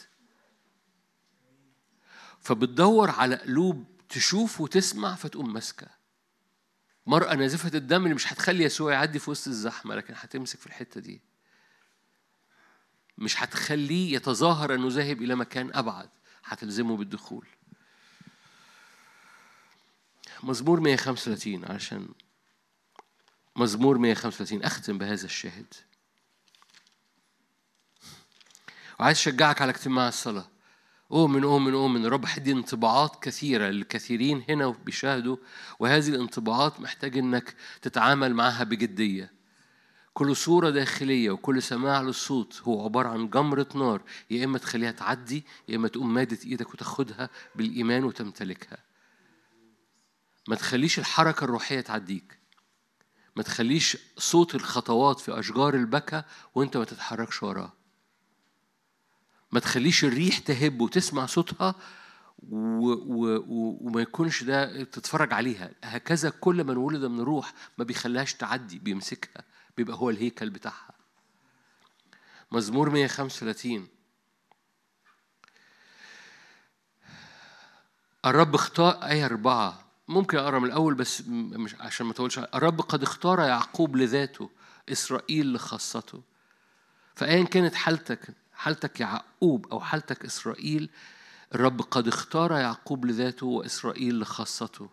فبتدور 2.41 3.11
على 3.11 3.35
قلوب 3.37 3.85
تشوف 4.09 4.61
وتسمع 4.61 5.15
فتقوم 5.15 5.53
ماسكة. 5.53 5.94
مرأة 7.07 7.35
نازفة 7.35 7.79
الدم 7.79 8.03
اللي 8.03 8.15
مش 8.15 8.33
هتخلي 8.33 8.65
يسوع 8.65 8.93
يعدي 8.93 9.19
في 9.19 9.31
وسط 9.31 9.49
الزحمة 9.49 9.95
لكن 9.95 10.15
هتمسك 10.17 10.59
في 10.59 10.67
الحتة 10.67 11.01
دي. 11.01 11.21
مش 13.19 13.43
هتخليه 13.43 14.15
يتظاهر 14.17 14.75
أنه 14.75 14.89
ذاهب 14.89 15.23
إلى 15.23 15.35
مكان 15.35 15.71
أبعد 15.75 16.11
هتلزمه 16.45 16.97
بالدخول. 16.97 17.47
مزمور 20.43 20.81
135 20.81 21.65
عشان 21.65 22.09
مزمور 23.57 23.99
135 23.99 24.63
أختم 24.63 24.99
بهذا 24.99 25.25
الشاهد. 25.25 25.75
وعايز 29.01 29.17
أشجعك 29.17 29.63
على 29.63 29.71
اجتماع 29.71 30.09
الصلاة. 30.09 30.54
أؤمن 31.13 31.45
أؤمن 31.45 31.75
أؤمن 31.75 32.05
الرب 32.05 32.25
هيدي 32.27 32.53
انطباعات 32.53 33.23
كثيرة. 33.23 33.71
للكثيرين 33.71 34.45
هنا 34.49 34.69
بيشاهدوا 34.69 35.37
وهذه 35.79 36.09
الانطباعات 36.09 36.81
محتاج 36.81 37.19
إنك 37.19 37.55
تتعامل 37.83 38.35
معها 38.35 38.65
بجدية. 38.65 39.33
كل 40.15 40.37
صورة 40.37 40.71
داخلية 40.71 41.31
وكل 41.31 41.63
سماع 41.63 42.01
للصوت 42.01 42.63
هو 42.63 42.85
عبارة 42.85 43.09
عن 43.09 43.31
جمرة 43.31 43.69
نار. 43.75 44.03
يا 44.31 44.45
إما 44.45 44.59
تخليها 44.59 44.91
تعدي 44.91 45.45
يا 45.69 45.77
إما 45.77 45.89
تقوم 45.89 46.15
مادة 46.15 46.39
إيدك 46.45 46.75
وتاخدها 46.75 47.31
بالإيمان 47.55 48.05
وتمتلكها. 48.05 48.79
ما 50.49 50.57
تخليش 50.57 50.99
الحركة 50.99 51.45
الروحية 51.45 51.81
تعديك. 51.81 52.39
ما 53.37 53.43
تخليش 53.43 53.97
صوت 54.19 54.55
الخطوات 54.55 55.21
في 55.21 55.39
أشجار 55.39 55.75
البكا 55.75 56.25
وأنت 56.55 56.77
ما 56.77 56.85
تتحركش 56.85 57.43
وراه. 57.43 57.73
ما 59.55 59.61
تخليش 59.61 60.05
الريح 60.05 60.39
تهب 60.39 60.81
وتسمع 60.81 61.27
صوتها 61.27 61.75
و 62.39 62.87
و 62.87 63.37
و 63.37 63.79
وما 63.81 64.01
يكونش 64.03 64.43
ده 64.43 64.85
تتفرج 64.85 65.33
عليها. 65.33 65.71
هكذا 65.85 66.31
كل 66.31 66.65
من 66.65 66.77
ولد 66.77 67.05
من 67.05 67.21
الروح 67.21 67.53
ما 67.79 67.85
بيخليهاش 67.85 68.35
تعدي 68.35 68.79
بيمسكها 68.79 69.45
بيبقى 69.77 69.97
هو 69.97 70.11
الهيكل 70.11 70.51
بتاعها. 70.51 70.95
مزمور 72.53 72.91
135 72.91 73.89
الرب 78.27 78.55
اختار 78.55 78.93
آية 78.93 79.25
أربعة. 79.27 79.85
ممكن 80.09 80.39
أقرأ 80.39 80.59
من 80.59 80.65
الأول 80.65 80.95
بس 80.95 81.23
مش 81.29 81.75
عشان 81.75 82.07
ما 82.07 82.13
تقولش 82.13 82.39
الرب 82.39 82.81
قد 82.81 83.03
اختار 83.03 83.41
يعقوب 83.41 83.97
لذاته 83.97 84.51
إسرائيل 84.93 85.53
لخاصته. 85.53 86.23
فأيا 87.15 87.45
كانت 87.45 87.75
حالتك 87.75 88.44
حالتك 88.55 89.01
يعقوب 89.01 89.67
أو 89.73 89.81
حالتك 89.81 90.25
إسرائيل 90.25 90.91
الرب 91.55 91.81
قد 91.81 92.09
اختار 92.09 92.53
يعقوب 92.53 93.07
لذاته 93.07 93.47
وإسرائيل 93.47 94.21
لخاصته. 94.21 94.91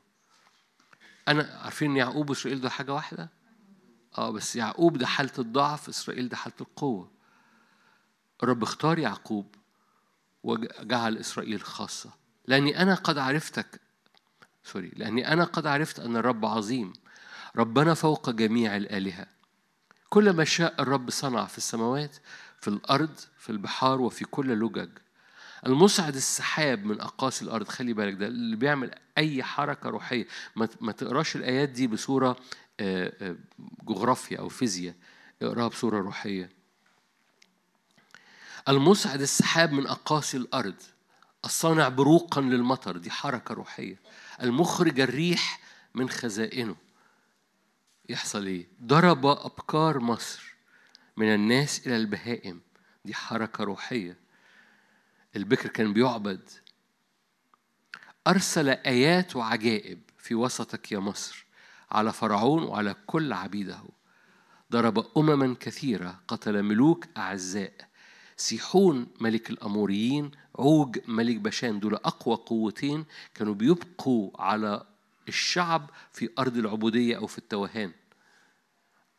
أنا 1.27 1.59
عارفين 1.63 1.97
يعقوب 1.97 2.29
وإسرائيل 2.29 2.61
ده 2.61 2.69
حاجة 2.69 2.93
واحدة؟ 2.93 3.29
آه 4.17 4.31
بس 4.31 4.55
يعقوب 4.55 4.97
ده 4.97 5.07
حالة 5.07 5.31
الضعف 5.39 5.89
إسرائيل 5.89 6.29
ده 6.29 6.37
حالة 6.37 6.55
القوة. 6.61 7.11
الرب 8.43 8.63
اختار 8.63 8.99
يعقوب 8.99 9.55
وجعل 10.43 11.17
إسرائيل 11.17 11.61
خاصة. 11.61 12.09
لأني 12.47 12.81
أنا 12.81 12.95
قد 12.95 13.17
عرفتك 13.17 13.81
سوري 14.63 14.91
لأني 14.95 15.33
أنا 15.33 15.43
قد 15.43 15.67
عرفت 15.67 15.99
أن 15.99 16.17
الرب 16.17 16.45
عظيم. 16.45 16.93
ربنا 17.55 17.93
فوق 17.93 18.29
جميع 18.29 18.77
الآلهة. 18.77 19.27
كل 20.09 20.33
ما 20.33 20.43
شاء 20.43 20.81
الرب 20.81 21.09
صنع 21.09 21.45
في 21.45 21.57
السماوات 21.57 22.17
في 22.61 22.67
الأرض 22.67 23.19
في 23.37 23.49
البحار 23.49 24.01
وفي 24.01 24.25
كل 24.25 24.59
لجج. 24.59 24.89
المصعد 25.65 26.15
السحاب 26.15 26.85
من 26.85 27.01
أقاصي 27.01 27.45
الأرض 27.45 27.67
خلي 27.67 27.93
بالك 27.93 28.13
ده 28.13 28.27
اللي 28.27 28.55
بيعمل 28.55 28.91
أي 29.17 29.43
حركة 29.43 29.89
روحية. 29.89 30.27
ما 30.81 30.91
تقراش 30.91 31.35
الآيات 31.35 31.69
دي 31.69 31.87
بصورة 31.87 32.35
جغرافيا 33.83 34.39
أو 34.39 34.49
فيزياء 34.49 34.95
اقراها 35.41 35.67
بصورة 35.67 35.99
روحية. 35.99 36.49
المصعد 38.69 39.21
السحاب 39.21 39.71
من 39.71 39.87
أقاصي 39.87 40.37
الأرض 40.37 40.75
الصانع 41.45 41.89
بروقا 41.89 42.41
للمطر 42.41 42.97
دي 42.97 43.11
حركة 43.11 43.53
روحية. 43.53 43.99
المخرج 44.41 44.99
الريح 44.99 45.59
من 45.95 46.09
خزائنه. 46.09 46.75
يحصل 48.09 48.45
إيه؟ 48.45 48.67
ضرب 48.83 49.25
أبكار 49.25 49.99
مصر. 49.99 50.50
من 51.17 51.33
الناس 51.33 51.87
إلى 51.87 51.97
البهائم. 51.97 52.61
دي 53.05 53.13
حركة 53.13 53.63
روحية. 53.63 54.17
البكر 55.35 55.69
كان 55.69 55.93
بيعبد. 55.93 56.49
أرسل 58.27 58.69
آيات 58.69 59.35
وعجائب 59.35 60.01
في 60.17 60.35
وسطك 60.35 60.91
يا 60.91 60.99
مصر 60.99 61.45
على 61.91 62.13
فرعون 62.13 62.63
وعلى 62.63 62.95
كل 63.05 63.33
عبيده. 63.33 63.83
ضرب 64.71 65.07
أمما 65.17 65.55
كثيرة 65.59 66.21
قتل 66.27 66.63
ملوك 66.63 67.05
أعزاء. 67.17 67.73
سيحون 68.37 69.07
ملك 69.19 69.49
الأموريين 69.49 70.31
عوج 70.59 70.99
ملك 71.07 71.35
بشان. 71.35 71.79
دول 71.79 71.95
أقوى 71.95 72.35
قوتين 72.35 73.05
كانوا 73.35 73.53
بيبقوا 73.53 74.31
على 74.41 74.85
الشعب 75.27 75.89
في 76.11 76.29
أرض 76.39 76.57
العبودية 76.57 77.17
أو 77.17 77.27
في 77.27 77.37
التوهان. 77.37 77.91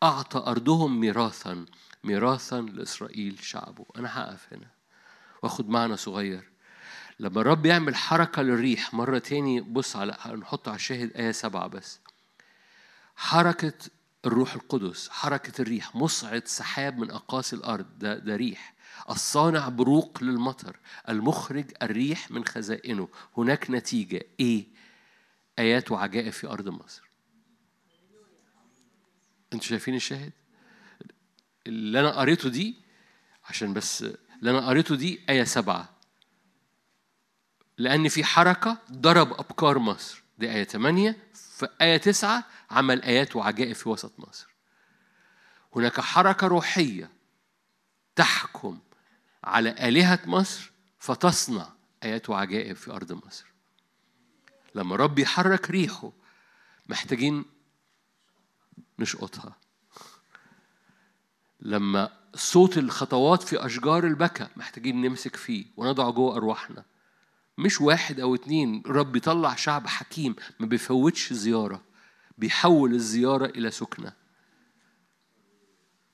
أعطى 0.03 0.39
أرضهم 0.39 1.01
ميراثا 1.01 1.67
ميراثا 2.05 2.61
لإسرائيل 2.61 3.39
شعبه. 3.43 3.87
أنا 3.97 4.19
هقف 4.19 4.53
هنا 4.53 4.71
وآخد 5.43 5.69
معنى 5.69 5.97
صغير. 5.97 6.51
لما 7.21 7.41
الرب 7.41 7.67
يعمل 7.67 7.97
حركة 7.97 8.43
للريح 8.43 8.95
مرة 8.95 9.19
تاني 9.19 9.61
بص 9.61 9.97
على 9.97 10.17
نحط 10.27 10.69
على 10.69 10.77
الشاهد 10.77 11.13
آية 11.17 11.33
سبعة 11.33 11.67
بس. 11.67 12.01
حركة 13.17 13.73
الروح 14.27 14.55
القدس 14.55 15.09
حركة 15.09 15.63
الريح 15.63 15.97
مصعد 15.97 16.49
سحاب 16.49 16.99
من 16.99 17.11
أقاصي 17.11 17.57
الأرض. 17.57 17.87
ده, 17.99 18.19
ده 18.19 18.37
ريح. 18.37 18.75
الصانع 19.11 19.69
بروق 19.69 20.19
للمطر. 20.23 20.79
المخرج 21.09 21.65
الريح 21.83 22.31
من 22.31 22.45
خزائنه. 22.45 23.09
هناك 23.37 23.71
نتيجة. 23.71 24.23
إيه؟ 24.41 24.67
آيات 25.59 25.91
وعجائب 25.91 26.33
في 26.33 26.47
أرض 26.47 26.69
مصر. 26.69 27.12
أنتوا 29.53 29.69
شايفين 29.69 29.95
الشاهد؟ 29.95 30.33
اللي 31.67 32.01
أنا 32.01 32.11
قريته 32.11 32.49
دي 32.49 32.77
عشان 33.45 33.75
بس 33.75 34.03
اللي 34.03 34.51
أنا 34.51 34.67
قريته 34.67 34.97
دي 34.97 35.21
آية 35.31 35.45
سبعة. 35.45 35.89
لأن 37.79 38.09
في 38.09 38.25
حركة 38.25 38.79
ضرب 38.93 39.33
أبكار 39.33 39.79
مصر. 39.79 40.23
دي 40.39 40.51
آية 40.51 40.65
ثمانية 40.65 41.17
في 41.35 41.69
آية 41.81 41.97
تسعة 41.97 42.45
عمل 42.71 43.03
آيات 43.03 43.37
وعجائب 43.37 43.73
في 43.73 43.89
وسط 43.89 44.13
مصر. 44.19 44.49
هناك 45.77 46.01
حركة 46.01 46.47
روحية 46.47 47.11
تحكم 48.17 48.79
على 49.45 49.71
آلهة 49.89 50.21
مصر 50.27 50.71
فتصنع 50.99 51.69
آيات 52.03 52.31
وعجائب 52.31 52.77
في 52.77 52.91
أرض 52.91 53.27
مصر. 53.27 53.47
لما 54.75 54.97
رب 54.97 55.19
يحرك 55.19 55.71
ريحه 55.71 56.13
محتاجين 56.89 57.45
نشقطها 58.99 59.57
لما 61.61 62.11
صوت 62.35 62.79
الخطوات 62.79 63.43
في 63.43 63.67
أشجار 63.67 64.07
البكا 64.07 64.49
محتاجين 64.57 65.01
نمسك 65.01 65.37
فيه 65.37 65.67
ونضع 65.77 66.11
جوه 66.11 66.37
أرواحنا 66.37 66.85
مش 67.59 67.81
واحد 67.81 68.21
أو 68.21 68.35
اتنين 68.35 68.83
رب 68.87 69.17
يطلع 69.17 69.55
شعب 69.55 69.87
حكيم 69.87 70.37
ما 70.61 70.67
بيفوتش 70.67 71.33
زيارة 71.33 71.93
بيحول 72.39 72.95
الزيارة 72.95 73.47
إلى 73.47 73.71
سكنة. 73.71 74.13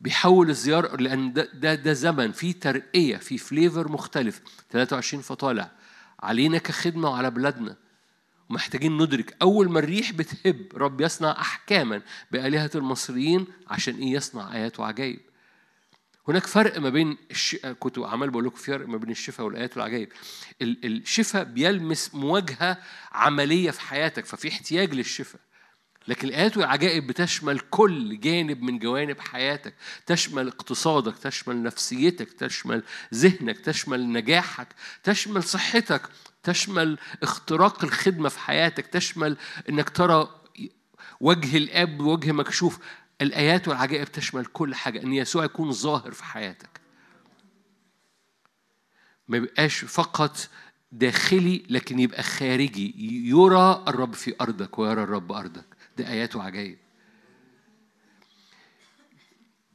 بيحول 0.01 0.51
الزيارة 0.51 0.97
لأن 0.97 1.33
ده, 1.33 1.49
ده, 1.55 1.75
ده 1.75 1.93
زمن 1.93 2.33
فيه 2.33 2.53
ترقية 2.61 3.17
في 3.17 3.39
فليفر 3.39 3.93
مختلف. 3.93 4.43
23 4.71 5.23
فطالع 5.23 5.71
علينا 6.21 6.59
كخدمة 6.59 7.11
وعلى 7.11 7.31
بلادنا. 7.31 7.77
ومحتاجين 8.51 9.03
ندرك. 9.03 9.37
أول 9.43 9.71
ما 9.71 9.79
الريح 9.79 10.13
بتهب 10.13 10.67
رب 10.75 11.01
يصنع 11.01 11.41
أحكاما 11.41 12.03
بآلهة 12.31 12.71
المصريين 12.75 13.47
عشان 13.69 13.95
إيه 13.95 14.13
يصنع 14.13 14.55
آيات 14.55 14.81
وعجائب. 14.81 15.21
هناك 16.29 16.47
فرق 16.47 16.79
ما 16.79 16.89
بين 16.89 17.17
الش... 17.31 17.57
كنت 17.79 17.99
عمال 17.99 18.31
بقول 18.31 18.45
لكم 18.45 18.57
فرق 18.57 18.89
ما 18.89 18.97
بين 18.97 19.11
الشفاء 19.11 19.47
والآيات 19.47 19.77
والعجائب. 19.77 20.09
الشفاء 20.63 21.45
بيلمس 21.45 22.15
مواجهة 22.15 22.79
عملية 23.13 23.71
في 23.71 23.81
حياتك 23.81 24.27
ففي 24.27 24.49
احتياج 24.49 24.95
للشفاء. 24.95 25.41
لكن 26.09 26.29
الآيات 26.29 26.57
والعجائب 26.57 27.07
بتشمل 27.07 27.59
كل 27.59 28.21
جانب 28.21 28.63
من 28.63 28.79
جوانب 28.79 29.21
حياتك. 29.21 29.75
تشمل 30.07 30.49
اقتصادك 30.49 31.19
تشمل 31.19 31.63
نفسيتك 31.63 32.33
تشمل 32.33 32.83
ذهنك 33.15 33.59
تشمل 33.59 34.13
نجاحك 34.13 34.69
تشمل 35.03 35.43
صحتك. 35.43 36.03
تشمل 36.49 36.99
اختراق 37.23 37.85
الخدمة 37.85 38.29
في 38.29 38.39
حياتك 38.39 38.87
تشمل 38.87 39.37
إنك 39.69 39.91
ترى 39.91 40.29
وجه 41.21 41.57
الآب 41.57 42.01
وجه 42.01 42.33
مكشوف. 42.33 42.79
الآيات 43.21 43.69
والعجائب 43.69 44.13
تشمل 44.13 44.47
كل 44.47 44.75
حاجة 44.75 45.03
إن 45.03 45.13
يسوع 45.13 45.45
يكون 45.45 45.73
ظاهر 45.73 46.13
في 46.13 46.25
حياتك. 46.25 46.81
ما 49.29 49.37
يبقاش 49.37 49.85
فقط 49.85 50.49
داخلي 50.93 51.63
لكن 51.71 51.99
يبقى 51.99 52.23
خارجي. 52.23 52.95
يرى 53.29 53.85
الرب 53.89 54.15
في 54.15 54.35
أرضك 54.41 54.79
ويرى 54.79 55.03
الرب 55.03 55.33
أرضك. 55.33 55.67
ده 55.99 56.09
آيات 56.09 56.37
وعجائب. 56.37 56.79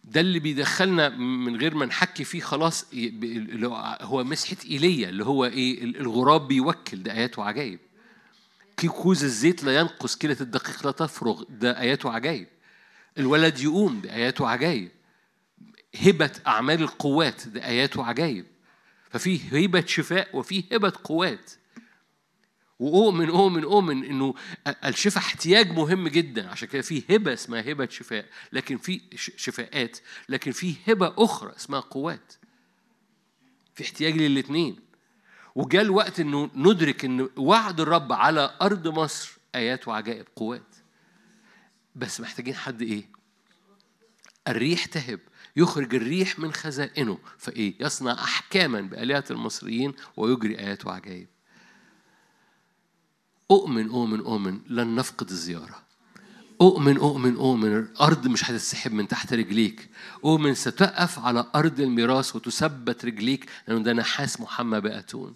ده 0.04 0.22
اللي 0.22 0.40
بيدخلنا 0.40 1.10
من 1.10 1.56
غير 1.56 1.76
ما 1.76 1.86
نحكي 1.86 2.24
فيه 2.24 2.40
خلاص 2.42 2.86
هو 4.02 4.24
مسحة 4.24 4.58
إيليا 4.66 5.10
اللي 5.10 5.26
هو 5.26 5.46
إيه 5.46 5.84
الغراب 5.84 6.48
بيوكل 6.48 7.04
ده 7.04 7.12
آيات 7.14 7.40
وعجائب. 7.40 7.80
كوز 8.88 9.24
الزيت 9.24 9.64
لا 9.64 9.76
ينقص 9.76 10.16
كيلة 10.16 10.38
الدقيق 10.42 10.86
لا 10.86 10.92
تفرغ 10.92 11.44
ده 11.50 11.80
آيات 11.80 12.06
وعجائب. 12.06 12.48
الولد 13.18 13.60
يقوم 13.60 14.02
ده 14.02 14.14
آيات 14.14 14.42
وعجائب. 14.42 14.92
هبة 16.02 16.32
أعمال 16.48 16.82
القوات 16.82 17.48
ده 17.48 17.66
آيات 17.66 17.98
وعجائب. 17.98 18.46
ففي 19.10 19.66
هبة 19.66 19.84
شفاء 19.88 20.38
وفي 20.38 20.64
هبة 20.72 20.94
قوات. 21.04 21.52
وأؤمن 22.84 23.30
أؤمن 23.30 23.64
أؤمن 23.64 24.04
إنه 24.04 24.34
الشفاء 24.86 25.24
احتياج 25.24 25.72
مهم 25.72 26.08
جدا. 26.08 26.50
عشان 26.50 26.68
كده 26.68 26.82
في 26.82 27.04
هبة 27.10 27.34
اسمها 27.34 27.72
هبة 27.72 27.88
شفاء 27.90 28.26
لكن 28.54 28.78
في 28.78 29.02
شفاءات 29.16 29.98
لكن 30.30 30.52
في 30.52 30.76
هبة 30.88 31.14
أخرى 31.18 31.56
اسمها 31.56 31.80
قوات. 31.80 32.34
في 33.76 33.84
احتياج 33.84 34.18
للاثنين 34.18 34.80
وجاء 35.56 35.82
الوقت 35.82 36.20
إنه 36.20 36.50
ندرك 36.56 37.06
إن 37.06 37.30
وعد 37.38 37.82
الرب 37.82 38.14
على 38.14 38.58
أرض 38.62 38.88
مصر 38.88 39.38
آيات 39.56 39.88
وعجائب 39.88 40.26
قوات. 40.36 40.76
بس 41.96 42.22
محتاجين 42.22 42.56
حد 42.56 42.82
إيه؟ 42.82 43.04
الريح 44.48 44.86
تهب. 44.86 45.20
يخرج 45.56 45.96
الريح 45.96 46.40
من 46.40 46.54
خزائنه. 46.54 47.18
فإيه؟ 47.38 47.74
يصنع 47.80 48.14
أحكاما 48.14 48.82
بآلهة 48.82 49.24
المصريين 49.32 49.94
ويجري 50.18 50.60
آيات 50.60 50.86
وعجائب. 50.86 51.28
أؤمن 53.52 53.90
أؤمن 53.90 54.20
أؤمن 54.20 54.60
لن 54.68 54.96
نفقد 54.96 55.30
الزيارة. 55.30 55.84
أؤمن 56.62 56.98
أؤمن 56.98 57.36
أؤمن 57.36 57.78
الأرض 57.78 58.28
مش 58.28 58.44
هتتسحب 58.50 58.94
من 58.94 59.08
تحت 59.08 59.34
رجليك. 59.34 59.90
أؤمن 60.26 60.54
ستقف 60.54 61.20
على 61.20 61.46
أرض 61.56 61.80
الميراث 61.80 62.36
وتثبت 62.36 63.06
رجليك 63.06 63.50
لأنه 63.68 63.84
ده 63.84 63.94
نحاس 63.94 64.42
محمى 64.42 64.82
بأتون. 64.82 65.36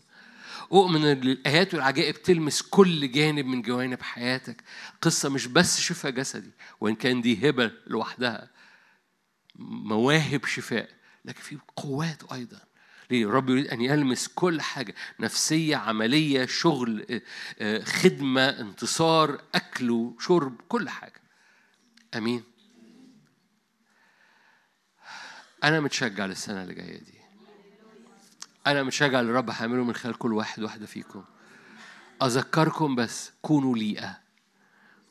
أؤمن 0.71 1.05
أن 1.05 1.21
الآيات 1.21 1.73
والعجائب 1.73 2.21
تلمس 2.23 2.61
كل 2.61 3.11
جانب 3.11 3.45
من 3.45 3.61
جوانب 3.61 4.01
حياتك. 4.01 4.63
قصة 5.01 5.29
مش 5.29 5.47
بس 5.47 5.79
شفاء 5.79 6.11
جسدي 6.11 6.51
وإن 6.81 6.95
كان 6.95 7.21
دي 7.21 7.49
هبة 7.49 7.71
لوحدها 7.87 8.49
مواهب 9.59 10.45
شفاء 10.45 10.89
لكن 11.25 11.41
في 11.41 11.57
قوات 11.75 12.31
أيضا. 12.31 12.66
ليه؟ 13.11 13.25
الرب 13.25 13.49
يريد 13.49 13.67
أن 13.67 13.81
يلمس 13.81 14.27
كل 14.27 14.61
حاجة 14.61 14.95
نفسية 15.19 15.75
عملية 15.75 16.45
شغل 16.45 17.05
آه، 17.09 17.21
آه، 17.59 17.83
خدمة 17.83 18.49
انتصار 18.49 19.41
أكل 19.55 19.91
وشرب 19.91 20.61
كل 20.67 20.89
حاجة. 20.89 21.21
أمين. 22.15 22.43
أنا 25.63 25.79
متشجع 25.79 26.25
للسنة 26.25 26.63
اللي 26.63 26.73
جاية 26.73 26.99
دي. 26.99 27.13
أنا 28.67 28.83
متشجع 28.83 29.21
للرب 29.21 29.49
هعمله 29.49 29.83
من 29.83 29.93
خلال 29.95 30.17
كل 30.17 30.33
واحد 30.33 30.63
واحدة 30.63 30.85
فيكم. 30.85 31.23
أذكركم 32.23 32.95
بس 32.95 33.31
كونوا 33.41 33.77
ليئة. 33.77 34.19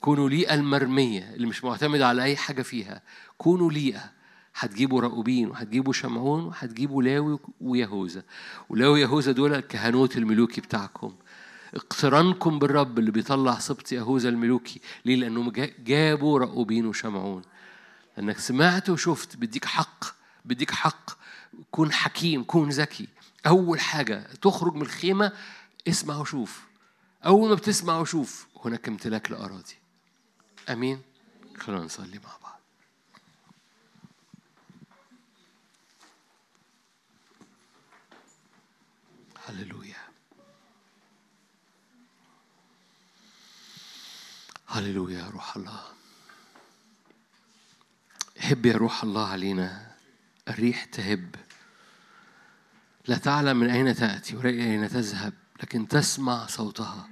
كونوا 0.01 0.29
ليئة 0.29 0.55
المرمية 0.55 1.35
اللي 1.35 1.47
مش 1.47 1.65
معتمدة 1.65 2.09
على 2.09 2.23
أي 2.23 2.37
حاجة 2.37 2.63
فيها. 2.63 3.03
كونوا 3.39 3.73
ليئة. 3.73 4.16
هتجيبوا 4.59 5.01
راؤوبين 5.01 5.49
وهتجيبوا 5.49 5.93
شمعون 5.93 6.45
وهتجيبوا 6.45 7.03
لاوي 7.03 7.39
ويهوذا. 7.61 8.23
ولاوي 8.69 8.93
ويهوذا 8.93 9.33
دول 9.33 9.55
الكهنوت 9.55 10.17
الملوكي 10.17 10.61
بتاعكم. 10.61 11.15
اقترانكم 11.75 12.59
بالرب 12.59 12.99
اللي 12.99 13.11
بيطلع 13.11 13.59
سبط 13.59 13.93
يهوذا 13.93 14.29
الملوكي. 14.29 14.81
ليه؟ 15.05 15.17
لأنهم 15.17 15.53
جابوا 15.85 16.39
راؤوبين 16.39 16.87
وشمعون. 16.87 17.43
انك 18.19 18.39
سمعت 18.39 18.91
وشفت 18.91 19.37
بديك 19.37 19.65
حق 19.65 20.05
بديك 20.45 20.71
حق. 20.71 21.11
كون 21.71 21.93
حكيم 21.93 22.43
كون 22.45 22.69
ذكي. 22.69 23.09
أول 23.47 23.81
حاجة 23.81 24.27
تخرج 24.43 24.75
من 24.75 24.83
الخيمة 24.83 25.33
اسمع 25.89 26.17
وشوف. 26.17 26.67
أول 27.27 27.49
ما 27.49 27.55
بتسمع 27.55 27.99
وشوف 27.99 28.47
هناك 28.65 28.89
امتلاك 28.89 29.31
لأراضي. 29.31 29.75
أمين؟ 30.71 31.01
خلونا 31.59 31.85
نصلي 31.85 32.19
مع 32.19 32.31
بعض. 32.43 32.46
هللويا 39.47 40.07
هللويا 44.67 45.19
يا 45.19 45.31
روح 45.31 45.57
الله 45.57 45.97
هب 48.39 48.67
يا 48.67 48.77
روح 48.77 49.03
الله 49.03 49.29
علينا. 49.29 49.97
الريح 50.49 50.85
تهب. 50.85 51.35
لا 53.09 53.19
تعلم 53.19 53.57
من 53.57 53.71
أين 53.71 53.95
تأتي 53.95 54.37
ولا 54.37 54.49
أين 54.49 54.89
تذهب 54.89 55.33
لكن 55.63 55.89
تسمع 55.89 56.47
صوتها. 56.47 57.09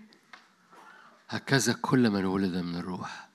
هكذا 1.29 1.73
كل 1.73 2.11
من 2.11 2.25
ولد 2.25 2.57
من 2.57 2.77
الروح. 2.77 3.29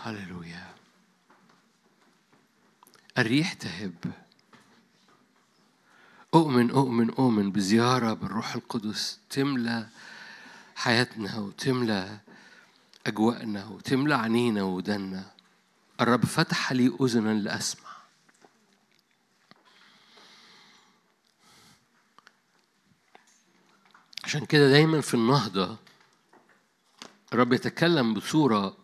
هللويا 0.00 0.74
الريح 3.18 3.52
تهب. 3.52 4.27
أؤمن 6.34 6.70
أؤمن 6.70 7.10
أؤمن 7.10 7.52
بزيارة 7.52 8.12
بالروح 8.12 8.54
القدس 8.54 9.18
تملى 9.30 9.86
حياتنا 10.76 11.38
وتملى 11.38 12.18
أجواءنا 13.06 13.66
وتملى 13.66 14.14
عينينا 14.14 14.62
ودنا 14.62 15.30
الرب 16.00 16.24
فتح 16.24 16.72
لي 16.72 16.92
أذنا 17.00 17.34
لأسمع. 17.34 17.88
عشان 24.24 24.46
كده 24.46 24.68
دايما 24.68 25.00
في 25.00 25.14
النهضة 25.14 25.76
الرب 27.32 27.52
يتكلم 27.52 28.14
بصورة 28.14 28.76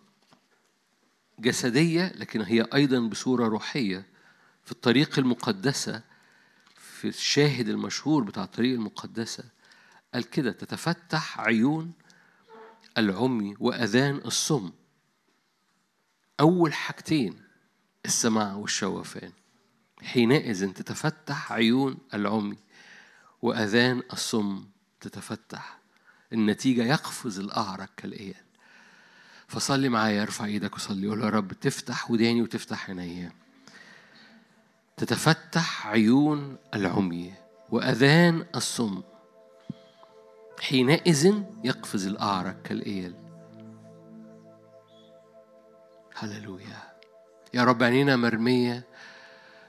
جسدية 1.38 2.12
لكن 2.16 2.40
هي 2.42 2.66
أيضا 2.74 2.98
بصورة 3.00 3.48
روحية 3.48 4.06
في 4.64 4.72
الطريق 4.72 5.18
المقدسة 5.18 6.02
في 7.04 7.10
الشاهد 7.10 7.68
المشهور 7.68 8.24
بتاع 8.24 8.44
الطريق 8.44 8.74
المقدسة 8.74 9.44
قال 10.14 10.30
كده 10.30 10.52
تتفتح 10.52 11.40
عيون 11.40 11.92
العمي 12.98 13.56
وأذان 13.60 14.16
الصم. 14.16 14.72
أول 16.40 16.72
حاجتين 16.74 17.42
السماع 18.04 18.54
والشوفان 18.54 19.32
حينئذ 20.02 20.72
تتفتح 20.72 21.52
عيون 21.52 21.98
العمي 22.14 22.56
وأذان 23.42 24.02
الصم 24.12 24.64
تتفتح. 25.00 25.78
النتيجة 26.32 26.84
يقفز 26.84 27.38
الأعرج 27.38 27.88
كالإيال 27.96 28.44
فصلي 29.48 29.88
معايا 29.88 30.22
ارفع 30.22 30.44
إيدك 30.44 30.74
وصلي 30.74 31.06
قول 31.06 31.20
يا 31.20 31.28
رب 31.28 31.52
تفتح 31.52 32.10
وداني 32.10 32.42
وتفتح 32.42 32.90
عينيا. 32.90 33.32
تتفتح 34.96 35.86
عيون 35.86 36.56
العمي 36.74 37.32
وأذان 37.70 38.46
الصم. 38.54 39.02
حينئذ 40.60 41.42
يقفز 41.64 42.06
الأعرج 42.06 42.54
كالإيل. 42.64 43.14
هللويا. 46.14 46.94
يا 47.54 47.64
رب 47.64 47.82
عينينا 47.82 48.16
مرمية 48.16 48.84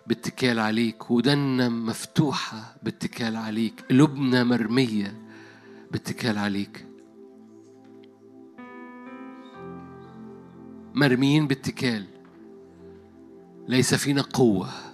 باتكال 0.07 0.59
عليك 0.59 1.11
ودنا 1.11 1.69
مفتوحة 1.69 2.75
باتكال 2.83 3.35
عليك 3.35 3.85
قلوبنا 3.89 4.43
مرمية 4.43 5.21
باتكال 5.91 6.37
عليك. 6.37 6.85
مرميين 10.93 11.47
باتكال 11.47 12.05
ليس 13.67 13.93
فينا 13.95 14.21
قوة. 14.21 14.84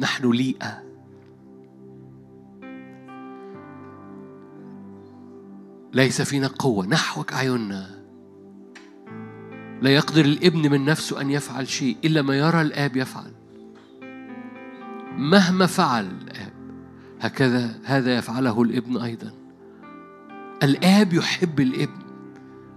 نحن 0.00 0.30
ليئة. 0.30 0.82
ليس 5.92 6.22
فينا 6.22 6.46
قوة. 6.46 6.86
نحوك 6.86 7.32
أعيننا. 7.32 8.00
لا 9.82 9.90
يقدر 9.90 10.24
الابن 10.24 10.70
من 10.70 10.84
نفسه 10.84 11.20
أن 11.20 11.30
يفعل 11.30 11.68
شيء 11.68 11.96
إلا 12.04 12.22
ما 12.22 12.38
يرى 12.38 12.60
الآب 12.60 12.96
يفعل. 12.96 13.32
مهما 15.16 15.66
فعل 15.66 16.04
الآب 16.04 16.52
هكذا 17.20 17.80
هذا 17.84 18.16
يفعله 18.16 18.62
الابن 18.62 18.96
أيضا. 18.96 19.32
الآب 20.62 21.12
يحب 21.12 21.60
الابن 21.60 22.02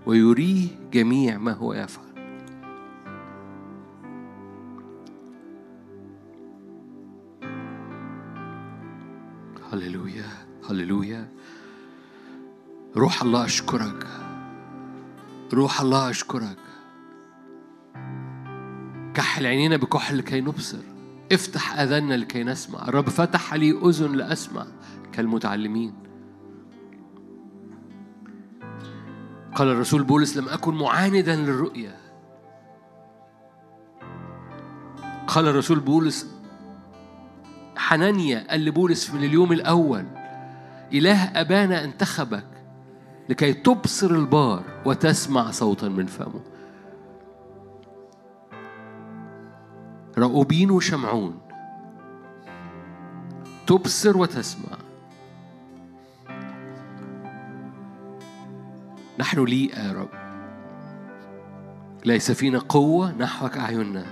ويريه 0.06 0.68
جميع 0.94 1.38
ما 1.38 1.52
هو 1.52 1.74
يفعل. 1.74 2.13
هللويا 9.74 10.26
هللويا. 10.70 11.28
روح 12.98 13.22
الله 13.22 13.46
أشكرك. 13.46 14.08
روح 15.54 15.82
الله 15.82 16.10
أشكرك. 16.10 16.58
كحل 19.14 19.46
عينينا 19.46 19.78
بكحل 19.78 20.18
لكي 20.18 20.42
نبصر. 20.42 20.82
افتح 21.32 21.80
أذنا 21.80 22.14
لكي 22.14 22.44
نسمع. 22.44 22.88
الرب 22.88 23.10
فتح 23.10 23.54
لي 23.54 23.72
أذن 23.72 24.12
لأسمع 24.12 24.66
كالمتعلمين. 25.12 25.94
قال 29.56 29.68
الرسول 29.68 30.04
بولس 30.04 30.38
لم 30.38 30.50
أكن 30.50 30.74
معاندا 30.74 31.36
للرؤية 31.36 31.98
قال 35.28 35.48
الرسول 35.48 35.80
بولس 35.80 36.33
حنانيا 37.78 38.48
قال 38.50 38.66
لبولس 38.66 39.14
من 39.14 39.24
اليوم 39.24 39.52
الأول 39.52 40.06
إله 40.94 41.24
أبانا 41.24 41.84
انتخبك 41.84 42.46
لكي 43.30 43.54
تبصر 43.54 44.12
البار 44.12 44.64
وتسمع 44.86 45.52
صوتا 45.52 45.88
من 45.88 46.06
فمه. 46.06 46.42
رأوبين 50.18 50.72
وشمعون 50.72 51.40
تبصر 53.68 54.18
وتسمع. 54.18 54.78
نحن 59.20 59.44
لي 59.44 59.66
يا 59.66 59.92
رب 59.92 60.10
ليس 62.06 62.32
فينا 62.32 62.60
قوة 62.60 63.12
نحوك 63.12 63.58
أعيننا. 63.58 64.06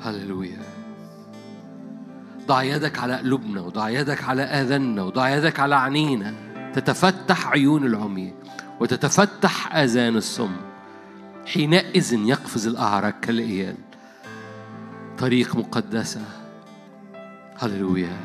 هللويا. 0.00 0.62
ضع 2.48 2.62
يدك 2.62 2.98
على 2.98 3.16
قلوبنا 3.16 3.60
وضع 3.60 3.90
يدك 3.90 4.24
على 4.24 4.42
آذاننا 4.42 5.02
وضع 5.02 5.36
يدك 5.36 5.60
على 5.60 5.74
عينينا. 5.74 6.34
تتفتح 6.74 7.48
عيون 7.48 7.86
العمي 7.86 8.34
وتتفتح 8.80 9.76
آذان 9.76 10.16
الصم. 10.16 10.56
حينئذ 11.46 12.12
يقفز 12.12 12.66
الأعرج 12.66 13.12
كالإيال. 13.22 13.74
طريق 15.18 15.56
مقدسة. 15.56 16.20
هللويا. 17.58 18.16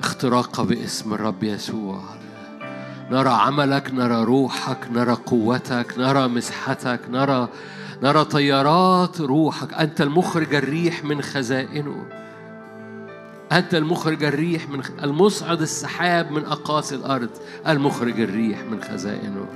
اختراق 0.00 0.60
باسم 0.60 1.14
الرب 1.14 1.42
يسوع. 1.42 2.00
نرى 3.10 3.30
عملك 3.30 3.90
نرى 3.94 4.24
روحك 4.24 4.78
نرى 4.92 5.12
قوتك 5.12 5.94
نرى 5.98 6.28
مسحتك 6.28 7.00
نرى 7.10 7.48
نرى 8.02 8.24
طيارات 8.24 9.20
روحك. 9.20 9.74
أنت 9.74 10.00
المخرج 10.00 10.54
الريح 10.54 11.04
من 11.04 11.22
خزائنه. 11.22 12.06
أنت 13.52 13.74
المخرج 13.74 14.24
الريح 14.24 14.68
من 14.68 14.82
المصعد 15.02 15.60
السحاب 15.60 16.30
من 16.30 16.44
أقاصي 16.44 16.94
الأرض 16.94 17.30
المخرج 17.66 18.20
الريح 18.20 18.62
من 18.62 18.82
خزائنه 18.82 19.46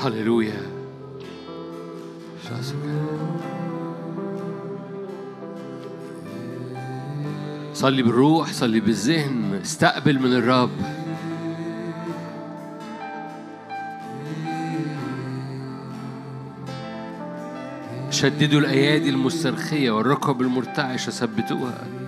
هللويا. 0.00 0.62
صلي 7.74 8.02
بالروح 8.02 8.52
صلي 8.52 8.80
بالذهن 8.80 9.60
استقبل 9.62 10.18
من 10.18 10.32
الرب. 10.32 10.70
شددوا 18.18 18.60
الأيادي 18.60 19.08
المسترخية 19.08 19.90
والركب 19.90 20.40
المرتعشة 20.40 21.10
ثبتوها. 21.10 22.07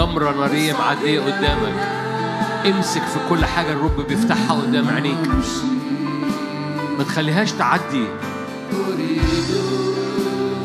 جمرة 0.00 0.32
نارية 0.32 0.72
معدية 0.72 1.20
قدامك. 1.20 1.74
امسك 2.66 3.02
في 3.02 3.18
كل 3.28 3.44
حاجة 3.44 3.72
الرب 3.72 4.06
بيفتحها 4.08 4.62
قدام 4.62 4.88
عينيك. 4.88 5.28
ما 6.98 7.04
تخليهاش 7.04 7.52
تعدي. 7.52 8.04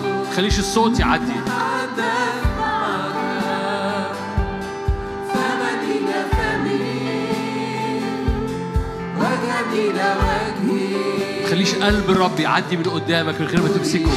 ما 0.07 0.25
تخليش 0.31 0.59
الصوت 0.59 0.99
يعدي. 0.99 1.33
ما 11.41 11.47
تخليش 11.47 11.75
قلب 11.75 12.09
الرب 12.09 12.39
يعدي 12.39 12.77
من 12.77 12.83
قدامك 12.83 13.41
من 13.41 13.47
غير 13.47 13.61
ما 13.61 13.67
تمسكه. 13.67 14.11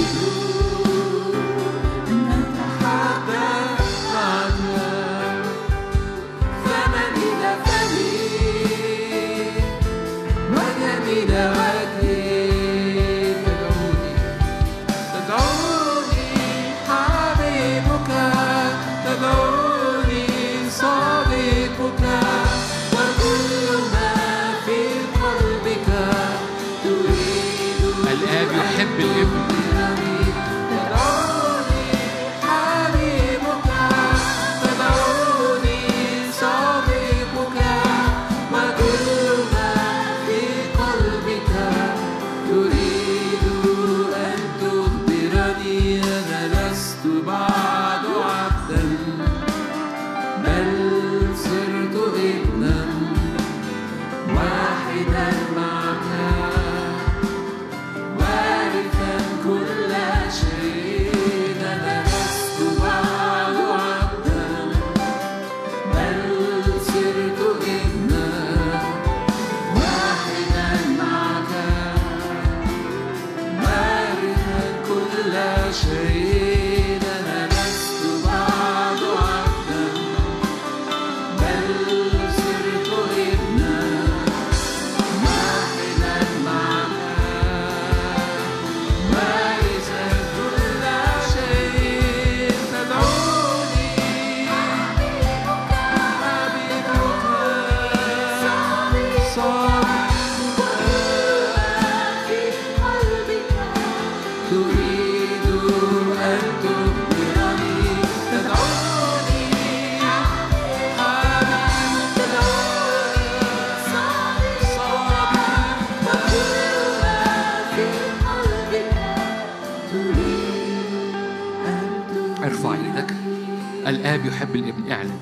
اعلن. 124.93 125.21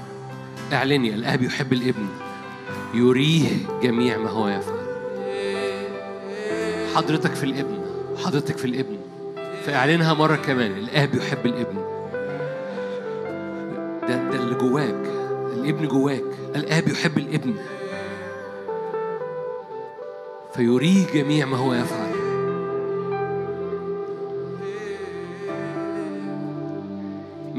اعلني 0.73 1.15
الآب 1.15 1.43
يحب 1.43 1.73
الابن. 1.73 2.07
يريه 2.95 3.49
جميع 3.83 4.19
ما 4.19 4.31
هو 4.31 4.49
يفعل. 4.49 4.87
حضرتك 6.95 7.35
في 7.35 7.45
الابن. 7.45 7.79
حضرتك 8.25 8.59
في 8.59 8.65
الابن. 8.65 8.97
فاعلنها 9.67 10.15
مرة 10.15 10.37
كمان. 10.37 10.71
الآب 10.71 11.15
يحب 11.15 11.47
الابن. 11.47 11.77
ده 14.09 14.31
ده 14.31 14.39
اللي 14.43 14.55
جواك. 14.55 15.03
الابن 15.55 15.89
جواك. 15.89 16.25
الآب 16.57 16.89
يحب 16.89 17.19
الابن. 17.19 17.55
فيريه 20.55 21.07
جميع 21.15 21.47
ما 21.47 21.57
هو 21.57 21.75
يفعل. 21.75 22.16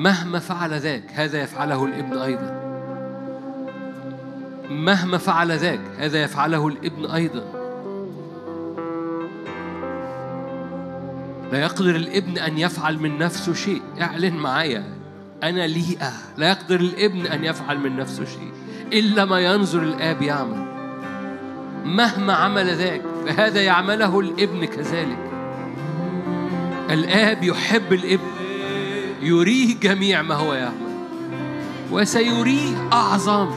مهما 0.08 0.40
فعل 0.40 0.74
ذاك 0.74 1.04
هذا 1.14 1.42
يفعله 1.42 1.86
الابن 1.86 2.18
أيضا. 2.18 2.52
مهما 4.70 5.18
فعل 5.18 5.52
ذاك 5.52 5.80
هذا 5.98 6.24
يفعله 6.24 6.68
الابن 6.68 7.06
أيضا. 7.06 7.44
لا 11.52 11.62
يقدر 11.62 11.96
الابن 11.96 12.38
أن 12.38 12.58
يفعل 12.58 13.00
من 13.00 13.18
نفسه 13.18 13.54
شيء. 13.54 13.82
اعلن 14.02 14.34
معايا. 14.34 14.84
أنا 15.44 15.68
ليئة. 15.68 16.12
لا 16.38 16.50
يقدر 16.50 16.80
الابن 16.80 17.28
أن 17.28 17.44
يفعل 17.44 17.80
من 17.80 17.98
نفسه 17.98 18.26
شيء. 18.26 18.52
إلا 18.94 19.26
ما 19.26 19.40
ينظر 19.40 19.84
الآب 19.84 20.22
يعمل. 20.22 20.66
مهما 21.86 22.34
عمل 22.34 22.76
ذاك 22.76 23.02
فهذا 23.26 23.62
يعمله 23.62 24.20
الابن 24.20 24.66
كذلك. 24.66 25.32
الآب 26.90 27.44
يحب 27.44 27.94
الابن. 27.94 28.37
يريه 29.22 29.76
جميع 29.80 30.22
ما 30.22 30.36
هو 30.36 30.54
يعمل. 30.54 30.88
وسيريه 31.92 32.90
أعظم. 32.94 33.50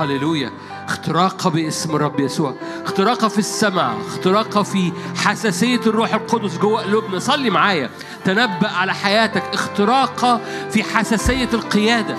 هللويا. 0.00 0.50
اختراقة 0.88 1.50
باسم 1.50 1.96
الرب 1.96 2.20
يسوع. 2.20 2.54
اختراقة 2.84 3.28
في 3.28 3.38
السمع 3.38 3.94
اختراقة 4.08 4.62
في 4.62 4.92
حساسية 5.16 5.80
الروح 5.86 6.14
القدس 6.14 6.58
جوه 6.58 6.82
قلوبنا. 6.82 7.18
صلي 7.18 7.50
معايا. 7.50 7.90
تنبأ 8.24 8.68
على 8.68 8.94
حياتك. 8.94 9.42
اختراقة 9.52 10.40
في 10.70 10.82
حساسية 10.82 11.48
القيادة. 11.52 12.16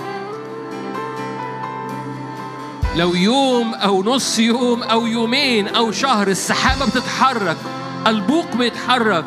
لو 2.96 3.14
يوم 3.14 3.74
أو 3.74 4.02
نص 4.02 4.38
يوم 4.38 4.82
أو 4.82 5.06
يومين 5.06 5.68
أو 5.68 5.92
شهر 5.92 6.28
السحابة 6.28 6.86
بتتحرك. 6.86 7.56
البوق 8.06 8.56
بيتحرك. 8.56 9.24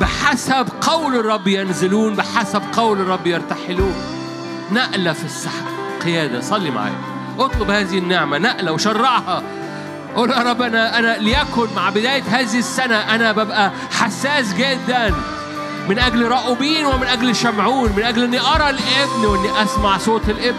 بحسب 0.00 0.68
قول 0.80 1.16
الرب 1.16 1.48
ينزلون 1.48 2.14
بحسب 2.14 2.62
قول 2.72 3.00
الرب 3.00 3.26
يرتحلون. 3.26 3.94
نقلة 4.72 5.12
في 5.12 5.24
السحاب 5.24 5.64
قيادة 6.04 6.40
صلي 6.40 6.70
معايا. 6.70 6.98
اطلب 7.38 7.70
هذه 7.70 7.98
النعمة 7.98 8.38
نقلة 8.38 8.72
وشرعها. 8.72 9.42
قول 10.16 10.30
يا 10.30 10.38
رب 10.38 10.62
أنا 10.62 10.98
أنا 10.98 11.16
ليكن 11.16 11.66
مع 11.76 11.90
بداية 11.90 12.22
هذه 12.22 12.58
السنة 12.58 12.96
أنا 12.96 13.32
ببقى 13.32 13.72
حساس 13.90 14.54
جدا. 14.54 15.14
من 15.88 15.98
أجل 15.98 16.28
راؤوبين 16.28 16.86
ومن 16.86 17.06
أجل 17.06 17.36
شمعون 17.36 17.92
من 17.96 18.02
أجل 18.02 18.22
إني 18.24 18.40
أرى 18.40 18.70
الإبن 18.70 19.26
وإني 19.26 19.62
أسمع 19.62 19.98
صوت 19.98 20.28
الإبن. 20.28 20.58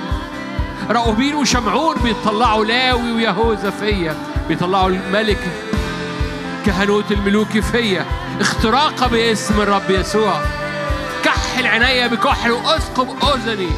راؤوبين 0.90 1.36
وشمعون 1.36 1.96
بيطلعوا 2.04 2.66
لاوي 2.66 3.12
ويهوذا 3.12 3.70
فيا 3.70 4.16
بيطلعوا 4.48 4.90
الملك 4.90 5.70
كهنوت 6.66 7.12
الملوكي 7.12 7.62
فيا 7.62 8.06
اختراقة 8.42 9.08
باسم 9.08 9.62
الرب 9.62 9.90
يسوع. 9.90 10.42
كحل 11.24 11.68
عينيا 11.68 12.08
بكحل 12.08 12.52
واسقب 12.52 13.08
أذني. 13.24 13.70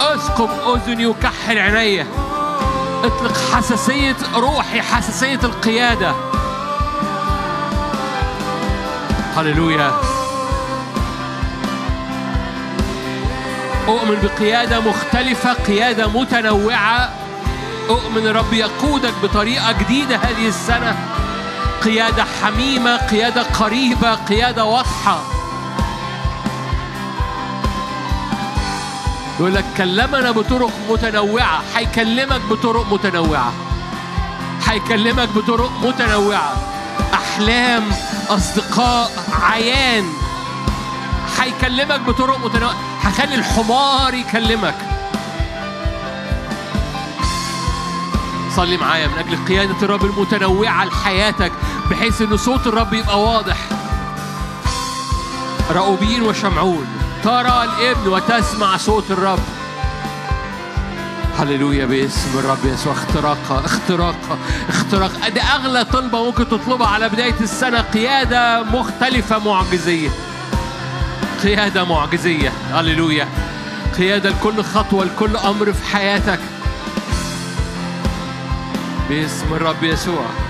اسقب 0.00 0.50
أذني 0.74 1.06
وكحل 1.06 1.58
عينيا 1.58 2.06
اطلق 3.04 3.36
حساسية 3.54 4.16
روحي 4.34 4.82
حساسية 4.82 5.40
القيادة. 5.44 6.14
هللويا. 9.36 9.92
أؤمن 13.88 14.18
بقيادة 14.22 14.80
مختلفة 14.80 15.52
قيادة 15.52 16.08
متنوعة. 16.08 17.21
أؤمن 17.90 18.26
الرب 18.26 18.52
يقودك 18.52 19.14
بطريقة 19.22 19.72
جديدة 19.72 20.16
هذه 20.16 20.48
السنة. 20.48 20.96
قيادة 21.84 22.24
حميمة 22.42 22.96
قيادة 22.96 23.42
قريبة 23.42 24.14
قيادة 24.14 24.64
واضحة. 24.64 25.22
يقول 29.40 29.54
لك 29.54 29.64
كلمنا 29.76 30.30
بطرق 30.30 30.72
متنوعة. 30.90 31.62
هيكلمك 31.74 32.40
بطرق 32.50 32.92
متنوعة. 32.92 33.52
هيكلمك 34.66 35.28
بطرق 35.28 35.72
متنوعة. 35.82 36.56
أحلام 37.14 37.82
أصدقاء 38.28 39.10
عيان. 39.42 40.12
هيكلمك 41.40 42.00
بطرق 42.00 42.38
متنوعة. 42.44 42.74
هخلي 43.02 43.34
الحمار 43.34 44.14
يكلمك. 44.14 44.91
صلي 48.56 48.76
معايا 48.76 49.06
من 49.06 49.18
أجل 49.18 49.44
قيادة 49.48 49.76
الرب 49.82 50.04
المتنوعة 50.04 50.84
لحياتك 50.84 51.52
بحيث 51.90 52.22
إن 52.22 52.36
صوت 52.36 52.66
الرب 52.66 52.92
يبقى 52.92 53.22
واضح. 53.22 53.56
رأوبين 55.70 56.22
وشمعون 56.22 56.86
ترى 57.24 57.64
الإبن 57.64 58.08
وتسمع 58.08 58.76
صوت 58.76 59.10
الرب. 59.10 59.38
هللويا 61.38 61.86
باسم 61.86 62.38
الرب 62.38 62.64
يسوع. 62.64 62.92
اختراقة 62.92 63.64
اختراقة 63.64 64.38
اختراق. 64.68 65.28
دي 65.28 65.40
أغلى 65.40 65.84
طلبة 65.84 66.24
ممكن 66.24 66.48
تطلبها 66.48 66.88
على 66.88 67.08
بداية 67.08 67.40
السنة. 67.40 67.80
قيادة 67.80 68.62
مختلفة 68.62 69.38
معجزية. 69.38 70.10
قيادة 71.42 71.84
معجزية. 71.84 72.52
هللويا. 72.72 73.28
قيادة 73.98 74.30
لكل 74.30 74.64
خطوة 74.64 75.04
لكل 75.04 75.36
أمر 75.36 75.72
في 75.72 75.96
حياتك. 75.96 76.40
باسم 79.08 79.54
الرب 79.54 79.82
يسوع. 79.82 80.41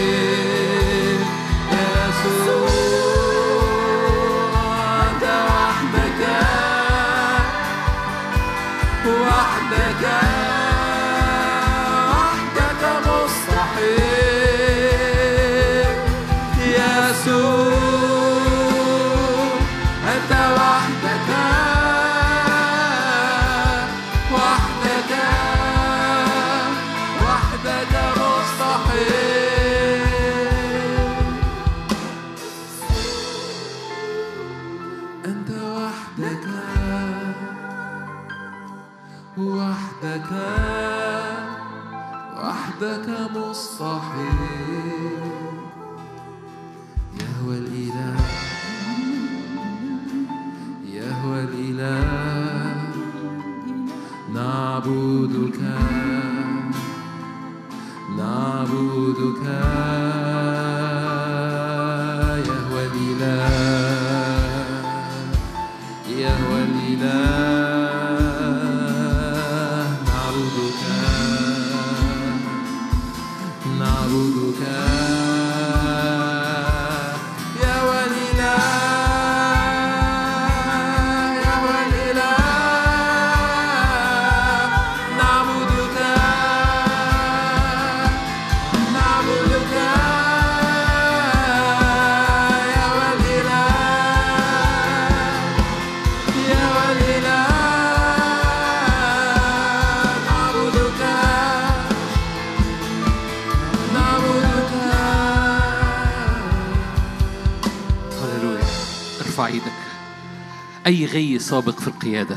أي 110.86 111.06
غي 111.06 111.38
سابق 111.38 111.80
في 111.80 111.88
القيادة 111.88 112.36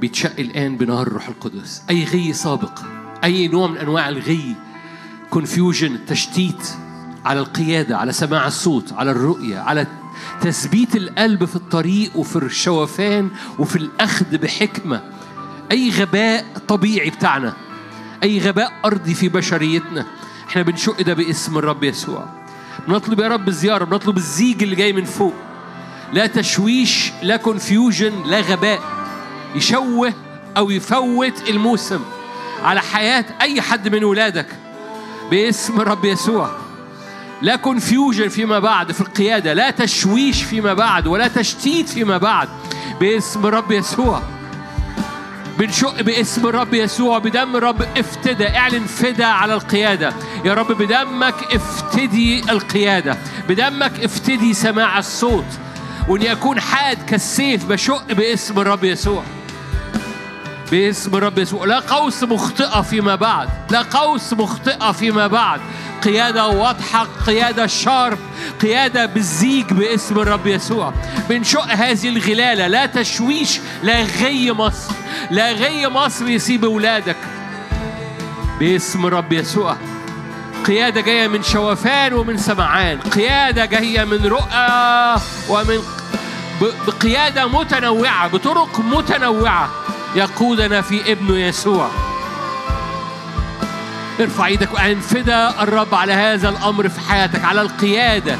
بيتشق 0.00 0.32
الآن 0.38 0.76
بنهر 0.76 1.06
الروح 1.06 1.28
القدس. 1.28 1.82
أي 1.90 2.04
غي 2.04 2.32
سابق 2.32 2.80
أي 3.24 3.48
نوع 3.48 3.66
من 3.66 3.76
أنواع 3.76 4.08
الغي 4.08 4.54
كونفيوجن 5.30 5.98
تشتيت 6.06 6.68
على 7.24 7.40
القيادة 7.40 7.98
على 7.98 8.12
سماع 8.12 8.46
الصوت 8.46 8.92
على 8.92 9.10
الرؤية 9.10 9.58
على 9.58 9.86
تثبيت 10.40 10.96
القلب 10.96 11.44
في 11.44 11.56
الطريق 11.56 12.16
وفي 12.16 12.36
الشوفان 12.36 13.30
وفي 13.58 13.76
الأخذ 13.76 14.38
بحكمة. 14.38 15.02
أي 15.72 15.90
غباء 15.90 16.44
طبيعي 16.68 17.10
بتاعنا. 17.10 17.52
أي 18.22 18.38
غباء 18.38 18.72
أرضي 18.84 19.14
في 19.14 19.28
بشريتنا. 19.28 20.06
إحنا 20.48 20.62
بنشق 20.62 21.02
ده 21.02 21.14
باسم 21.14 21.58
الرب 21.58 21.84
يسوع. 21.84 22.28
بنطلب 22.88 23.20
يا 23.20 23.28
رب 23.28 23.48
الزيارة 23.48 23.84
بنطلب 23.84 24.16
الزيج 24.16 24.62
اللي 24.62 24.76
جاي 24.76 24.92
من 24.92 25.04
فوق. 25.04 25.34
لا 26.12 26.26
تشويش 26.26 27.12
لا 27.22 27.36
confusion 27.36 28.22
لا 28.26 28.40
غباء. 28.40 28.80
يشوه 29.54 30.14
أو 30.56 30.70
يفوت 30.70 31.48
الموسم. 31.48 32.00
على 32.64 32.80
حياة 32.80 33.24
أي 33.40 33.60
حد 33.60 33.88
من 33.88 34.04
ولادك. 34.04 34.46
باسم 35.30 35.80
الرب 35.80 36.04
يسوع. 36.04 36.50
لا 37.42 37.56
confusion 37.56 38.28
فيما 38.28 38.58
بعد 38.58 38.92
في 38.92 39.00
القيادة. 39.00 39.52
لا 39.52 39.70
تشويش 39.70 40.42
فيما 40.42 40.74
بعد 40.74 41.06
ولا 41.06 41.28
تشتيت 41.28 41.88
فيما 41.88 42.18
بعد. 42.18 42.48
باسم 43.00 43.46
الرب 43.46 43.72
يسوع. 43.72 44.22
بنشق 45.58 46.02
باسم 46.02 46.46
الرب 46.46 46.74
يسوع. 46.74 47.18
بدم 47.18 47.56
الرب 47.56 47.82
افتدى. 47.96 48.48
اعلن 48.48 48.84
فدا 48.86 49.26
على 49.26 49.54
القيادة. 49.54 50.12
يا 50.44 50.54
رب 50.54 50.72
بدمك 50.72 51.34
افتدي 51.52 52.50
القيادة. 52.50 53.18
بدمك 53.48 54.04
افتدي 54.04 54.54
سماع 54.54 54.98
الصوت. 54.98 55.44
وإن 56.08 56.22
يكون 56.22 56.60
حاد 56.60 56.98
كالسيف 57.06 57.64
بشق 57.64 58.12
باسم 58.12 58.60
الرب 58.60 58.84
يسوع. 58.84 59.22
باسم 60.70 61.16
الرب 61.16 61.38
يسوع. 61.38 61.64
لا 61.64 61.78
قوس 61.78 62.22
مخطئة 62.22 62.82
فيما 62.82 63.14
بعد. 63.14 63.48
لا 63.70 63.82
قوس 63.82 64.32
مخطئة 64.32 64.92
فيما 64.92 65.26
بعد. 65.26 65.60
قيادة 66.02 66.46
واضحة 66.46 67.06
قيادة 67.26 67.66
شارب 67.66 68.18
قيادة 68.60 69.06
بالزيج 69.06 69.72
باسم 69.72 70.18
الرب 70.18 70.46
يسوع. 70.46 70.92
بنشق 71.28 71.66
هذه 71.72 72.08
الغلالة 72.08 72.66
لا 72.66 72.86
تشويش 72.86 73.60
لا 73.82 74.02
غي 74.02 74.52
مصر. 74.52 74.92
لا 75.30 75.52
غي 75.52 75.88
مصر 75.88 76.28
يسيب 76.28 76.64
أولادك. 76.64 77.16
باسم 78.60 79.06
الرب 79.06 79.32
يسوع. 79.32 79.76
قيادة 80.66 81.00
جاية 81.00 81.28
من 81.28 81.42
شوفان 81.42 82.12
ومن 82.12 82.36
سمعان. 82.36 82.98
قيادة 83.00 83.64
جاية 83.64 84.04
من 84.04 84.26
رؤى 84.26 85.16
ومن 85.48 85.78
بقيادة 86.60 87.46
متنوعة 87.46 88.28
بطرق 88.28 88.80
متنوعة 88.80 89.70
يقودنا 90.14 90.80
في 90.80 91.12
ابنه 91.12 91.38
يسوع. 91.38 91.90
ارفع 94.20 94.46
إيدك 94.46 94.74
وان 94.74 95.00
فدا 95.00 95.62
الرب 95.62 95.94
على 95.94 96.12
هذا 96.12 96.48
الأمر 96.48 96.88
في 96.88 97.00
حياتك 97.00 97.44
على 97.44 97.60
القيادة. 97.60 98.38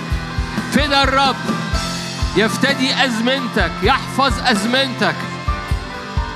فدا 0.72 1.02
الرب 1.02 1.36
يفتدي 2.36 3.04
أزمنتك 3.04 3.72
يحفظ 3.82 4.32
أزمنتك. 4.46 5.14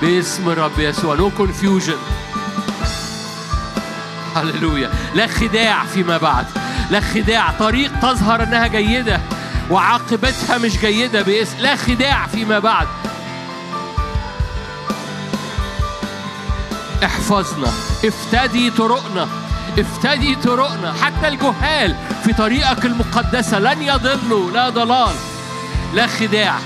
باسم 0.03 0.49
الرب 0.49 0.79
يسوع 0.79 1.15
no 1.15 1.31
confusion 1.31 1.97
هللويا. 4.37 4.91
لا 5.15 5.27
خداع 5.27 5.85
فيما 5.85 6.19
بعد. 6.19 6.47
لا 6.91 7.01
خداع 7.01 7.51
طريق 7.51 8.01
تظهر 8.01 8.43
أنها 8.43 8.67
جيدة. 8.67 9.21
وعاقبتها 9.71 10.59
مش 10.59 10.79
جيدة 10.79 11.23
باسم 11.23 11.59
لا 11.59 11.77
خداع 11.77 12.27
فيما 12.27 12.59
بعد. 12.59 12.87
احفظنا 17.05 17.73
افتدي 18.05 18.71
طرقنا 18.71 19.29
افتدي 19.79 20.35
طرقنا. 20.35 20.93
حتى 20.93 21.29
الجهال 21.29 21.97
في 22.25 22.33
طريقك 22.33 22.85
المقدسة 22.85 23.59
لن 23.59 23.83
يضلوا 23.83 24.51
لا 24.51 24.69
ضلال 24.69 25.15
لا 25.95 26.07
خداع. 26.07 26.59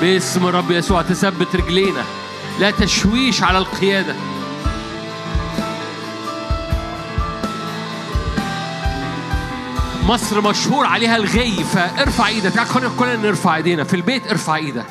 باسم 0.00 0.46
الرب 0.46 0.70
يسوع 0.70 1.02
تثبت 1.02 1.56
رجلينا 1.56 2.04
لا 2.60 2.70
تشويش 2.70 3.42
على 3.42 3.58
القيادة. 3.58 4.14
مصر 10.08 10.40
مشهور 10.40 10.86
عليها 10.86 11.16
الغي 11.16 11.64
فارفع 11.64 12.26
إيدك. 12.26 12.52
تعال 12.52 12.96
كلنا 12.96 13.16
نرفع 13.16 13.56
ايدينا. 13.56 13.84
في 13.84 13.94
البيت 13.94 14.30
ارفع 14.30 14.56
إيدك. 14.56 14.86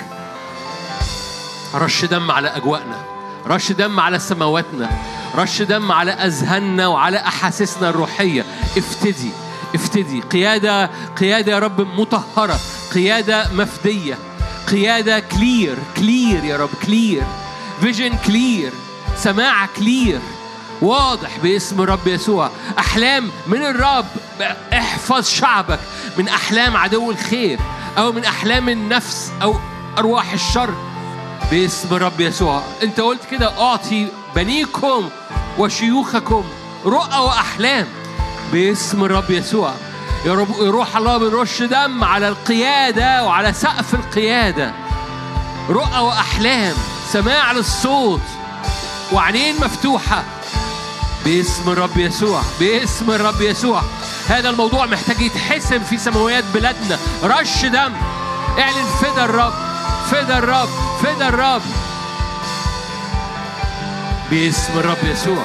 رش 1.75 2.05
دم 2.05 2.31
على 2.31 2.47
أجواءنا. 2.47 3.05
رش 3.47 3.71
دم 3.71 3.99
على 3.99 4.19
سماواتنا. 4.19 4.89
رش 5.35 5.61
دم 5.61 5.91
على 5.91 6.11
أذهاننا 6.11 6.87
وعلى 6.87 7.17
أحاسيسنا 7.17 7.89
الروحية. 7.89 8.45
افتدي. 8.77 9.31
افتدي. 9.75 10.21
قيادة 10.21 10.89
قيادة 11.19 11.51
يا 11.51 11.59
رب 11.59 11.81
مطهرة. 11.81 12.59
قيادة 12.93 13.53
مفدية. 13.53 14.17
قيادة 14.71 15.19
clear 15.19 15.77
clear 15.97 16.43
يا 16.43 16.57
رب. 16.57 16.69
clear 16.85 17.23
vision 17.81 18.17
clear 18.25 18.71
سماع 19.17 19.65
clear 19.65 20.19
واضح 20.81 21.37
باسم 21.43 21.81
الرب 21.81 22.07
يسوع. 22.07 22.49
أحلام 22.79 23.31
من 23.47 23.65
الرب. 23.65 24.05
احفظ 24.73 25.27
شعبك 25.27 25.79
من 26.17 26.27
أحلام 26.27 26.77
عدو 26.77 27.11
الخير 27.11 27.59
أو 27.97 28.11
من 28.11 28.25
أحلام 28.25 28.69
النفس 28.69 29.31
أو 29.41 29.55
أرواح 29.97 30.33
الشر. 30.33 30.73
باسم 31.51 31.95
الرب 31.95 32.21
يسوع. 32.21 32.61
أنت 32.83 32.99
قلت 32.99 33.21
كده 33.31 33.61
أعطي 33.61 34.07
بنيكم 34.35 35.09
وشيوخكم 35.57 36.43
رؤى 36.85 37.17
وأحلام. 37.17 37.87
باسم 38.53 39.03
الرب 39.03 39.31
يسوع. 39.31 39.73
يا 40.25 40.33
رب 40.33 40.49
يا 40.61 40.71
روح 40.71 40.97
الله 40.97 41.17
بنرش 41.17 41.61
دم 41.61 42.03
على 42.03 42.27
القيادة 42.27 43.25
وعلى 43.25 43.53
سقف 43.53 43.93
القيادة. 43.93 44.73
رؤى 45.69 45.99
وأحلام. 45.99 46.73
سماع 47.09 47.51
للصوت. 47.51 48.21
وعينين 49.11 49.55
مفتوحة. 49.55 50.23
باسم 51.27 51.69
الرب 51.69 51.97
يسوع 51.97 52.41
باسم 52.59 53.11
الرب 53.11 53.41
يسوع. 53.41 53.81
هذا 54.27 54.49
الموضوع 54.49 54.85
محتاج 54.85 55.21
يتحسم 55.21 55.79
في 55.79 55.97
سماويات 55.97 56.43
بلادنا. 56.53 56.97
رش 57.23 57.65
دم. 57.65 57.93
اعلن 58.59 58.85
فدا 59.01 59.25
الرب 59.25 59.53
فدا 60.11 60.37
الرب 60.37 60.69
فدا 61.03 61.27
الرب. 61.27 61.61
باسم 64.31 64.79
الرب 64.79 64.97
يسوع. 65.03 65.43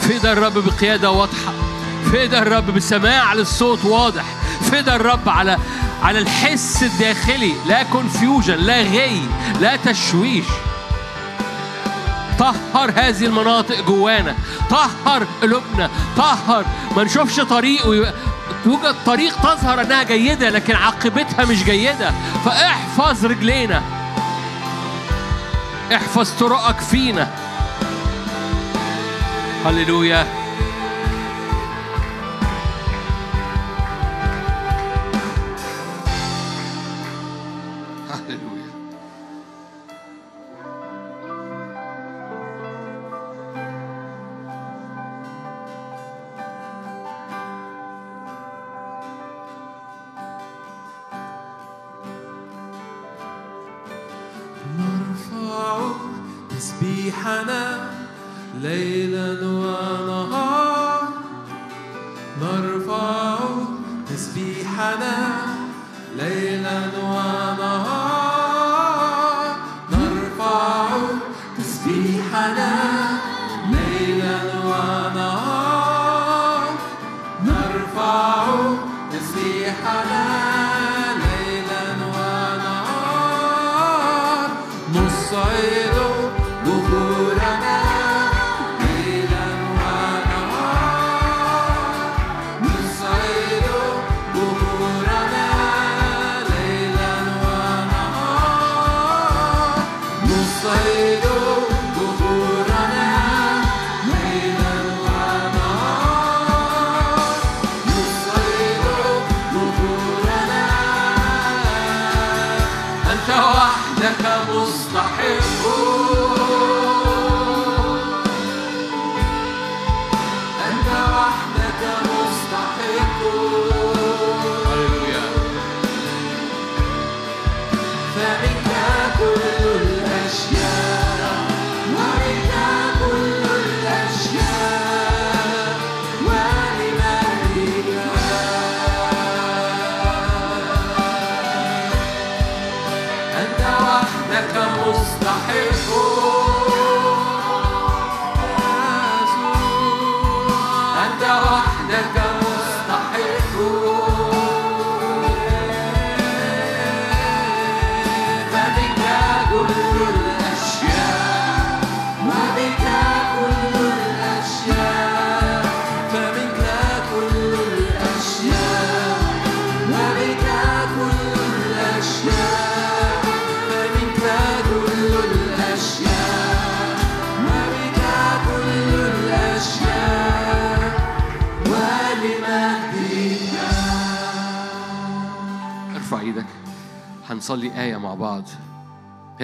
فدا 0.00 0.32
الرب 0.32 0.58
بقيادة 0.58 1.10
واضحة. 1.10 1.52
فدا 2.12 2.38
الرب 2.38 2.70
بسماع 2.70 3.34
للصوت 3.34 3.84
واضح. 3.84 4.24
فدا 4.60 4.96
الرب 4.96 5.28
على 5.28 5.58
على 6.02 6.18
الحس 6.18 6.82
الداخلي. 6.82 7.54
لا 7.66 7.82
كونفيوجن 7.82 8.56
لا 8.56 8.82
غي 8.82 9.22
لا 9.60 9.76
تشويش. 9.76 10.46
طهر 12.38 12.92
هذه 12.96 13.24
المناطق 13.24 13.80
جوانا 13.80 14.34
طهر 14.70 15.26
قلوبنا 15.42 15.90
طهر. 16.16 16.64
ما 16.96 17.04
نشوفش 17.04 17.40
طريق 17.40 17.86
ويبقى 17.86 18.12
توجد 18.64 18.94
طريق 19.06 19.36
تظهر 19.36 19.80
إنها 19.80 20.02
جيدة 20.02 20.50
لكن 20.50 20.74
عاقبتها 20.74 21.44
مش 21.44 21.64
جيدة. 21.64 22.12
فاحفظ 22.44 23.26
رجلينا. 23.26 23.82
احفظ 25.94 26.30
طرقك 26.30 26.80
فينا. 26.80 27.30
هللويا. 29.66 30.26
هللويا. 38.10 38.77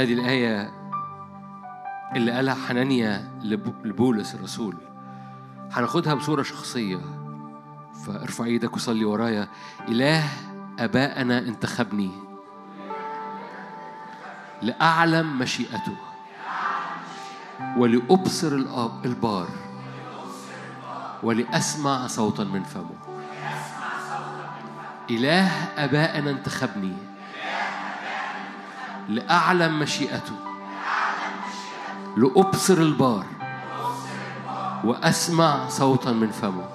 هذه 0.04 0.12
الآية 0.14 0.72
اللي 2.16 2.32
قالها 2.32 2.54
حنانيا 2.54 3.30
لب- 3.42 3.86
لبولس 3.86 4.34
الرسول. 4.34 4.76
هناخدها 5.72 6.14
بصورة 6.14 6.42
شخصية. 6.42 7.00
فارفع 8.06 8.44
إيدك 8.44 8.76
وصلي 8.76 9.04
ورايا. 9.04 9.48
إله 9.88 10.24
آبائنا 10.78 11.38
انتخبني 11.38 12.10
لأعلم 14.62 15.38
مشيئته 15.38 15.96
ولأبصر 17.76 18.52
البار 19.04 19.48
ولأسمع 21.22 22.06
صوتا 22.06 22.44
من 22.44 22.62
فمه. 22.62 22.96
إله 25.10 25.48
آبائنا 25.84 26.30
انتخبني 26.30 26.92
لأعلم 29.08 29.78
مشيئته 29.78 30.36
لأبصر 32.16 32.78
البار 32.78 33.26
وأسمع 34.84 35.68
صوتا 35.68 36.12
من 36.12 36.30
فمه. 36.30 36.68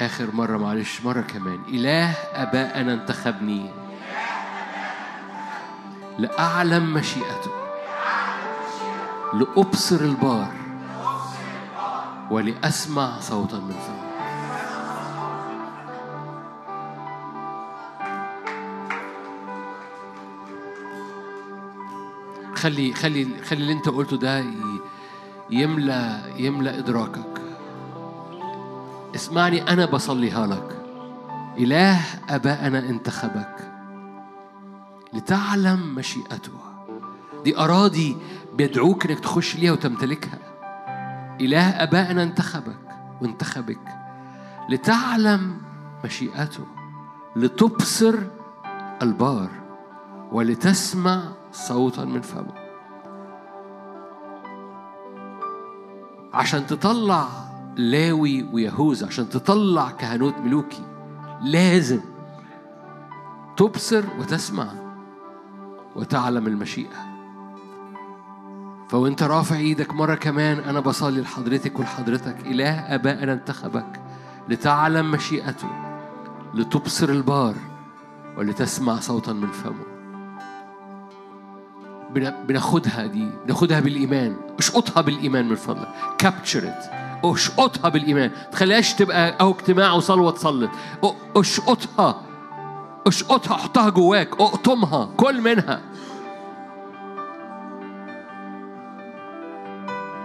آخر 0.00 0.34
مرة 0.34 0.58
معلش 0.58 1.00
مرة 1.04 1.20
كمان. 1.20 1.60
إله 1.68 2.10
آبائنا 2.34 2.92
انتخبني. 2.92 3.70
لأعلم 6.18 6.94
مشيئته 6.94 7.50
لأبصر 9.34 10.00
البار 10.00 10.52
ولأسمع 12.30 13.20
صوتا 13.20 13.56
من 13.56 13.76
فمه. 13.86 14.13
خلي 22.64 22.92
خلي 22.92 23.28
خلي 23.44 23.60
اللي 23.60 23.72
انت 23.72 23.88
قلته 23.88 24.16
ده 24.16 24.44
يملى 25.50 26.22
يملى 26.36 26.78
إدراكك. 26.78 27.42
اسمعني 29.14 29.62
أنا 29.62 29.84
بصليها 29.84 30.46
لك. 30.46 30.84
إله 31.58 32.00
ابائنا 32.28 32.78
انتخبك. 32.78 33.72
لتعلم 35.12 35.94
مشيئته 35.94 36.52
دي 37.44 37.58
أراضي 37.58 38.16
بيدعوك 38.54 39.06
إنك 39.06 39.20
تخش 39.20 39.56
ليها 39.56 39.72
وتمتلكها. 39.72 40.38
إله 41.40 41.68
ابائنا 41.68 42.22
انتخبك 42.22 42.96
وانتخبك. 43.22 43.88
لتعلم 44.68 45.56
مشيئته 46.04 46.66
لتبصر 47.36 48.14
البار. 49.02 49.50
ولتسمع 50.32 51.22
صوتا 51.54 52.04
من 52.04 52.20
فمه. 52.20 52.54
عشان 56.32 56.66
تطلع 56.66 57.28
لاوي 57.76 58.42
ويهوذا 58.52 59.06
عشان 59.06 59.28
تطلع 59.28 59.90
كهنوت 59.90 60.38
ملوكي 60.38 60.82
لازم 61.42 62.00
تبصر 63.56 64.04
وتسمع 64.18 64.68
وتعلم 65.96 66.46
المشيئة. 66.46 67.14
فوانت 68.88 69.22
رافع 69.22 69.56
إيدك 69.56 69.94
مرة 69.94 70.14
كمان 70.14 70.58
أنا 70.58 70.80
بصلي 70.80 71.20
لحضرتك 71.20 71.78
ولحضرتك 71.78 72.46
إله 72.46 72.94
ابائنا 72.94 73.32
انتخبك 73.32 74.00
لتعلم 74.48 75.10
مشيئته 75.10 75.68
لتبصر 76.54 77.08
البار 77.08 77.54
ولتسمع 78.36 79.00
صوتا 79.00 79.32
من 79.32 79.50
فمه. 79.50 79.93
بناخدها 82.14 83.06
دي 83.06 83.28
بناخدها 83.44 83.80
بالإيمان. 83.80 84.36
اشقطها 84.58 85.00
بالإيمان 85.00 85.48
من 85.48 85.56
فضلك. 85.56 85.88
كابتشر 86.18 86.72
اشقطها 87.24 87.88
بالإيمان. 87.88 88.30
تخليهاش 88.52 88.94
تبقى 88.94 89.36
أو 89.40 89.50
اجتماع 89.50 89.92
وصلوة 89.92 90.30
تصلت 90.30 90.70
اشقطها 91.36 92.20
اشقطها 93.06 93.56
حطها 93.56 93.90
جواك. 93.90 94.40
أقطمها. 94.40 95.08
كل 95.16 95.40
منها. 95.40 95.80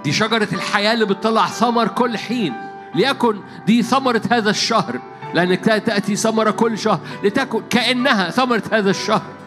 دي 0.04 0.12
شجرة 0.12 0.48
الحياة 0.54 0.94
اللي 0.94 1.06
بتطلع 1.06 1.48
ثمر 1.48 1.88
كل 1.88 2.18
حين. 2.18 2.54
ليكن 2.96 3.40
دي 3.66 3.84
ثمرة 3.84 4.22
هذا 4.32 4.50
الشهر. 4.50 5.00
لأنك 5.34 5.66
تأتي 5.66 6.16
ثمرة 6.16 6.52
كل 6.52 6.78
شهر. 6.78 7.00
لتكن 7.24 7.62
كأنها 7.70 8.30
ثمرة 8.30 8.64
هذا 8.72 8.90
الشهر. 8.90 9.39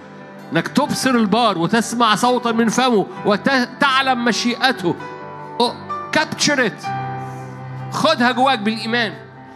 انك 0.52 0.68
تبصر 0.68 1.10
البار 1.10 1.58
وتسمع 1.58 2.14
صوتا 2.14 2.52
من 2.52 2.68
فمه 2.68 3.06
وتعلم 3.26 4.24
مشيئته. 4.24 4.96
كابتشرت 6.12 6.86
خدها 7.92 8.32
جواك 8.32 8.58
بالإيمان. 8.58 9.12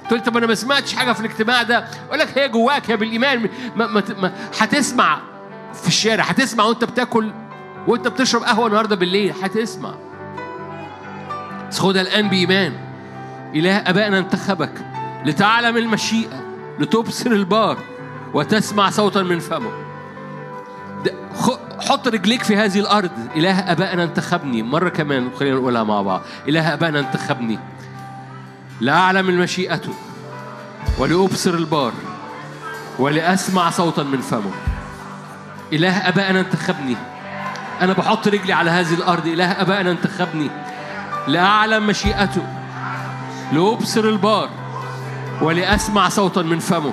تقول 0.09 0.21
طب 0.21 0.37
أنا 0.37 0.47
ما 0.47 0.55
سمعتش 0.55 0.95
حاجة 0.95 1.13
في 1.13 1.21
الاجتماع 1.21 1.63
ده؟ 1.63 1.89
أقول 2.09 2.19
لك 2.19 2.39
هي 2.39 2.49
جواك 2.49 2.91
هي 2.91 2.97
بالإيمان. 2.97 3.49
ما 3.77 3.87
ما 3.87 4.03
ما 4.19 4.33
هتسمع 4.59 5.19
في 5.75 5.89
الشارع 5.89 6.25
هتسمع 6.25 6.65
وأنت 6.65 6.85
بتاكل 6.85 7.33
وأنت 7.87 8.09
بتشرب 8.09 8.43
قهوة 8.43 8.67
النهارده 8.67 8.97
بالليل. 8.97 9.35
هتسمع. 9.43 9.95
بس 11.69 11.79
خدها 11.79 12.03
الآن 12.03 12.29
بإيمان. 12.29 12.73
إله 13.55 13.77
ابائنا 13.77 14.19
انتخبك 14.19 14.73
لتعلم 15.25 15.77
المشيئة 15.77 16.47
لتبصر 16.79 17.31
البار 17.31 17.79
وتسمع 18.35 18.91
صوتا 18.91 19.23
من 19.23 19.39
فمه. 19.39 19.86
حط 21.81 22.09
رجليك 22.09 22.43
في 22.43 22.57
هذه 22.57 22.81
الأرض. 22.81 23.11
إله 23.37 23.73
ابائنا 23.73 24.03
انتخبني. 24.03 24.63
مرة 24.63 24.89
كمان 24.89 25.31
خلينا 25.39 25.57
نقولها 25.57 25.85
مع 25.85 26.03
بعض. 26.03 26.23
إله 26.49 26.75
ابائنا 26.75 27.01
انتخبني. 27.01 27.59
لاعلم 28.81 29.29
المشيئته 29.29 29.93
ولأبصر 30.99 31.55
البار 31.55 31.93
ولأسمع 32.99 33.71
صوتا 33.71 34.03
من 34.03 34.21
فمه. 34.21 34.51
إله 35.73 36.09
ابائنا 36.09 36.41
انتخبني. 36.41 36.97
أنا 37.83 37.93
بحط 37.93 38.29
رجلي 38.29 38.53
على 38.53 38.71
هذه 38.71 38.95
الأرض. 38.95 39.27
إله 39.27 39.61
أبائنا 39.61 39.91
انتخبني. 39.91 40.51
لأعلم 41.29 41.87
مشيئته 41.87 42.43
لأبصر 43.53 44.05
البار 44.05 44.49
ولأسمع 45.43 46.09
صوتا 46.09 46.43
من 46.43 46.59
فمه. 46.59 46.93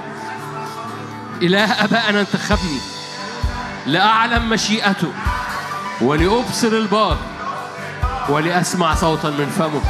إله 1.41 1.83
أبائنا 1.83 2.19
انتخبني. 2.19 2.92
لأعلم 3.85 4.49
مشيئته 4.49 5.13
ولأبصر 6.01 6.67
البار 6.67 7.17
ولأسمع 8.29 8.95
صوتا 8.95 9.29
من 9.29 9.45
فمه. 9.45 9.81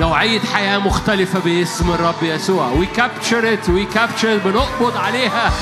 نوعية 0.00 0.40
حياة 0.40 0.78
مختلفة 0.78 1.38
باسم 1.38 1.90
الرب 1.90 2.22
يسوع. 2.22 2.66
وي 2.66 2.86
كابتشر 2.86 3.52
ات 3.52 3.68
وي 3.68 3.84
كابتشر 3.84 4.36
بنقبض 4.36 4.96
عليها. 4.96 5.52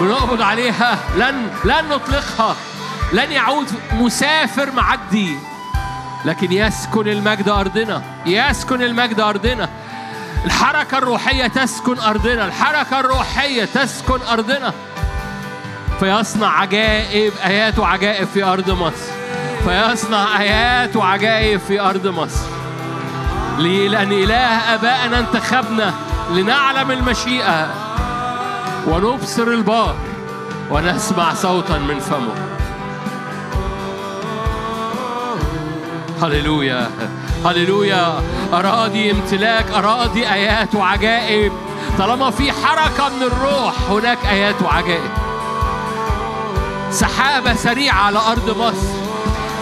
بنقبض 0.00 0.42
عليها. 0.42 0.98
لن 1.16 1.50
لن 1.64 1.88
نطلقها. 1.88 2.56
لن 3.12 3.32
يعود 3.32 3.66
مسافر 3.92 4.72
معدي. 4.72 5.38
لكن 6.24 6.52
يسكن 6.52 7.08
المجد 7.08 7.48
أرضنا. 7.48 8.02
يسكن 8.26 8.82
المجد 8.82 9.20
أرضنا. 9.20 9.68
الحركة 10.44 10.98
الروحية 10.98 11.46
تسكن 11.46 11.98
أرضنا 11.98 12.46
الحركة 12.46 13.00
الروحية 13.00 13.64
تسكن 13.64 14.18
أرضنا. 14.32 14.72
فيصنع 16.00 16.60
عجائب 16.60 17.32
آيات 17.44 17.78
وعجائب 17.78 18.28
في 18.28 18.44
أرض 18.44 18.70
مصر. 18.70 19.12
فيصنع 19.64 20.40
آيات 20.40 20.96
وعجائب 20.96 21.60
في 21.60 21.80
أرض 21.80 22.06
مصر؟ 22.06 22.46
لأن 23.58 24.12
إله 24.12 24.74
آبائنا 24.74 25.18
انتخبنا 25.18 25.94
لنعلم 26.30 26.90
المشيئة. 26.90 27.74
ونبصر 28.86 29.42
البار 29.42 29.96
ونسمع 30.70 31.34
صوتا 31.34 31.78
من 31.78 32.00
فمه. 32.00 32.34
هللويا. 36.22 36.90
هللويا. 37.44 38.22
أراضي 38.52 39.10
امتلاك 39.10 39.70
أراضي 39.70 40.28
آيات 40.32 40.74
وعجائب. 40.74 41.52
طالما 41.98 42.30
في 42.30 42.52
حركة 42.52 43.08
من 43.08 43.22
الروح 43.22 43.74
هناك 43.90 44.18
آيات 44.26 44.62
وعجائب. 44.62 45.10
سحابة 46.90 47.54
سريعة 47.54 48.02
على 48.02 48.18
أرض 48.18 48.56
مصر. 48.58 48.94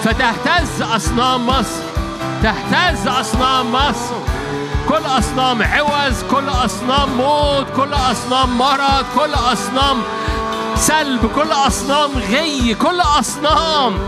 فتهتز 0.05 0.83
أصنام 0.83 1.47
مصر. 1.47 1.83
تهتز 2.43 3.09
أصنام 3.09 3.73
مصر. 3.73 4.15
كل 4.89 5.19
أصنام 5.19 5.63
عوز 5.63 6.23
كل 6.31 6.49
أصنام 6.65 7.09
موت 7.19 7.67
كل 7.77 7.95
أصنام 7.95 8.59
مرض 8.59 9.05
كل 9.15 9.35
أصنام 9.53 10.03
سلب 10.77 11.31
كل 11.37 11.53
أصنام 11.53 12.11
غي 12.31 12.75
كل 12.75 13.01
أصنام. 13.01 13.99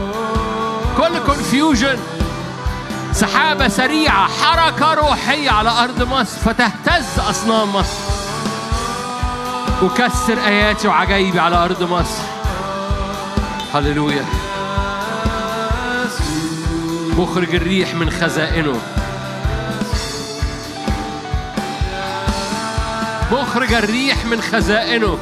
كل 0.98 1.18
كونفيوجن 1.26 1.98
سحابة 3.14 3.68
سريعة 3.68 4.28
حركة 4.28 4.94
روحية 4.94 5.50
على 5.50 5.70
أرض 5.70 6.02
مصر 6.02 6.38
فتهتز 6.38 7.18
أصنام 7.30 7.72
مصر. 7.72 7.98
وكسر 9.82 10.38
آياتي 10.46 10.88
وعجائبي 10.88 11.40
على 11.40 11.56
أرض 11.56 11.82
مصر. 11.82 12.22
هللويا. 13.74 14.24
مخرج 17.18 17.54
الريح 17.54 17.94
من 17.94 18.10
خزائنه. 18.10 18.80
مخرج 23.32 23.72
الريح 23.72 24.24
من 24.24 24.40
خزائنه. 24.40 25.18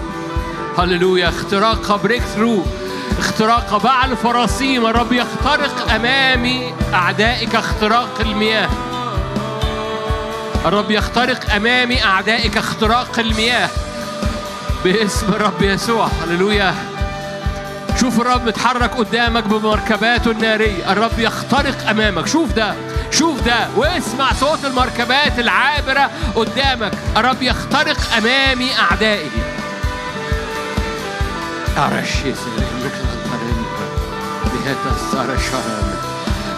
هللويا. 0.79 1.29
اختراق 1.29 2.03
بريك 2.03 2.23
ثرو 2.23 2.63
اختراق 3.19 3.77
بعل 3.77 4.17
فراسيم 4.17 4.87
الرب 4.87 5.13
يخترق 5.13 5.93
أمامي 5.95 6.75
أعدائك 6.95 7.55
اختراق 7.55 8.21
المياه. 8.21 8.69
الرب 10.65 10.91
يخترق 10.91 11.55
أمامي 11.55 12.05
أعدائك 12.05 12.57
اختراق 12.57 13.19
المياه. 13.19 13.69
باسم 14.85 15.27
الرب 15.29 15.63
يسوع 15.63 16.09
هللويا. 16.23 16.75
شوف 18.01 18.21
الرب 18.21 18.47
متحرك 18.47 18.91
قدامك 18.95 19.45
بمركباته 19.45 20.31
النارية. 20.31 20.93
الرب 20.93 21.19
يخترق 21.19 21.89
أمامك. 21.91 22.27
شوف 22.27 22.53
ده 22.53 22.75
شوف 23.11 23.43
ده. 23.43 23.69
واسمع 23.77 24.33
صوت 24.33 24.65
المركبات 24.65 25.39
العابرة 25.39 26.11
قدامك. 26.35 26.93
الرب 27.17 27.43
يخترق 27.43 27.99
أمامي 28.19 28.71
أعدائي 28.79 29.31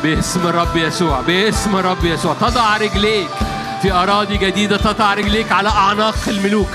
باسم 0.03 0.47
الرب 0.47 0.77
يسوع 0.77 1.21
باسم 1.21 1.77
الرب 1.77 2.05
يسوع. 2.05 2.35
تضع 2.35 2.77
رجليك 2.77 3.29
في 3.83 3.93
أراضي 3.93 4.37
جديدة 4.37 4.77
تضع 4.77 5.15
رجليك 5.15 5.53
على 5.53 5.69
أعناق 5.69 6.19
الملوك. 6.29 6.71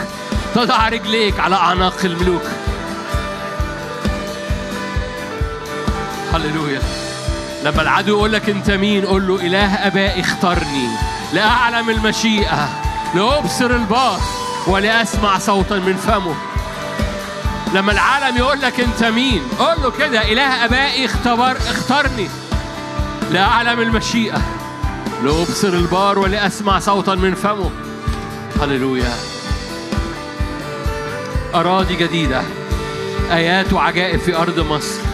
تضع 0.55 0.89
رجليك 0.89 1.39
على 1.39 1.55
أعناق 1.55 1.97
الملوك. 2.03 2.43
هللويا. 6.33 6.81
لما 7.63 7.81
العدو 7.81 8.17
يقول 8.17 8.33
لك 8.33 8.49
أنت 8.49 8.71
مين 8.71 9.05
قول 9.05 9.27
له 9.27 9.35
إله 9.35 9.87
ابائي 9.87 10.21
اختارني 10.21 10.89
لأعلم 11.33 11.89
المشيئة 11.89 12.69
لأبصر 13.15 13.71
البار 13.71 14.19
ولأسمع 14.67 15.37
صوتا 15.37 15.75
من 15.75 15.95
فمه. 15.95 16.35
لما 17.73 17.91
العالم 17.91 18.37
يقول 18.37 18.61
لك 18.61 18.79
انت 18.79 19.03
مين 19.03 19.41
قول 19.59 19.75
له 19.83 19.91
كده 19.91 20.31
إله 20.31 20.65
آبائي 20.65 21.05
اختبر 21.05 21.51
اختارني 21.51 22.29
لاعلم 23.31 23.79
المشيئة. 23.79 24.41
لابصر 25.23 25.67
البار 25.67 26.19
ولاسمع 26.19 26.79
صوتا 26.79 27.15
من 27.15 27.35
فمه. 27.35 27.71
هللويا. 28.61 29.13
أراضي 31.55 31.95
جديدة. 31.95 32.41
آيات 33.31 33.73
وعجائب 33.73 34.19
في 34.19 34.35
أرض 34.35 34.59
مصر. 34.59 35.08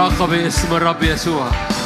اختراق 0.00 0.30
باسم 0.30 0.76
الرب 0.76 1.02
يسوع. 1.02 1.79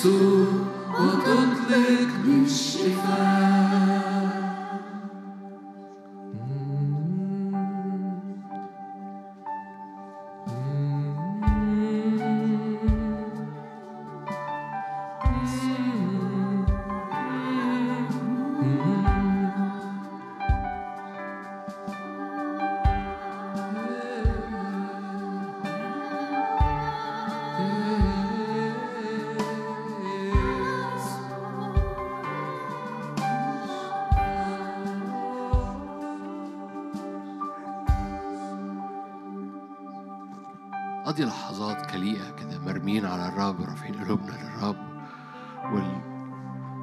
Jesu, 0.00 0.48
odot 0.96 1.52
lek 1.68 2.09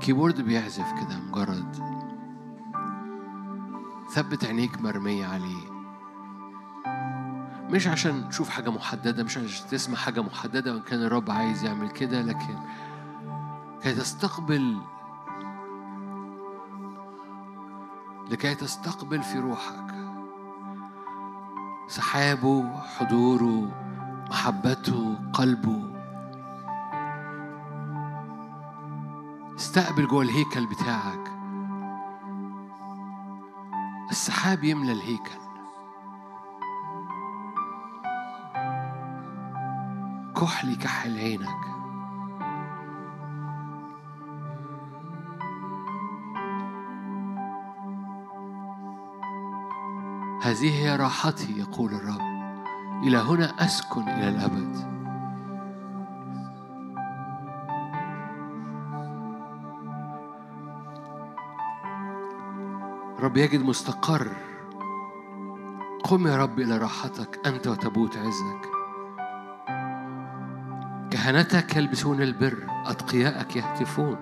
والكيبورد 0.07 0.41
بيعزف 0.41 0.91
كده 0.91 1.19
مجرد. 1.19 1.75
ثبت 4.13 4.45
عينيك 4.45 4.81
مرمية 4.81 5.25
عليه. 5.25 5.71
مش 7.69 7.87
عشان 7.87 8.29
تشوف 8.29 8.49
حاجة 8.49 8.69
محددة 8.69 9.23
مش 9.23 9.37
عشان 9.37 9.67
تسمع 9.69 9.95
حاجة 9.95 10.21
محددة 10.21 10.73
وإن 10.73 10.81
كان 10.81 11.03
الرب 11.03 11.31
عايز 11.31 11.63
يعمل 11.63 11.89
كده 11.89 12.21
لكن 12.21 12.55
كي 13.83 13.93
تستقبل 13.93 14.77
لكي 18.31 18.55
تستقبل 18.55 19.23
في 19.23 19.39
روحك 19.39 19.95
سحابه 21.87 22.77
حضوره 22.79 23.71
محبته 24.29 25.15
قلبه. 25.33 25.96
استقبل 29.77 30.07
جوه 30.07 30.21
الهيكل 30.21 30.65
بتاعك. 30.65 31.31
السحاب 34.11 34.63
يملى 34.63 34.91
الهيكل. 34.91 35.39
كحلي 40.35 40.75
كحل 40.75 41.17
عينك. 41.17 41.47
هذه 50.43 50.83
هي 50.83 50.95
راحتي 50.95 51.59
يقول 51.59 51.93
الرب. 51.93 52.21
إلى 53.03 53.17
هنا 53.17 53.65
أسكن 53.65 54.01
إلى 54.01 54.29
الأبد. 54.29 54.96
رب 63.37 63.43
يجد 63.43 63.65
مستقر. 63.65 64.27
قم 66.03 66.27
يا 66.27 66.37
رب 66.37 66.59
إلى 66.59 66.77
راحتك 66.77 67.47
أنت 67.47 67.67
وتبوت 67.67 68.17
عزك. 68.17 68.69
كهنتك 71.11 71.75
يلبسون 71.75 72.21
البر 72.21 72.57
أتقياءك 72.85 73.55
يهتفون. 73.55 74.17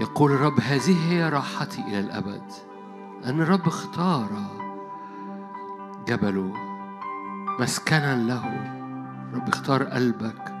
يقول 0.00 0.32
الرب 0.32 0.60
هذه 0.60 1.12
هي 1.12 1.28
راحتي 1.28 1.82
إلى 1.82 2.00
الأبد 2.00 2.52
أن 3.24 3.40
الرب 3.40 3.66
اختار 3.66 4.28
جبله 6.08 6.52
مسكنا 7.60 8.16
له. 8.16 8.44
رب 9.34 9.48
اختار 9.48 9.82
قلبك. 9.82 10.54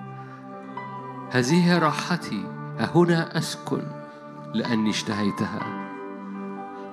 هذه 1.30 1.78
راحتي 1.78 2.44
هنا 2.94 3.38
أسكن 3.38 3.82
لأني 4.54 4.90
اشتهيتها. 4.90 5.85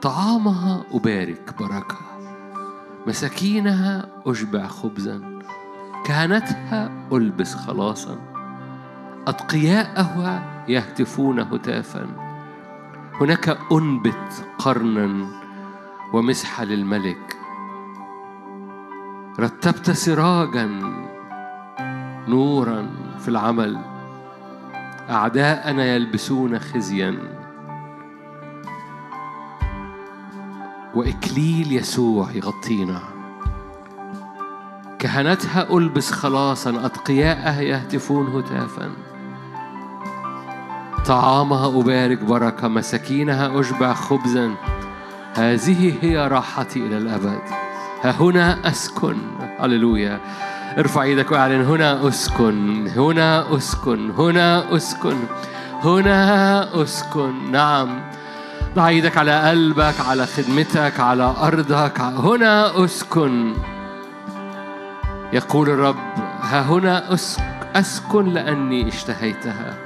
طعامها 0.04 0.84
أبارك 0.92 1.56
بركة. 1.60 1.98
مساكينها 3.08 4.10
أشبع 4.26 4.68
خبزا. 4.68 5.40
كهنتها 6.06 6.92
ألبس 7.14 7.56
خلاصا. 7.56 8.18
أتقياءها 9.28 10.64
يهتفون 10.68 11.40
هتافا. 11.40 12.08
هناك 13.22 13.58
أنبت 13.72 14.46
قرنا 14.60 15.28
ومسحة 16.14 16.64
للملك. 16.64 17.38
رتبت 19.40 19.92
سراجا 19.92 20.66
نورا 22.28 22.90
في 23.20 23.28
العمل. 23.28 23.80
أعداءنا 25.10 25.86
يلبسون 25.86 26.60
خزيا. 26.60 27.43
وإكليل 30.96 31.72
يسوع 31.72 32.32
يغطينا. 32.32 33.00
كهنتها 35.00 35.78
ألبس 35.78 36.12
خلاصا 36.12 36.86
أتقياءها 36.86 37.62
يهتفون 37.62 38.28
هتافا. 38.28 38.92
طعامها 41.06 41.68
أبارك 41.68 42.24
بركة 42.24 42.68
مساكينها 42.68 43.60
أشبع 43.60 43.94
خبزا. 43.94 44.56
هذه 45.34 45.94
هي 46.02 46.28
راحتي 46.28 46.80
إلى 46.80 46.98
الأبد. 46.98 47.42
ها 48.02 48.12
هنا 48.12 48.68
أسكن. 48.68 49.18
هللويا. 49.60 50.20
ارفع 50.78 51.02
إيدك 51.04 51.32
وأعلن 51.32 51.66
هنا 51.66 52.08
أسكن. 52.08 52.88
هنا 52.88 53.56
أسكن. 53.58 54.12
هنا 54.12 54.76
أسكن. 54.76 55.18
هنا 55.84 56.82
أسكن. 56.84 57.52
نعم. 57.52 58.02
ضع 58.76 58.88
إيدك 58.88 59.18
على 59.18 59.50
قلبك 59.50 59.94
على 60.10 60.26
خدمتك 60.26 61.00
على 61.00 61.34
أرضك. 61.42 62.00
هنا 62.02 62.86
أسكن. 62.86 63.54
يقول 65.34 65.70
الرب 65.70 65.96
ها 66.42 66.62
هنا 66.62 67.14
أسكن 67.76 68.26
لأني 68.26 68.88
اشتهيتها. 68.88 69.78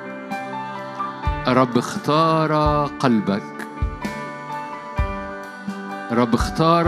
الرب 1.47 1.77
اختار 1.77 2.53
قلبك. 2.99 3.43
الرب 6.11 6.34
اختار 6.34 6.88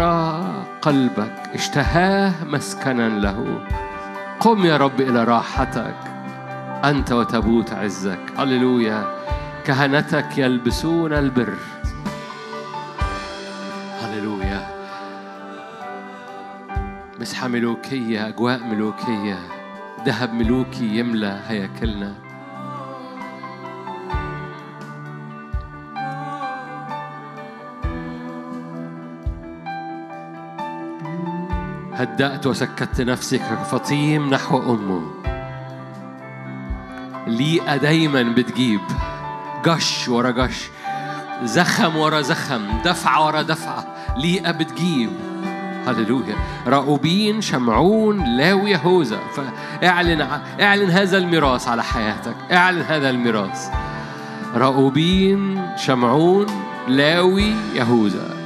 قلبك. 0.82 1.50
اشتهاه 1.54 2.34
مسكنا 2.46 3.10
له. 3.10 3.60
قم 4.40 4.66
يا 4.66 4.78
رب 4.78 5.02
إلى 5.02 5.24
راحتك. 5.24 5.96
أنت 6.86 7.12
وتابوت 7.12 7.74
عزك. 7.74 8.20
هللويا. 8.38 9.04
كهنتك 9.66 10.38
يلبسون 10.38 11.14
البر. 11.14 11.54
مسحة 17.20 17.48
ملوكية 17.48 18.28
أجواء 18.28 18.64
ملوكية 18.64 19.40
ذهب 20.06 20.34
ملوكي 20.34 21.00
يملى 21.00 21.40
هياكلنا. 21.48 22.16
هدأت 31.94 32.48
وسكت 32.48 33.02
نفسك 33.02 33.42
كفطيم 33.42 34.30
نحو 34.30 34.74
أمه. 34.74 35.02
ليئة 37.28 37.76
دايما 37.76 38.24
بتجيب. 38.24 38.82
جش 39.66 40.10
ورا 40.10 40.32
جش. 40.32 40.70
زخم 41.44 41.96
ورا 41.96 42.22
زخم. 42.22 42.82
دفعة 42.86 43.26
ورا 43.26 43.42
دفعة. 43.42 43.86
ليئة 44.18 44.52
بتجيب. 44.52 45.29
هللويا. 45.88 46.36
راؤوبين 46.68 47.42
شمعون 47.42 48.38
لاوي 48.38 48.72
يهوذا. 48.72 49.20
فاعلن 49.36 50.28
اعلن 50.62 50.90
هذا 50.90 51.18
الميراث 51.18 51.68
على 51.68 51.84
حياتك. 51.84 52.36
اعلن 52.52 52.82
هذا 52.82 53.10
الميراث. 53.10 53.70
راؤوبين 54.56 55.62
شمعون 55.78 56.46
لاوي 56.88 57.54
يهوذا. 57.76 58.38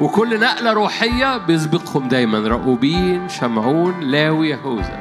وكل 0.00 0.40
نقلة 0.40 0.72
روحية 0.72 1.36
بيسبقهم 1.38 2.08
دايما. 2.08 2.48
راؤوبين 2.48 3.28
شمعون 3.28 4.00
لاوي 4.00 4.50
يهوذا. 4.50 5.00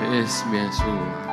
في 0.00 0.22
اسم 0.24 0.54
يسوع. 0.54 1.27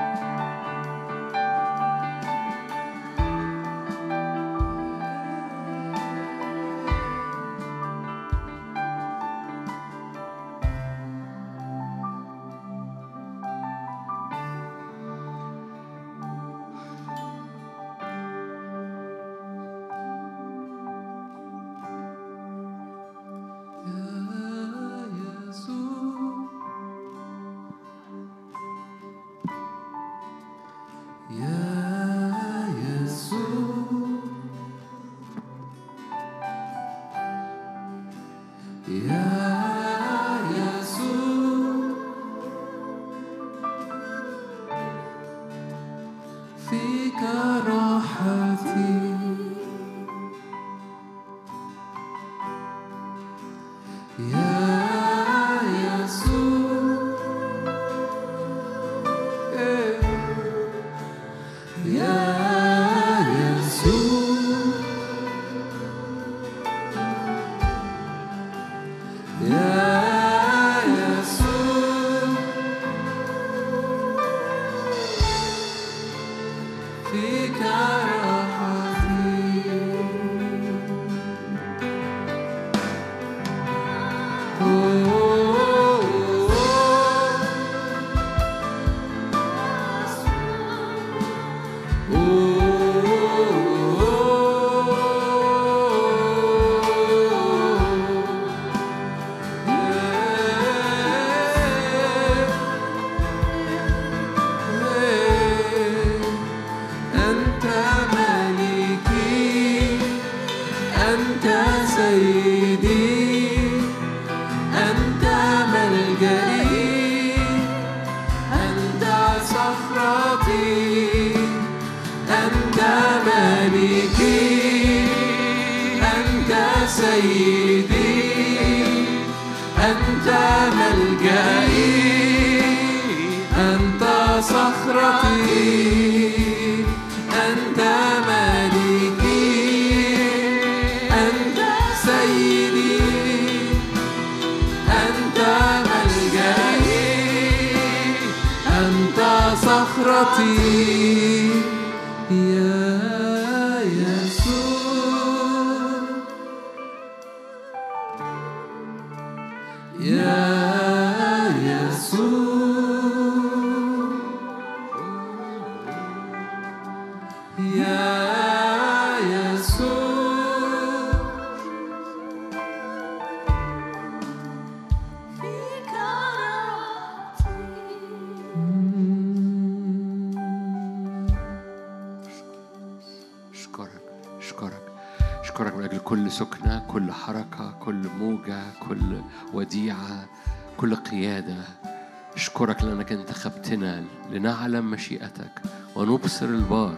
لنعلم 194.31 194.91
مشيئتك 194.91 195.61
ونبصر 195.95 196.45
البار 196.45 196.95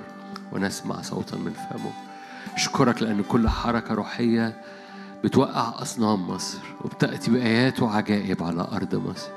ونسمع 0.52 1.02
صوتا 1.02 1.38
من 1.38 1.52
فمه. 1.52 1.92
أشكرك 2.56 3.02
لأن 3.02 3.24
كل 3.24 3.50
حركة 3.50 3.94
روحية 3.94 4.62
بتوقع 5.24 5.82
أصنام 5.82 6.28
مصر 6.28 6.60
وبتأتي 6.82 7.32
بآيات 7.32 7.80
وعجائب 7.82 8.44
على 8.44 8.68
أرض 8.72 8.96
مصر. 8.96 9.30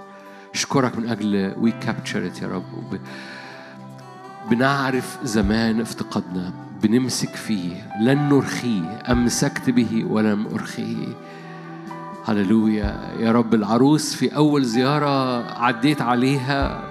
أشكرك 0.55 0.99
من 0.99 1.09
أجل 1.09 1.55
وي 1.59 1.71
كابتشر 1.71 2.31
يا 2.43 2.49
رب. 2.49 3.01
بنعرف 4.51 5.19
زمان 5.25 5.81
افتقادنا 5.81 6.53
بنمسك 6.83 7.35
فيه 7.35 7.89
لن 8.01 8.29
نرخيه 8.29 9.03
أمسكت 9.09 9.71
به 9.71 10.05
ولم 10.09 10.47
أرخيه. 10.47 11.07
هللويا 12.27 13.01
يا 13.19 13.33
رب. 13.33 13.55
العروس 13.55 14.15
في 14.15 14.37
أول 14.37 14.65
زيارة 14.65 15.45
عديت 15.63 16.03
عليها. 16.03 16.91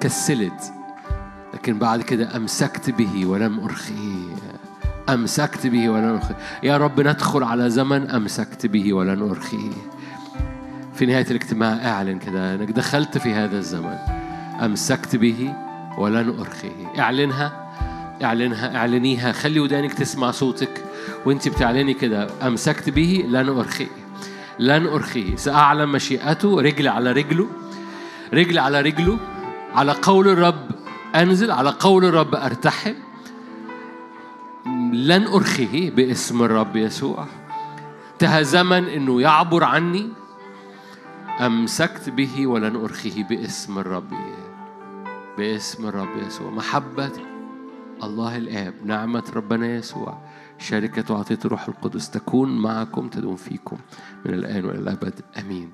كسلت 0.00 0.72
لكن 1.54 1.78
بعد 1.78 2.02
كده 2.02 2.36
أمسكت 2.36 2.90
به 2.90 3.26
ولم 3.26 3.60
أرخيه 3.60 4.36
أمسكت 5.08 5.66
به 5.66 5.88
ولن 5.88 6.08
أرخيه 6.08 6.36
يا 6.62 6.76
رب 6.76 7.00
ندخل 7.00 7.42
على 7.42 7.70
زمن 7.70 8.10
أمسكت 8.10 8.66
به 8.66 8.92
ولن 8.92 9.22
أرخيه 9.22 9.70
في 10.94 11.06
نهاية 11.06 11.26
الاجتماع 11.30 11.90
أعلن 11.90 12.18
كده 12.18 12.54
أنك 12.54 12.70
دخلت 12.70 13.18
في 13.18 13.34
هذا 13.34 13.58
الزمن 13.58 13.98
أمسكت 14.64 15.16
به 15.16 15.54
ولن 15.98 16.38
أرخيه 16.38 16.98
اعلنها 16.98 17.70
اعلنها 18.22 18.76
اعلنيها. 18.76 19.32
خلي 19.32 19.60
ودانك 19.60 19.94
تسمع 19.94 20.30
صوتك 20.30 20.84
وانت 21.26 21.48
بتعلني 21.48 21.94
كده. 21.94 22.28
أمسكت 22.42 22.90
به 22.90 23.24
لن 23.28 23.48
أرخيه 23.48 23.86
لن 24.58 24.86
أرخيه 24.86 25.36
سأعلن 25.36 25.88
مشيئته. 25.88 26.60
رجل 26.60 26.88
على 26.88 27.12
رجله. 27.12 27.46
رجل 28.34 28.58
على 28.58 28.80
رجله. 28.80 29.18
على 29.74 29.92
قول 29.92 30.28
الرب 30.28 30.70
أنزل 31.14 31.50
على 31.50 31.70
قول 31.70 32.04
الرب 32.04 32.34
أرتحل 32.34 32.94
لن 34.92 35.26
أرخيه 35.26 35.90
باسم 35.90 36.42
الرب 36.42 36.76
يسوع. 36.76 37.26
انتهى 38.12 38.44
زمن 38.44 38.84
إنه 38.84 39.20
يعبر 39.20 39.64
عني. 39.64 40.08
أمسكت 41.40 42.08
به 42.08 42.46
ولن 42.46 42.76
أرخيه 42.76 43.24
باسم 43.24 43.78
الرب 43.78 44.10
باسم 45.38 45.86
الرب 45.86 46.16
يسوع. 46.26 46.50
محبة 46.50 47.12
الله 48.02 48.36
الآب 48.36 48.74
نعمة 48.84 49.24
ربنا 49.36 49.66
يسوع. 49.66 50.18
شركة 50.58 51.14
وعطية 51.14 51.38
الروح 51.44 51.68
القدس 51.68 52.10
تكون 52.10 52.58
معكم 52.62 53.08
تدوم 53.08 53.36
فيكم 53.36 53.76
من 54.24 54.34
الآن 54.34 54.64
والى 54.64 54.78
الأبد. 54.78 55.20
آمين. 55.38 55.72